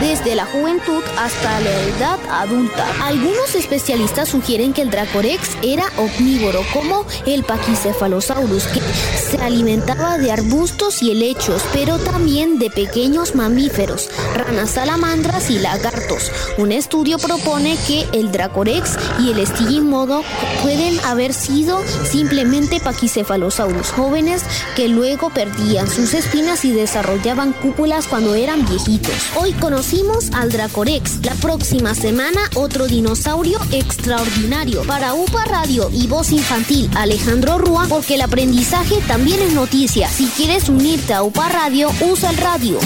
Desde 0.00 0.34
la 0.34 0.46
juventud 0.46 1.02
hasta 1.18 1.60
la 1.60 1.70
edad 1.70 2.18
adulta. 2.30 2.86
Algunos 3.02 3.54
especialistas 3.54 4.30
sugieren 4.30 4.72
que 4.72 4.82
el 4.82 4.90
Dracorex 4.90 5.56
era 5.62 5.84
omnívoro 5.96 6.60
como 6.72 7.06
el 7.26 7.44
Pachycephalosaurus 7.44 8.64
que 8.68 8.80
se 8.80 9.36
alimentaba 9.42 10.18
de 10.18 10.32
arbustos 10.32 11.02
y 11.02 11.10
helechos, 11.10 11.62
pero 11.72 11.98
también 11.98 12.58
de 12.58 12.70
pequeños 12.70 13.34
mamíferos, 13.34 14.10
ranas 14.34 14.70
salamandras 14.70 15.50
y 15.50 15.58
lagartos. 15.58 16.30
Un 16.58 16.72
estudio 16.72 17.18
propone 17.18 17.76
que 17.86 18.06
el 18.12 18.32
Dracorex 18.32 18.98
y 19.20 19.30
el 19.30 19.46
Stigimodo 19.46 20.22
pueden 20.62 20.98
haber 21.04 21.32
sido 21.32 21.82
simplemente 22.04 22.80
Pachycephalosaurus 22.80 23.90
jóvenes 23.90 24.42
que 24.76 24.88
luego 24.88 25.30
perdían 25.30 25.88
sus 25.88 26.14
espinas 26.14 26.64
y 26.64 26.72
desarrollaban 26.72 27.52
cúpulas 27.52 28.06
cuando 28.06 28.34
eran 28.34 28.51
viejitos. 28.60 29.14
Hoy 29.34 29.52
conocimos 29.52 30.30
al 30.34 30.50
Dracorex. 30.52 31.24
La 31.24 31.34
próxima 31.36 31.94
semana 31.94 32.40
otro 32.54 32.86
dinosaurio 32.86 33.58
extraordinario. 33.72 34.82
Para 34.82 35.14
UPA 35.14 35.46
Radio 35.46 35.88
y 35.90 36.06
Voz 36.06 36.32
Infantil, 36.32 36.90
Alejandro 36.94 37.56
Rúa, 37.56 37.86
porque 37.88 38.14
el 38.16 38.20
aprendizaje 38.20 38.96
también 39.08 39.40
es 39.40 39.54
noticia. 39.54 40.08
Si 40.08 40.26
quieres 40.26 40.68
unirte 40.68 41.14
a 41.14 41.22
UPA 41.22 41.48
Radio, 41.48 41.88
usa 42.02 42.30
el 42.30 42.36
radio. 42.36 42.78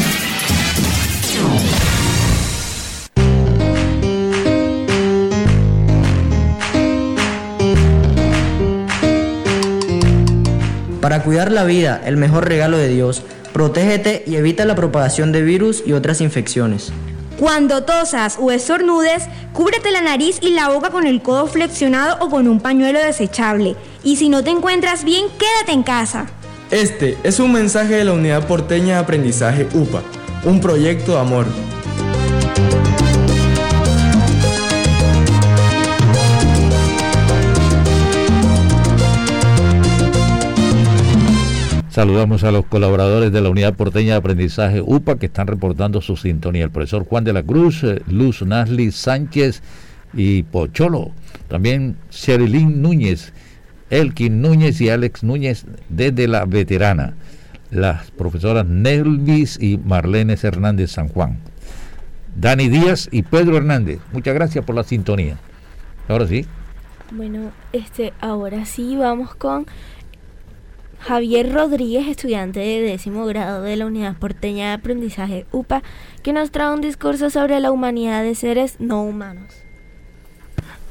Para 11.01 11.23
cuidar 11.23 11.53
la 11.53 11.65
vida, 11.65 12.01
el 12.05 12.17
mejor 12.17 12.49
regalo 12.49 12.79
de 12.79 12.89
Dios, 12.89 13.23
protégete 13.57 14.23
y 14.27 14.37
evita 14.37 14.67
la 14.67 14.75
propagación 14.75 15.33
de 15.33 15.41
virus 15.41 15.83
y 15.87 15.95
otras 15.95 16.21
infecciones. 16.21 16.93
Cuando 17.39 17.85
tosas 17.85 18.37
o 18.39 18.51
estornudes, 18.51 19.23
cúbrete 19.55 19.91
la 19.93 20.03
nariz 20.03 20.39
y 20.43 20.51
la 20.51 20.69
boca 20.69 20.91
con 20.91 21.07
el 21.07 21.23
codo 21.23 21.47
flexionado 21.47 22.19
o 22.21 22.29
con 22.29 22.49
un 22.49 22.61
pañuelo 22.61 22.99
desechable. 22.99 23.75
Y 24.05 24.17
si 24.17 24.29
no 24.29 24.45
te 24.45 24.51
encuentras 24.51 25.05
bien, 25.05 25.25
quédate 25.39 25.73
en 25.73 25.85
casa. 25.85 26.27
Este 26.71 27.17
es 27.23 27.41
un 27.41 27.51
mensaje 27.51 27.95
de 27.95 28.05
la 28.05 28.13
Unidad 28.13 28.47
Porteña 28.47 28.97
de 28.97 29.01
Aprendizaje 29.01 29.67
UPA, 29.73 30.03
un 30.45 30.61
proyecto 30.61 31.13
de 31.13 31.21
amor. 31.21 31.47
Saludamos 41.97 42.45
a 42.45 42.51
los 42.51 42.67
colaboradores 42.67 43.33
de 43.33 43.41
la 43.41 43.49
Unidad 43.49 43.73
Porteña 43.73 44.13
de 44.13 44.19
Aprendizaje 44.19 44.83
UPA 44.83 45.19
que 45.19 45.25
están 45.25 45.47
reportando 45.47 46.03
su 46.03 46.19
sintonía. 46.19 46.65
El 46.65 46.71
profesor 46.71 47.07
Juan 47.07 47.25
de 47.25 47.33
la 47.33 47.43
Cruz, 47.43 47.83
eh, 47.85 48.03
Luz 48.07 48.43
Nasli 48.43 48.93
Sánchez 48.93 49.63
y 50.13 50.43
Pocholo. 50.43 51.13
También 51.49 51.97
Sherilyn 52.11 52.83
Núñez, 52.83 53.33
Elkin 53.89 54.43
Núñez 54.43 54.79
y 54.83 54.91
Alex 54.91 55.25
Núñez 55.25 55.65
desde 55.89 56.29
la 56.29 56.45
veterana. 56.45 57.15
Las 57.71 58.11
profesoras 58.11 58.67
Nelvis 58.67 59.59
y 59.59 59.79
Marlenes 59.79 60.45
Hernández 60.45 60.91
San 60.91 61.09
Juan. 61.09 61.39
Dani 62.39 62.69
Díaz 62.69 63.09
y 63.11 63.23
Pedro 63.23 63.57
Hernández. 63.57 64.01
Muchas 64.13 64.35
gracias 64.35 64.67
por 64.67 64.75
la 64.75 64.85
sintonía. 64.85 65.39
Ahora 66.09 66.27
sí. 66.27 66.45
Bueno, 67.11 67.53
este, 67.73 68.13
ahora 68.21 68.67
sí 68.67 68.97
vamos 68.97 69.35
con 69.35 69.65
Javier 71.01 71.53
Rodríguez, 71.53 72.09
estudiante 72.09 72.61
de 72.61 72.81
décimo 72.81 73.27
grado 73.27 73.63
de 73.63 73.77
la 73.77 73.87
Unidad 73.87 74.17
Porteña 74.17 74.69
de 74.69 74.73
Aprendizaje 74.75 75.47
UPA, 75.53 75.83
que 76.23 76.33
nos 76.33 76.51
trae 76.51 76.73
un 76.73 76.81
discurso 76.81 77.31
sobre 77.31 77.61
la 77.61 77.71
humanidad 77.71 78.23
de 78.23 78.35
seres 78.35 78.77
no 78.79 79.03
humanos. 79.03 79.53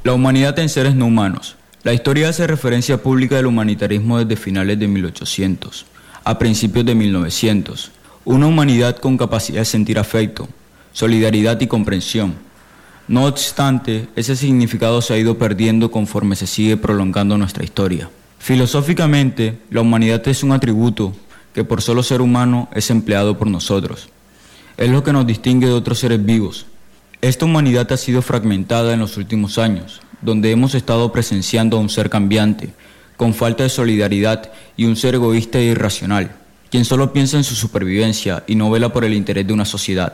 La 0.04 0.14
humanidad 0.14 0.58
en 0.60 0.70
seres 0.70 0.96
no 0.96 1.08
humanos. 1.08 1.58
La 1.84 1.94
historia 1.94 2.30
hace 2.30 2.48
referencia 2.48 3.02
pública 3.02 3.36
del 3.36 3.48
humanitarismo 3.48 4.18
desde 4.18 4.36
finales 4.36 4.80
de 4.80 4.88
1800 4.88 5.86
a 6.26 6.40
principios 6.40 6.86
de 6.86 6.96
1900. 6.96 7.92
Una 8.26 8.48
humanidad 8.48 8.98
con 8.98 9.18
capacidad 9.18 9.60
de 9.60 9.66
sentir 9.66 10.00
afecto, 10.00 10.50
solidaridad 10.92 11.62
y 11.62 11.68
comprensión. 11.68 12.34
No 13.08 13.26
obstante, 13.26 14.08
ese 14.16 14.36
significado 14.36 15.02
se 15.02 15.14
ha 15.14 15.18
ido 15.18 15.38
perdiendo 15.38 15.92
conforme 15.92 16.36
se 16.36 16.48
sigue 16.48 16.76
prolongando 16.78 17.38
nuestra 17.38 17.64
historia. 17.64 18.10
Filosóficamente, 18.46 19.58
la 19.72 19.82
humanidad 19.82 20.28
es 20.28 20.44
un 20.44 20.52
atributo 20.52 21.14
que 21.52 21.64
por 21.64 21.82
solo 21.82 22.04
ser 22.04 22.22
humano 22.22 22.70
es 22.76 22.92
empleado 22.92 23.40
por 23.40 23.48
nosotros. 23.48 24.10
Es 24.78 24.92
lo 24.92 25.04
que 25.04 25.12
nos 25.12 25.26
distingue 25.26 25.66
de 25.66 25.74
otros 25.74 25.98
seres 25.98 26.24
vivos. 26.24 26.68
Esta 27.24 27.46
humanidad 27.46 27.92
ha 27.92 27.98
sido 27.98 28.22
fragmentada 28.22 28.94
en 28.94 29.00
los 29.00 29.18
últimos 29.18 29.58
años, 29.58 30.00
donde 30.22 30.52
hemos 30.52 30.76
estado 30.76 31.12
presenciando 31.12 31.78
a 31.78 31.80
un 31.80 31.90
ser 31.90 32.12
cambiante, 32.12 32.72
con 33.18 33.34
falta 33.34 33.64
de 33.64 33.70
solidaridad 33.70 34.52
y 34.78 34.86
un 34.86 34.96
ser 34.96 35.16
egoísta 35.16 35.58
e 35.58 35.64
irracional, 35.64 36.36
quien 36.70 36.86
solo 36.86 37.14
piensa 37.14 37.38
en 37.38 37.44
su 37.44 37.56
supervivencia 37.56 38.44
y 38.46 38.54
no 38.54 38.70
vela 38.70 38.94
por 38.94 39.06
el 39.06 39.16
interés 39.16 39.48
de 39.48 39.54
una 39.54 39.66
sociedad. 39.66 40.14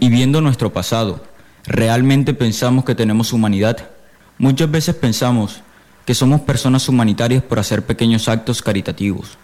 Y 0.00 0.08
viendo 0.08 0.40
nuestro 0.40 0.72
pasado, 0.72 1.22
¿realmente 1.66 2.32
pensamos 2.32 2.86
que 2.86 2.94
tenemos 2.94 3.34
humanidad? 3.34 3.90
Muchas 4.38 4.70
veces 4.70 4.94
pensamos 4.94 5.60
que 6.06 6.14
somos 6.14 6.40
personas 6.40 6.88
humanitarias 6.88 7.42
por 7.42 7.58
hacer 7.58 7.84
pequeños 7.84 8.28
actos 8.28 8.62
caritativos. 8.62 9.36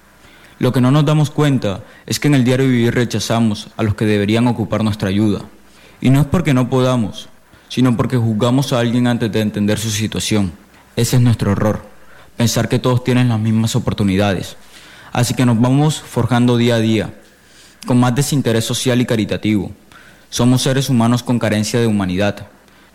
Lo 0.59 0.73
que 0.73 0.81
no 0.81 0.93
nos 0.93 1.05
damos 1.05 1.31
cuenta 1.31 1.83
es 2.07 2.21
que 2.21 2.29
en 2.29 2.37
el 2.37 2.45
diario 2.45 2.69
vivir 2.69 2.95
rechazamos 2.95 3.69
a 3.77 3.83
los 3.83 3.97
que 3.97 4.07
deberían 4.07 4.47
ocupar 4.47 4.85
nuestra 4.85 5.09
ayuda. 5.09 5.41
Y 6.01 6.11
no 6.11 6.21
es 6.21 6.27
porque 6.27 6.55
no 6.55 6.71
podamos, 6.71 7.29
sino 7.69 7.97
porque 7.97 8.17
juzgamos 8.17 8.73
a 8.73 8.79
alguien 8.79 9.09
antes 9.09 9.33
de 9.33 9.41
entender 9.41 9.79
su 9.79 9.91
situación. 9.91 10.53
Ese 10.95 11.17
es 11.17 11.23
nuestro 11.23 11.51
error, 11.51 11.83
pensar 12.37 12.69
que 12.69 12.79
todos 12.79 13.03
tienen 13.03 13.29
las 13.29 13.41
mismas 13.41 13.75
oportunidades. 13.75 14.57
Así 15.13 15.35
que 15.35 15.45
nos 15.45 15.61
vamos 15.61 16.01
forjando 16.01 16.57
día 16.57 16.77
a 16.77 16.81
día, 16.81 17.15
con 17.87 17.99
más 17.99 18.15
desinterés 18.15 18.65
social 18.65 19.01
y 19.01 19.07
caritativo. 19.07 19.73
Somos 20.31 20.63
seres 20.63 20.89
humanos 20.89 21.25
con 21.25 21.41
carencia 21.41 21.81
de 21.81 21.89
humanidad. 21.89 22.47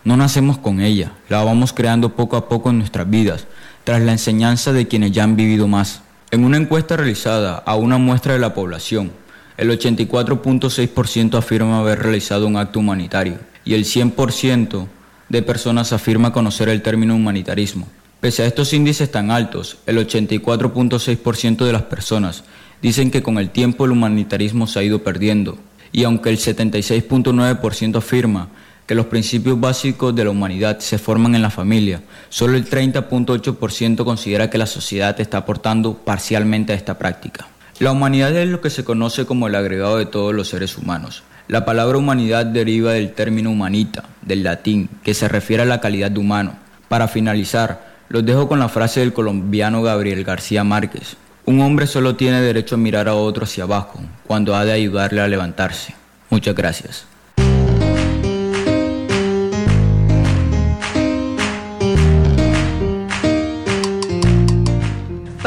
No 0.08 0.16
nacemos 0.16 0.56
con 0.56 0.80
ella, 0.80 1.12
la 1.28 1.44
vamos 1.44 1.74
creando 1.74 2.16
poco 2.16 2.38
a 2.38 2.48
poco 2.48 2.70
en 2.70 2.78
nuestras 2.78 3.10
vidas, 3.10 3.46
tras 3.84 4.00
la 4.00 4.12
enseñanza 4.12 4.72
de 4.72 4.88
quienes 4.88 5.12
ya 5.12 5.22
han 5.22 5.36
vivido 5.36 5.68
más. 5.68 6.00
En 6.30 6.44
una 6.44 6.56
encuesta 6.56 6.96
realizada 6.96 7.56
a 7.56 7.74
una 7.74 7.98
muestra 7.98 8.32
de 8.32 8.38
la 8.38 8.54
población, 8.54 9.12
el 9.58 9.68
84.6% 9.68 11.36
afirma 11.36 11.80
haber 11.80 11.98
realizado 11.98 12.46
un 12.46 12.56
acto 12.56 12.80
humanitario 12.80 13.36
y 13.66 13.74
el 13.74 13.84
100% 13.84 14.86
de 15.28 15.42
personas 15.42 15.92
afirma 15.92 16.32
conocer 16.32 16.70
el 16.70 16.80
término 16.80 17.14
humanitarismo. 17.14 17.86
Pese 18.20 18.44
a 18.44 18.46
estos 18.46 18.72
índices 18.72 19.10
tan 19.10 19.30
altos, 19.30 19.76
el 19.84 19.98
84.6% 19.98 21.66
de 21.66 21.72
las 21.74 21.82
personas 21.82 22.44
dicen 22.80 23.10
que 23.10 23.22
con 23.22 23.36
el 23.36 23.50
tiempo 23.50 23.84
el 23.84 23.90
humanitarismo 23.90 24.68
se 24.68 24.78
ha 24.78 24.84
ido 24.84 25.02
perdiendo 25.02 25.58
y 25.92 26.04
aunque 26.04 26.30
el 26.30 26.38
76.9% 26.38 27.96
afirma 27.96 28.48
que 28.88 28.94
los 28.94 29.06
principios 29.06 29.60
básicos 29.60 30.16
de 30.16 30.24
la 30.24 30.30
humanidad 30.30 30.78
se 30.78 30.96
forman 30.96 31.34
en 31.34 31.42
la 31.42 31.50
familia. 31.50 32.00
Solo 32.30 32.56
el 32.56 32.68
30.8% 32.68 34.02
considera 34.02 34.48
que 34.48 34.56
la 34.56 34.64
sociedad 34.64 35.20
está 35.20 35.36
aportando 35.36 35.92
parcialmente 35.92 36.72
a 36.72 36.76
esta 36.76 36.98
práctica. 36.98 37.48
La 37.80 37.92
humanidad 37.92 38.34
es 38.34 38.48
lo 38.48 38.62
que 38.62 38.70
se 38.70 38.84
conoce 38.84 39.26
como 39.26 39.46
el 39.46 39.56
agregado 39.56 39.98
de 39.98 40.06
todos 40.06 40.34
los 40.34 40.48
seres 40.48 40.78
humanos. 40.78 41.22
La 41.48 41.66
palabra 41.66 41.98
humanidad 41.98 42.46
deriva 42.46 42.94
del 42.94 43.12
término 43.12 43.50
humanita, 43.50 44.04
del 44.22 44.42
latín, 44.42 44.88
que 45.02 45.12
se 45.12 45.28
refiere 45.28 45.64
a 45.64 45.66
la 45.66 45.82
calidad 45.82 46.10
de 46.10 46.20
humano. 46.20 46.54
Para 46.88 47.08
finalizar, 47.08 47.94
los 48.08 48.24
dejo 48.24 48.48
con 48.48 48.58
la 48.58 48.70
frase 48.70 49.00
del 49.00 49.12
colombiano 49.12 49.82
Gabriel 49.82 50.24
García 50.24 50.64
Márquez. 50.64 51.18
Un 51.44 51.60
hombre 51.60 51.86
solo 51.86 52.16
tiene 52.16 52.40
derecho 52.40 52.76
a 52.76 52.78
mirar 52.78 53.06
a 53.06 53.14
otro 53.14 53.44
hacia 53.44 53.64
abajo, 53.64 54.00
cuando 54.26 54.56
ha 54.56 54.64
de 54.64 54.72
ayudarle 54.72 55.20
a 55.20 55.28
levantarse. 55.28 55.94
Muchas 56.30 56.54
gracias. 56.54 57.06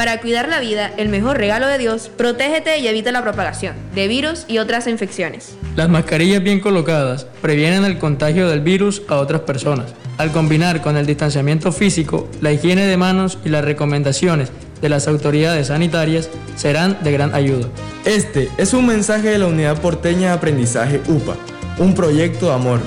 Para 0.02 0.20
cuidar 0.20 0.50
la 0.50 0.60
vida, 0.60 0.92
el 0.98 1.10
mejor 1.10 1.38
regalo 1.38 1.68
de 1.68 1.78
Dios, 1.78 2.10
protégete 2.18 2.80
y 2.80 2.88
evita 2.88 3.12
la 3.12 3.22
propagación 3.22 3.76
de 3.94 4.08
virus 4.08 4.46
y 4.48 4.58
otras 4.58 4.88
infecciones. 4.88 5.56
Las 5.76 5.90
mascarillas 5.90 6.42
bien 6.42 6.60
colocadas 6.60 7.28
previenen 7.40 7.86
el 7.86 8.00
contagio 8.00 8.50
del 8.50 8.62
virus 8.62 9.04
a 9.10 9.18
otras 9.18 9.42
personas. 9.42 9.94
Al 10.18 10.32
combinar 10.32 10.82
con 10.82 10.98
el 10.98 11.06
distanciamiento 11.06 11.72
físico, 11.72 12.28
la 12.42 12.52
higiene 12.52 12.88
de 12.88 12.98
manos 12.98 13.38
y 13.46 13.50
las 13.50 13.64
recomendaciones 13.64 14.52
de 14.82 14.90
las 14.90 15.08
autoridades 15.08 15.68
sanitarias 15.68 16.32
serán 16.56 16.98
de 17.04 17.12
gran 17.12 17.36
ayuda. 17.36 17.68
Este 18.04 18.50
es 18.58 18.74
un 18.74 18.88
mensaje 18.88 19.30
de 19.30 19.38
la 19.38 19.46
Unidad 19.46 19.80
Porteña 19.82 20.30
de 20.30 20.34
Aprendizaje 20.34 21.00
UPA, 21.10 21.36
un 21.78 21.94
proyecto 21.94 22.48
de 22.48 22.54
amor 22.56 22.80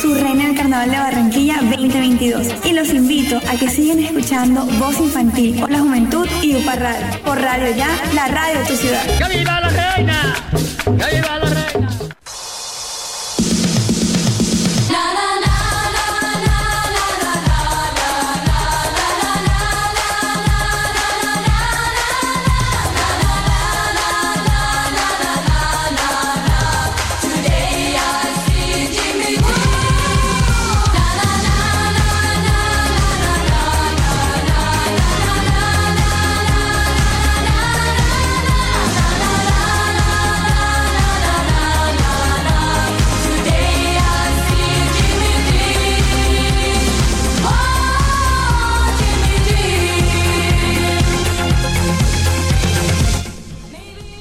su 0.00 0.12
reina 0.14 0.46
del 0.46 0.56
Carnaval 0.56 0.90
de 0.90 0.96
Barranquilla 0.96 1.58
2022. 1.62 2.48
Y 2.64 2.72
los 2.72 2.88
invito 2.88 3.38
a 3.48 3.56
que 3.56 3.68
sigan 3.68 4.00
escuchando 4.00 4.64
Voz 4.80 4.98
Infantil 4.98 5.60
por 5.60 5.70
la 5.70 5.78
Juventud 5.78 6.26
y 6.42 6.56
UPA 6.56 6.74
Radio. 6.74 7.06
Por 7.24 7.40
Radio 7.40 7.76
Ya, 7.76 7.86
la 8.12 8.26
radio 8.26 8.58
de 8.58 8.66
tu 8.66 8.74
ciudad. 8.74 9.04
¡Que 9.04 9.38
viva 9.38 9.60
la 9.60 9.68
reina! 9.68 10.34
¡Que 10.84 11.16
viva 11.16 11.38
la 11.38 11.44
reina! 11.44 11.88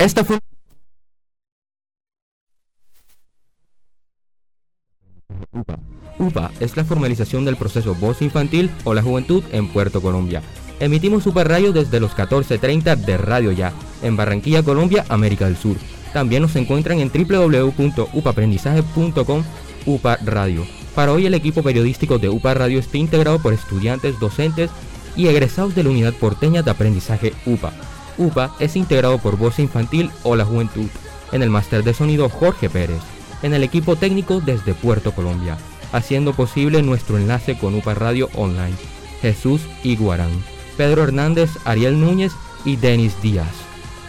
Esta 0.01 0.25
fue 0.25 0.39
UPA. 5.51 5.79
UPA 6.17 6.49
es 6.59 6.75
la 6.75 6.83
formalización 6.83 7.45
del 7.45 7.55
proceso 7.55 7.93
Voz 7.93 8.23
Infantil 8.23 8.71
o 8.83 8.95
la 8.95 9.03
Juventud 9.03 9.43
en 9.51 9.67
Puerto 9.67 10.01
Colombia. 10.01 10.41
Emitimos 10.79 11.21
Super 11.21 11.49
Radio 11.49 11.71
desde 11.71 11.99
los 11.99 12.15
14.30 12.15 12.95
de 12.95 13.19
Radio 13.19 13.51
Ya, 13.51 13.73
en 14.01 14.17
Barranquilla, 14.17 14.63
Colombia, 14.63 15.05
América 15.07 15.45
del 15.45 15.55
Sur. 15.55 15.77
También 16.13 16.41
nos 16.41 16.55
encuentran 16.55 16.99
en 16.99 17.11
www.upaprendizaje.com 17.13 19.43
UPA 19.85 20.17
Radio. 20.25 20.65
Para 20.95 21.11
hoy 21.11 21.27
el 21.27 21.35
equipo 21.35 21.61
periodístico 21.61 22.17
de 22.17 22.29
UPA 22.29 22.55
Radio 22.55 22.79
está 22.79 22.97
integrado 22.97 23.39
por 23.39 23.53
estudiantes, 23.53 24.19
docentes 24.19 24.71
y 25.15 25.27
egresados 25.27 25.75
de 25.75 25.83
la 25.83 25.91
Unidad 25.91 26.15
Porteña 26.15 26.63
de 26.63 26.71
Aprendizaje 26.71 27.35
UPA. 27.45 27.71
UPA 28.21 28.51
es 28.59 28.75
integrado 28.75 29.17
por 29.17 29.37
Voz 29.37 29.57
Infantil 29.59 30.11
o 30.23 30.35
la 30.35 30.45
Juventud. 30.45 30.87
En 31.31 31.41
el 31.41 31.49
máster 31.49 31.83
de 31.83 31.93
sonido 31.93 32.29
Jorge 32.29 32.69
Pérez. 32.69 33.01
En 33.41 33.53
el 33.53 33.63
equipo 33.63 33.95
técnico 33.95 34.41
desde 34.41 34.75
Puerto 34.75 35.11
Colombia. 35.13 35.57
Haciendo 35.91 36.33
posible 36.33 36.83
nuestro 36.83 37.17
enlace 37.17 37.57
con 37.57 37.73
UPA 37.75 37.95
Radio 37.95 38.29
Online. 38.35 38.75
Jesús 39.21 39.61
Iguarán. 39.83 40.31
Pedro 40.77 41.03
Hernández, 41.03 41.49
Ariel 41.65 41.99
Núñez 41.99 42.31
y 42.63 42.75
Denis 42.75 43.19
Díaz. 43.21 43.51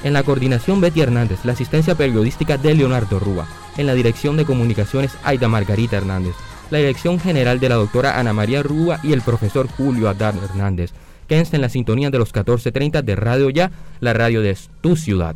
En 0.04 0.12
la 0.12 0.22
coordinación 0.22 0.80
Betty 0.80 1.00
Hernández, 1.00 1.44
la 1.44 1.52
asistencia 1.52 1.94
periodística 1.94 2.58
de 2.58 2.74
Leonardo 2.74 3.18
Rúa. 3.18 3.46
En 3.76 3.86
la 3.86 3.94
dirección 3.94 4.36
de 4.36 4.44
comunicaciones 4.44 5.12
Aida 5.24 5.48
Margarita 5.48 5.96
Hernández. 5.96 6.34
La 6.70 6.78
dirección 6.78 7.18
general 7.18 7.60
de 7.60 7.68
la 7.68 7.76
doctora 7.76 8.18
Ana 8.18 8.32
María 8.32 8.62
Rúa 8.62 9.00
y 9.02 9.12
el 9.12 9.22
profesor 9.22 9.68
Julio 9.68 10.08
Adán 10.08 10.38
Hernández. 10.42 10.92
Quédense 11.32 11.56
en 11.56 11.62
la 11.62 11.70
sintonía 11.70 12.10
de 12.10 12.18
los 12.18 12.34
14.30 12.34 13.00
de 13.00 13.16
Radio 13.16 13.48
Ya, 13.48 13.70
la 14.00 14.12
radio 14.12 14.42
de 14.42 14.54
tu 14.82 14.96
ciudad. 14.96 15.34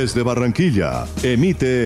Desde 0.00 0.22
Barranquilla, 0.22 1.06
emite 1.22 1.78